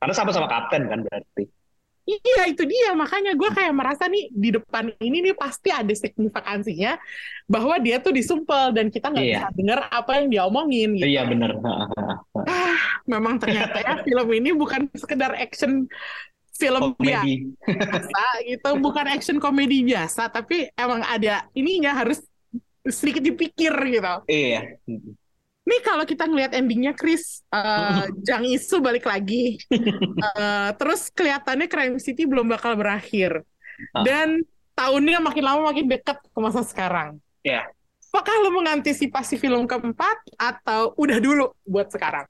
Karena 0.00 0.14
sama-sama 0.16 0.48
kapten 0.48 0.88
kan 0.88 1.04
berarti. 1.04 1.44
Iya 2.08 2.50
itu 2.50 2.66
dia 2.66 2.90
makanya 2.96 3.38
gue 3.38 3.50
kayak 3.54 3.70
merasa 3.70 4.10
nih 4.10 4.32
di 4.34 4.50
depan 4.56 4.90
ini 4.98 5.30
nih 5.30 5.36
pasti 5.36 5.70
ada 5.70 5.92
signifikansinya 5.94 6.98
bahwa 7.46 7.78
dia 7.78 8.02
tuh 8.02 8.10
disumpel 8.10 8.74
dan 8.74 8.90
kita 8.90 9.12
nggak 9.14 9.26
Iya. 9.30 9.38
bisa 9.46 9.48
dengar 9.54 9.78
apa 9.92 10.18
yang 10.18 10.26
dia 10.32 10.42
omongin 10.48 10.96
gitu. 10.98 11.06
Iya. 11.06 11.22
Heeh, 11.28 11.38
heeh. 12.50 12.74
Memang 13.06 13.38
ternyata 13.38 13.78
ya 13.78 13.94
film 14.02 14.28
ini 14.32 14.50
bukan 14.50 14.90
sekedar 14.96 15.36
action 15.38 15.86
film 16.60 16.92
Komedi. 16.92 17.48
biasa 17.64 18.22
gitu, 18.44 18.70
bukan 18.76 19.06
action 19.08 19.40
komedi 19.40 19.80
biasa, 19.82 20.28
tapi 20.28 20.68
emang 20.76 21.00
ada 21.00 21.48
ininya 21.56 21.96
harus 21.96 22.20
sedikit 22.84 23.24
dipikir 23.24 23.72
gitu. 23.72 24.14
Iya. 24.28 24.76
Nih 25.60 25.80
kalau 25.80 26.04
kita 26.04 26.28
ngelihat 26.28 26.52
endingnya 26.52 26.92
Chris, 26.92 27.40
eh, 27.48 28.04
Jang 28.26 28.44
Isu 28.44 28.84
balik 28.84 29.08
lagi, 29.08 29.56
Eh, 30.20 30.70
terus 30.76 31.08
kelihatannya 31.10 31.66
Crime 31.66 31.96
City 31.96 32.28
belum 32.28 32.44
bakal 32.46 32.76
berakhir, 32.76 33.40
Ah. 33.96 34.04
dan 34.04 34.44
tahunnya 34.76 35.24
makin 35.24 35.40
lama 35.40 35.72
makin 35.72 35.88
dekat 35.88 36.20
ke 36.20 36.38
masa 36.38 36.60
sekarang. 36.60 37.16
Iya. 37.40 37.64
Apakah 38.10 38.42
lo 38.42 38.50
mengantisipasi 38.52 39.38
film 39.38 39.64
keempat 39.64 40.18
atau 40.36 40.92
udah 40.98 41.16
dulu 41.16 41.54
buat 41.62 41.88
sekarang? 41.88 42.26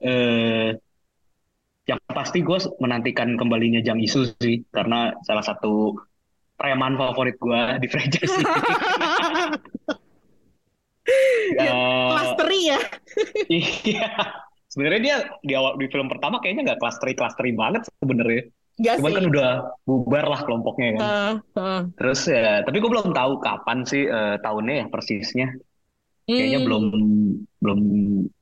Eh, 0.00 0.78
yang 1.90 1.98
pasti 2.06 2.38
gue 2.40 2.58
menantikan 2.78 3.34
kembalinya 3.34 3.82
Jang 3.82 3.98
Isu 3.98 4.30
sih, 4.38 4.62
karena 4.70 5.10
salah 5.26 5.42
satu 5.42 5.98
preman 6.54 6.94
favorit 6.94 7.34
gue 7.36 7.60
di 7.82 7.88
franchise 7.90 8.30
ini. 8.30 8.44
Yang 11.58 11.74
Eh, 11.74 12.08
Klasteri 12.12 12.60
ya. 12.62 12.80
iya. 13.90 14.10
Sebenarnya 14.70 15.00
dia 15.02 15.16
di 15.42 15.52
awal 15.58 15.74
di 15.74 15.90
film 15.90 16.06
pertama 16.06 16.38
kayaknya 16.38 16.70
nggak 16.70 16.80
klasteri-klasteri 16.80 17.50
banget 17.58 17.82
sebenarnya. 17.98 18.42
Gak 18.80 18.94
Cuman 19.02 19.10
sih. 19.10 19.16
kan 19.18 19.26
udah 19.34 19.50
bubar 19.82 20.24
lah 20.30 20.40
kelompoknya 20.46 20.88
kan. 20.94 21.02
Eh, 21.02 21.34
eh. 21.58 21.80
Terus 21.98 22.20
ya, 22.30 22.62
tapi 22.62 22.76
gue 22.78 22.86
belum 22.86 23.10
tahu 23.10 23.32
kapan 23.42 23.82
sih 23.82 24.06
eh, 24.06 24.36
tahunnya 24.38 24.74
ya 24.78 24.86
persisnya. 24.86 25.48
Kayaknya 26.30 26.58
Hmm. 26.62 26.66
belum 26.70 26.84
belum 27.58 27.80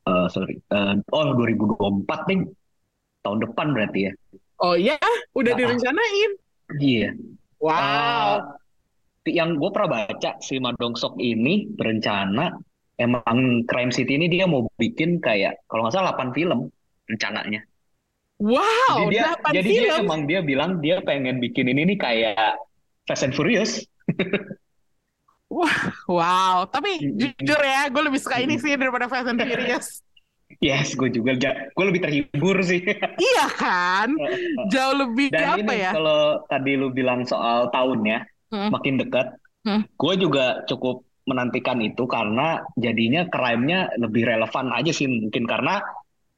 eh, 0.05 0.26
sorry. 0.28 0.61
Eh, 0.61 0.94
oh 1.09 1.22
2024 1.32 2.28
nih. 2.28 2.38
Tahun 3.21 3.39
depan 3.43 3.66
berarti 3.73 4.01
ya. 4.09 4.12
Oh 4.59 4.75
iya, 4.75 4.99
udah 5.35 5.53
Ah. 5.55 5.59
direncanain. 5.59 6.31
Iya. 6.79 7.11
Wow. 7.59 7.75
Eh, 9.25 9.35
yang 9.35 9.57
gue 9.57 9.71
pernah 9.71 10.09
baca 10.09 10.41
si 10.41 10.57
Madong 10.57 10.95
Sok 10.95 11.21
ini 11.21 11.69
berencana 11.69 12.55
emang 12.97 13.62
Crime 13.69 13.93
City 13.93 14.16
ini 14.16 14.27
dia 14.27 14.49
mau 14.49 14.64
bikin 14.75 15.21
kayak 15.21 15.62
kalau 15.69 15.85
nggak 15.85 15.95
salah 15.95 16.16
8 16.16 16.33
film 16.33 16.71
rencananya. 17.07 17.61
Wow, 18.39 19.11
Jadi 19.11 19.12
dia 19.12 19.23
delapan 19.35 19.51
jadi 19.53 19.66
dia 19.69 19.83
film. 19.83 20.05
emang 20.07 20.21
dia 20.31 20.41
bilang 20.41 20.71
dia 20.79 20.97
pengen 21.03 21.43
bikin 21.43 21.66
ini 21.66 21.83
nih 21.93 21.99
kayak 21.99 22.55
Fast 23.05 23.27
and 23.27 23.35
Furious. 23.35 23.83
Wow, 26.05 26.69
tapi 26.69 27.01
jujur 27.01 27.57
ya, 27.57 27.89
gue 27.89 28.03
lebih 28.05 28.21
suka 28.21 28.37
ini 28.37 28.61
sih 28.61 28.77
daripada 28.77 29.09
Fast 29.09 29.33
and 29.33 29.41
Furious. 29.41 30.05
Yes, 30.59 30.96
gue 30.96 31.12
juga 31.12 31.36
gue 31.76 31.84
lebih 31.84 32.03
terhibur 32.03 32.57
sih. 32.64 32.80
Iya 33.20 33.46
kan? 33.53 34.09
Jauh 34.72 34.94
lebih 34.96 35.28
Dan 35.28 35.61
apa 35.61 35.72
ini 35.76 35.76
ya? 35.76 35.92
kalau 35.92 36.20
tadi 36.49 36.72
lu 36.80 36.88
bilang 36.90 37.20
soal 37.28 37.68
tahunnya 37.68 38.24
Hmm. 38.49 38.72
makin 38.72 38.96
dekat, 38.96 39.28
Hmm. 39.66 39.84
gue 40.01 40.14
juga 40.16 40.64
cukup 40.64 41.05
menantikan 41.28 41.76
itu 41.84 42.09
karena 42.09 42.64
jadinya 42.80 43.28
crime-nya 43.28 43.92
lebih 44.01 44.24
relevan 44.24 44.72
aja 44.72 44.92
sih 44.96 45.05
mungkin 45.05 45.44
karena 45.44 45.84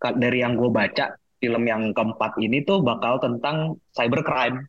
ka- 0.03 0.19
dari 0.19 0.43
yang 0.43 0.59
gue 0.59 0.71
baca 0.75 1.15
film 1.39 1.63
yang 1.71 1.83
keempat 1.95 2.33
ini 2.43 2.67
tuh 2.67 2.83
bakal 2.83 3.23
tentang 3.23 3.79
cybercrime. 3.95 4.67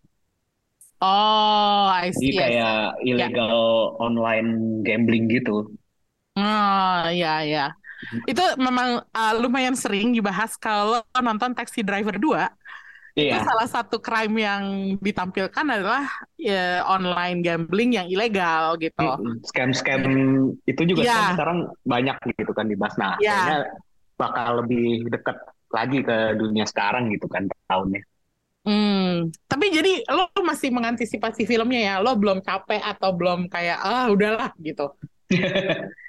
Oh, 1.01 1.87
I 1.89 2.11
Jadi 2.15 2.29
see. 2.31 2.39
I 2.39 2.51
see. 2.51 2.59
kayak 2.61 2.75
illegal 3.09 3.57
online 4.05 4.49
gambling 4.87 5.25
gitu. 5.35 5.67
Oh, 6.37 7.09
iya, 7.11 7.27
iya. 7.47 7.59
Itu 8.26 8.41
memang 8.58 9.06
uh, 9.06 9.34
lumayan 9.38 9.78
sering 9.78 10.14
dibahas 10.14 10.58
kalau 10.58 11.02
nonton 11.16 11.54
Taxi 11.54 11.86
Driver 11.86 12.18
2. 12.18 12.49
Itu 13.12 13.28
Iya. 13.28 13.43
salah 13.43 13.68
satu 13.68 13.99
crime 13.99 14.39
yang 14.39 14.64
ditampilkan 15.04 15.66
adalah 15.68 16.08
ya, 16.39 16.80
online 16.88 17.43
gambling 17.43 17.99
yang 17.99 18.08
ilegal 18.08 18.80
gitu. 18.80 19.04
Scam-scam 19.52 20.02
itu 20.64 20.82
juga 20.88 21.04
Iya. 21.04 21.12
kan 21.12 21.26
sekarang 21.36 21.58
banyak 21.84 22.18
gitu 22.39 22.52
kan 22.56 22.72
dibahas. 22.72 22.95
Nah, 22.95 23.20
Iya. 23.20 23.36
kayaknya 23.36 23.58
bakal 24.16 24.49
lebih 24.64 25.12
dekat 25.12 25.38
lagi 25.76 25.99
ke 26.08 26.39
dunia 26.39 26.64
sekarang 26.64 27.12
gitu 27.12 27.28
kan 27.28 27.52
tahunnya. 27.68 27.99
Hmm, 28.62 29.34
tapi 29.49 29.74
jadi 29.74 30.06
lo 30.08 30.32
masih 30.45 30.70
mengantisipasi 30.72 31.43
filmnya 31.49 31.82
ya? 31.82 31.95
Lo 31.99 32.16
belum 32.16 32.39
capek 32.39 32.80
atau 32.80 33.12
belum 33.12 33.52
kayak 33.52 33.80
ah 33.82 34.08
udahlah 34.08 34.56
gitu. 34.62 34.88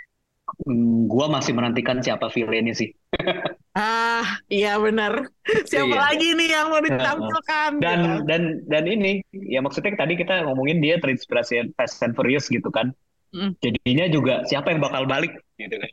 Hmm, 0.62 1.08
gua 1.08 1.32
masih 1.32 1.56
menantikan 1.56 2.04
siapa 2.04 2.28
villainnya 2.28 2.76
sih. 2.76 2.92
Ah, 3.72 4.36
iya 4.52 4.76
benar. 4.76 5.32
Siapa 5.64 5.88
Iya. 5.88 5.96
lagi 5.96 6.28
nih 6.36 6.48
yang 6.52 6.68
mau 6.68 6.84
ditampilkan? 6.84 7.80
Dan 7.80 7.98
gitu. 8.04 8.16
dan 8.28 8.42
dan 8.68 8.84
ini 8.84 9.24
ya 9.32 9.64
maksudnya 9.64 9.96
tadi 9.96 10.12
kita 10.12 10.44
ngomongin 10.44 10.84
dia 10.84 11.00
terinspirasi 11.00 11.72
Fast 11.72 12.04
and 12.04 12.12
Furious 12.12 12.52
gitu 12.52 12.68
kan. 12.68 12.92
Hmm. 13.32 13.56
Jadinya 13.64 14.12
juga 14.12 14.44
siapa 14.44 14.76
yang 14.76 14.84
bakal 14.84 15.08
balik 15.08 15.32
gitu 15.56 15.72
kan. 15.72 15.88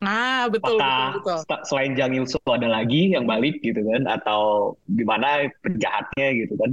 Ah, 0.00 0.48
betul, 0.48 0.80
betul, 0.80 0.80
Apakah 0.80 1.06
betul. 1.20 1.38
sta- 1.44 1.64
selain 1.68 1.92
Jang 2.00 2.16
Il 2.16 2.24
Soo 2.24 2.40
ada 2.48 2.64
lagi 2.66 3.12
yang 3.12 3.28
balik 3.28 3.60
gitu 3.60 3.84
kan 3.84 4.08
atau 4.08 4.72
gimana 4.88 5.52
penjahatnya 5.60 6.26
gitu 6.32 6.56
kan. 6.56 6.70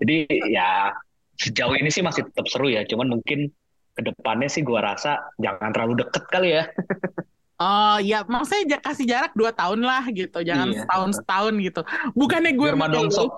Jadi 0.00 0.24
ya 0.56 0.88
sejauh 1.36 1.76
ini 1.76 1.92
sih 1.92 2.00
masih 2.00 2.32
tetap 2.32 2.48
seru 2.48 2.72
ya, 2.72 2.80
cuman 2.88 3.12
mungkin 3.20 3.52
ke 3.92 4.00
depannya 4.02 4.48
sih 4.48 4.62
gua 4.64 4.80
rasa 4.82 5.20
jangan 5.36 5.70
terlalu 5.70 6.04
deket 6.04 6.24
kali 6.28 6.48
ya. 6.56 6.64
Oh, 7.62 7.94
ya 8.02 8.26
maksudnya 8.26 8.82
kasih 8.82 9.06
jarak 9.06 9.38
dua 9.38 9.54
tahun 9.54 9.86
lah 9.86 10.02
gitu, 10.10 10.42
jangan 10.42 10.74
Iya. 10.74 10.82
setahun 10.82 11.10
setahun 11.22 11.54
gitu. 11.62 11.80
Bukannya 12.10 12.58
gue 12.58 12.70
mengeluh, 12.74 13.06
Sok. 13.06 13.32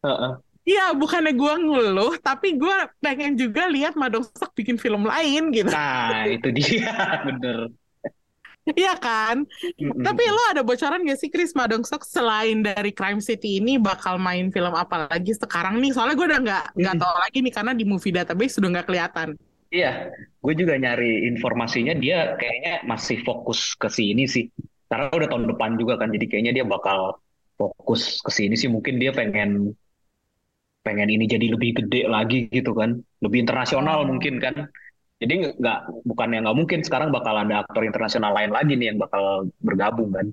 Heeh. 0.00 0.32
iya 0.64 0.96
bukannya 0.96 1.36
gue 1.36 1.54
ngeluh, 1.60 2.16
tapi 2.24 2.56
gue 2.56 2.76
pengen 3.04 3.36
juga 3.36 3.68
lihat 3.68 3.92
Madong 3.92 4.24
Sok 4.32 4.56
bikin 4.56 4.80
film 4.80 5.04
lain 5.04 5.52
gitu. 5.52 5.68
Nah, 5.68 6.24
itu 6.24 6.48
dia 6.56 6.88
bener. 7.28 7.68
Iya 8.66 8.98
kan? 8.98 9.46
Mm-mm. 9.78 10.02
Tapi 10.02 10.22
lo 10.26 10.42
ada 10.50 10.66
bocoran 10.66 11.06
gak 11.06 11.20
sih 11.22 11.30
Chris 11.30 11.54
Madong-sok 11.54 12.02
selain 12.02 12.66
dari 12.66 12.90
Crime 12.90 13.22
City 13.22 13.62
ini 13.62 13.78
bakal 13.78 14.18
main 14.18 14.50
film 14.50 14.74
apa 14.74 15.06
lagi 15.06 15.36
sekarang 15.36 15.78
nih? 15.78 15.92
Soalnya 15.94 16.16
gue 16.18 16.26
udah 16.26 16.40
nggak 16.42 16.64
nggak 16.74 16.94
Mm-mm. 16.96 17.04
tahu 17.06 17.14
lagi 17.20 17.38
nih 17.46 17.52
karena 17.54 17.72
di 17.78 17.84
movie 17.86 18.10
database 18.10 18.56
sudah 18.58 18.72
nggak 18.74 18.86
kelihatan. 18.90 19.28
Iya, 19.74 19.88
gue 20.42 20.52
juga 20.60 20.74
nyari 20.82 21.26
informasinya 21.30 21.92
dia 22.02 22.16
kayaknya 22.38 22.70
masih 22.90 23.16
fokus 23.26 23.60
ke 23.82 23.88
sini 23.98 24.22
sih. 24.34 24.44
Karena 24.90 25.10
udah 25.10 25.28
tahun 25.30 25.46
depan 25.50 25.70
juga 25.80 25.94
kan, 26.00 26.08
jadi 26.14 26.24
kayaknya 26.30 26.52
dia 26.62 26.66
bakal 26.74 26.98
fokus 27.58 28.22
ke 28.26 28.30
sini 28.38 28.54
sih. 28.60 28.70
Mungkin 28.70 28.94
dia 29.02 29.10
pengen 29.18 29.74
pengen 30.86 31.08
ini 31.10 31.24
jadi 31.26 31.46
lebih 31.54 31.70
gede 31.82 32.06
lagi 32.06 32.46
gitu 32.56 32.70
kan, 32.80 32.90
lebih 33.24 33.38
internasional 33.44 34.06
mungkin 34.06 34.38
kan. 34.38 34.54
Jadi 35.22 35.32
nggak 35.42 35.54
nggak- 35.62 35.82
bukannya 36.10 36.38
nggak 36.44 36.58
mungkin 36.60 36.80
sekarang 36.86 37.10
bakal 37.16 37.34
ada 37.42 37.54
aktor 37.64 37.82
internasional 37.88 38.32
lain 38.36 38.52
lagi 38.54 38.72
nih 38.78 38.86
yang 38.94 38.98
bakal 39.04 39.24
bergabung 39.66 40.10
kan. 40.16 40.26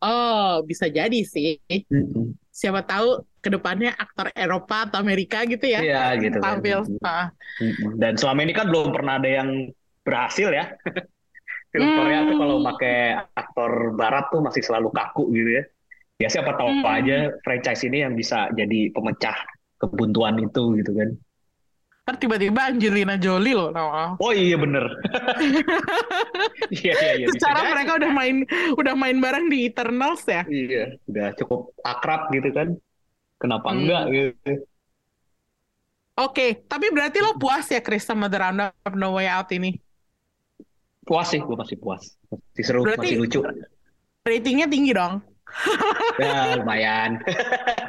Oh, 0.00 0.64
bisa 0.64 0.88
jadi 0.88 1.18
sih. 1.24 1.60
Mm-mm. 1.92 2.32
Siapa 2.50 2.80
tahu 2.84 3.20
ke 3.40 3.48
depannya 3.48 3.92
aktor 3.96 4.32
Eropa 4.36 4.88
atau 4.88 5.00
Amerika 5.00 5.44
gitu 5.48 5.64
ya 5.64 5.80
Iya 5.80 6.16
gitu 6.20 6.38
kan. 6.40 6.60
tampil. 6.60 6.78
Mm-mm. 6.84 7.00
Ah. 7.04 7.28
Dan 8.00 8.12
selama 8.16 8.40
ini 8.44 8.52
kan 8.56 8.66
belum 8.68 8.92
pernah 8.96 9.20
ada 9.20 9.28
yang 9.28 9.48
berhasil 10.04 10.48
ya. 10.52 10.64
Film 11.72 11.88
Korea 11.94 12.20
tuh 12.26 12.36
kalau 12.40 12.56
Hmm. 12.58 12.66
pakai 12.72 12.96
aktor 13.38 13.72
barat 13.94 14.24
tuh 14.34 14.40
masih 14.42 14.62
selalu 14.64 14.88
kaku 14.90 15.24
gitu 15.36 15.50
ya. 15.60 15.64
Ya 16.20 16.28
siapa 16.28 16.52
tahu 16.58 16.68
Hmm. 16.82 16.84
aja 16.84 17.18
franchise 17.46 17.82
ini 17.88 18.04
yang 18.04 18.12
bisa 18.18 18.50
jadi 18.52 18.92
pemecah 18.92 19.36
kebuntuan 19.80 20.36
itu 20.42 20.62
gitu 20.80 20.92
kan. 20.92 21.08
Ntar 22.00 22.16
tiba-tiba 22.16 22.60
Angelina 22.64 23.14
Jolie 23.14 23.52
loh. 23.52 23.70
nama. 23.70 24.16
Oh 24.16 24.32
iya 24.32 24.56
bener. 24.56 24.84
Iya 26.70 26.94
iya 26.94 27.12
iya 27.18 27.26
Secara 27.30 27.66
mereka 27.66 27.98
udah 27.98 28.10
main 28.10 28.36
udah 28.72 28.94
main 28.94 29.18
bareng 29.18 29.50
di 29.50 29.66
Eternals 29.66 30.22
ya. 30.24 30.46
Iya, 30.46 30.94
udah 31.04 31.34
cukup 31.34 31.74
akrab 31.82 32.30
gitu 32.30 32.48
kan. 32.50 32.68
Kenapa 33.36 33.70
Hmm. 33.70 33.78
enggak 33.82 34.02
gitu. 34.08 34.52
Oke, 36.16 36.62
tapi 36.62 36.90
berarti 36.90 37.18
lo 37.18 37.34
puas 37.34 37.66
ya 37.66 37.80
Chris 37.80 38.04
sama 38.04 38.28
The 38.28 38.38
Roundup 38.38 38.92
No 38.92 39.16
Way 39.16 39.26
Out 39.30 39.50
ini? 39.50 39.72
Puas 41.00 41.26
sih, 41.26 41.40
gue 41.40 41.56
masih 41.56 41.74
puas. 41.74 42.02
Masih 42.28 42.62
seru, 42.62 42.84
Berarti- 42.84 43.16
masih 43.16 43.18
lucu. 43.18 43.40
Ratingnya 44.20 44.68
tinggi 44.68 44.92
dong. 44.92 45.24
Ya 46.20 46.56
lumayan. 46.58 47.20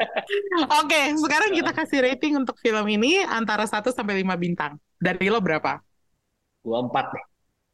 Oke, 0.82 1.02
sekarang 1.20 1.52
kita 1.52 1.72
kasih 1.76 2.00
rating 2.06 2.40
untuk 2.40 2.56
film 2.60 2.86
ini 2.88 3.22
antara 3.24 3.68
1 3.68 3.84
sampai 3.92 4.24
5 4.24 4.36
bintang. 4.38 4.80
Dari 5.02 5.28
lo 5.28 5.42
berapa? 5.42 5.82
Gua 6.62 6.80
empat 6.86 7.06
deh. 7.12 7.26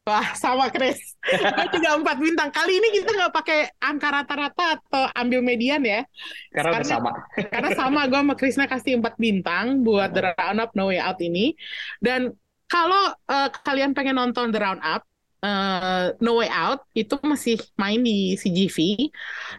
Wah, 0.08 0.32
sama 0.32 0.72
Chris. 0.72 1.20
Gue 1.20 1.68
juga 1.76 2.00
4 2.00 2.16
bintang. 2.16 2.48
Kali 2.48 2.80
ini 2.80 2.88
kita 2.96 3.12
nggak 3.12 3.28
pakai 3.28 3.68
angka 3.76 4.08
rata-rata 4.08 4.80
atau 4.80 5.04
ambil 5.12 5.44
median 5.44 5.84
ya. 5.84 6.00
Karena 6.48 6.80
Karena- 6.80 6.88
sama. 6.88 7.10
Karena 7.36 7.70
sama 7.76 8.00
gue 8.08 8.16
sama 8.16 8.34
Krisna 8.40 8.64
kasih 8.64 9.04
4 9.04 9.20
bintang 9.20 9.84
buat 9.84 10.08
The 10.16 10.32
Roundup 10.32 10.72
No 10.72 10.88
Way 10.88 11.04
Out 11.04 11.20
ini. 11.20 11.52
Dan 12.00 12.32
kalau 12.64 13.12
eh, 13.28 13.48
kalian 13.60 13.92
pengen 13.92 14.16
nonton 14.16 14.48
The 14.48 14.60
Roundup 14.64 15.04
eh, 15.42 16.06
No 16.18 16.38
Way 16.38 16.50
Out 16.50 16.80
itu 16.94 17.14
masih 17.22 17.56
main 17.78 18.00
di 18.02 18.34
CGV. 18.34 18.76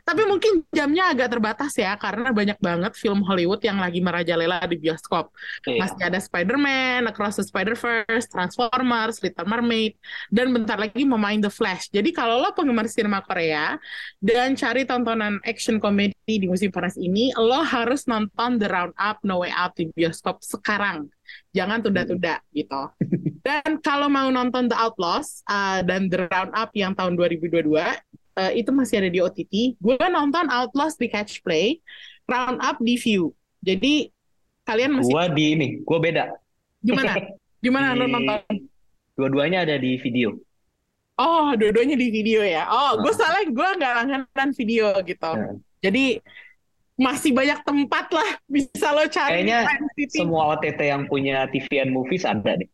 Tapi 0.03 0.21
mungkin 0.27 0.63
jamnya 0.71 1.11
agak 1.11 1.32
terbatas 1.36 1.71
ya 1.80 1.95
karena 1.95 2.32
banyak 2.36 2.59
banget 2.59 2.93
film 2.95 3.23
Hollywood 3.23 3.63
yang 3.63 3.80
lagi 3.80 3.99
merajalela 4.03 4.63
di 4.67 4.77
bioskop. 4.80 5.32
Iya. 5.63 5.80
Masih 5.86 6.01
ada 6.03 6.19
Spider-Man, 6.19 7.07
Across 7.07 7.43
the 7.43 7.45
Spider-Verse, 7.47 8.27
Transformers, 8.27 9.23
Little 9.23 9.47
Mermaid, 9.47 9.93
dan 10.34 10.51
bentar 10.51 10.75
lagi 10.80 11.03
mau 11.07 11.19
main 11.19 11.39
The 11.39 11.51
Flash. 11.51 11.91
Jadi 11.91 12.11
kalau 12.11 12.43
lo 12.43 12.51
penggemar 12.51 12.88
sinema 12.91 13.23
Korea 13.23 13.80
dan 14.19 14.55
cari 14.59 14.84
tontonan 14.84 15.39
action 15.47 15.80
comedy 15.80 16.15
di 16.25 16.47
musim 16.47 16.71
panas 16.71 16.99
ini, 16.99 17.32
lo 17.36 17.63
harus 17.63 18.03
nonton 18.09 18.59
The 18.59 18.67
Roundup 18.67 19.17
No 19.23 19.43
Way 19.43 19.51
Out 19.55 19.73
di 19.80 19.86
bioskop 19.95 20.43
sekarang. 20.43 21.07
Jangan 21.51 21.82
tunda-tunda 21.82 22.39
gitu. 22.51 22.82
Dan 23.39 23.80
kalau 23.80 24.07
mau 24.07 24.30
nonton 24.30 24.67
The 24.67 24.77
Outlaws 24.77 25.41
uh, 25.45 25.82
dan 25.82 26.05
The 26.07 26.27
Roundup 26.27 26.69
yang 26.75 26.93
tahun 26.93 27.15
2022, 27.15 27.71
uh, 27.73 28.51
itu 28.53 28.69
masih 28.69 29.01
ada 29.01 29.09
di 29.09 29.19
OTT. 29.19 29.53
Gue 29.80 29.97
nonton 29.97 30.45
Outlaws 30.45 30.95
di 30.95 31.07
Catch 31.07 31.41
Play, 31.41 31.80
Roundup 32.25 32.77
di 32.80 32.95
View. 32.95 33.32
Jadi 33.59 34.11
kalian 34.63 35.01
masih 35.01 35.11
Gua 35.11 35.25
di 35.27 35.45
ini, 35.55 35.67
gua 35.82 35.97
beda. 35.97 36.25
gimana? 36.80 37.11
Gimana 37.59 37.88
Di- 37.91 37.99
nonton? 38.05 38.39
Dua-duanya 39.17 39.67
ada 39.67 39.75
di 39.75 39.99
video. 39.99 40.38
Oh, 41.19 41.51
dua-duanya 41.51 41.99
di 41.99 42.07
video 42.07 42.39
ya. 42.39 42.63
Oh, 42.71 42.95
gue 43.03 43.11
Nah. 43.11 43.19
salah, 43.19 43.43
gue 43.43 43.69
nggak 43.75 43.93
langganan 43.99 44.49
video 44.55 44.95
gitu. 45.03 45.32
Nah. 45.36 45.59
Jadi 45.84 46.23
masih 47.00 47.32
banyak 47.32 47.64
tempat 47.64 48.12
lah 48.12 48.30
bisa 48.43 48.91
lo 48.91 49.08
cari 49.08 49.47
Kayaknya. 49.47 49.60
Semua 50.12 50.60
OTT 50.60 50.80
yang 50.84 51.08
punya 51.08 51.47
TV 51.47 51.80
and 51.80 51.95
movies 51.95 52.28
ada 52.28 52.60
deh. 52.60 52.68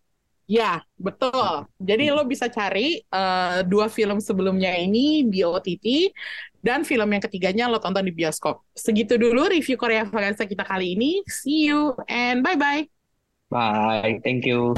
Ya, 0.45 0.81
betul. 0.97 1.65
Jadi 1.81 2.09
lo 2.13 2.25
bisa 2.25 2.49
cari 2.49 3.01
eh, 3.01 3.57
dua 3.65 3.89
film 3.89 4.17
sebelumnya 4.21 4.73
ini 4.77 5.25
di 5.25 5.41
OTT 5.45 6.09
dan 6.61 6.81
film 6.81 7.09
yang 7.09 7.21
ketiganya 7.21 7.69
lo 7.69 7.77
tonton 7.77 8.05
di 8.05 8.13
bioskop. 8.13 8.65
Segitu 8.73 9.17
dulu 9.17 9.45
review 9.45 9.77
Korea 9.77 10.05
Vaganza 10.05 10.49
kita 10.49 10.65
kali 10.65 10.97
ini. 10.97 11.21
See 11.29 11.69
you 11.69 11.93
and 12.09 12.41
bye-bye. 12.41 12.89
Bye, 13.49 14.21
thank 14.25 14.45
you. 14.45 14.73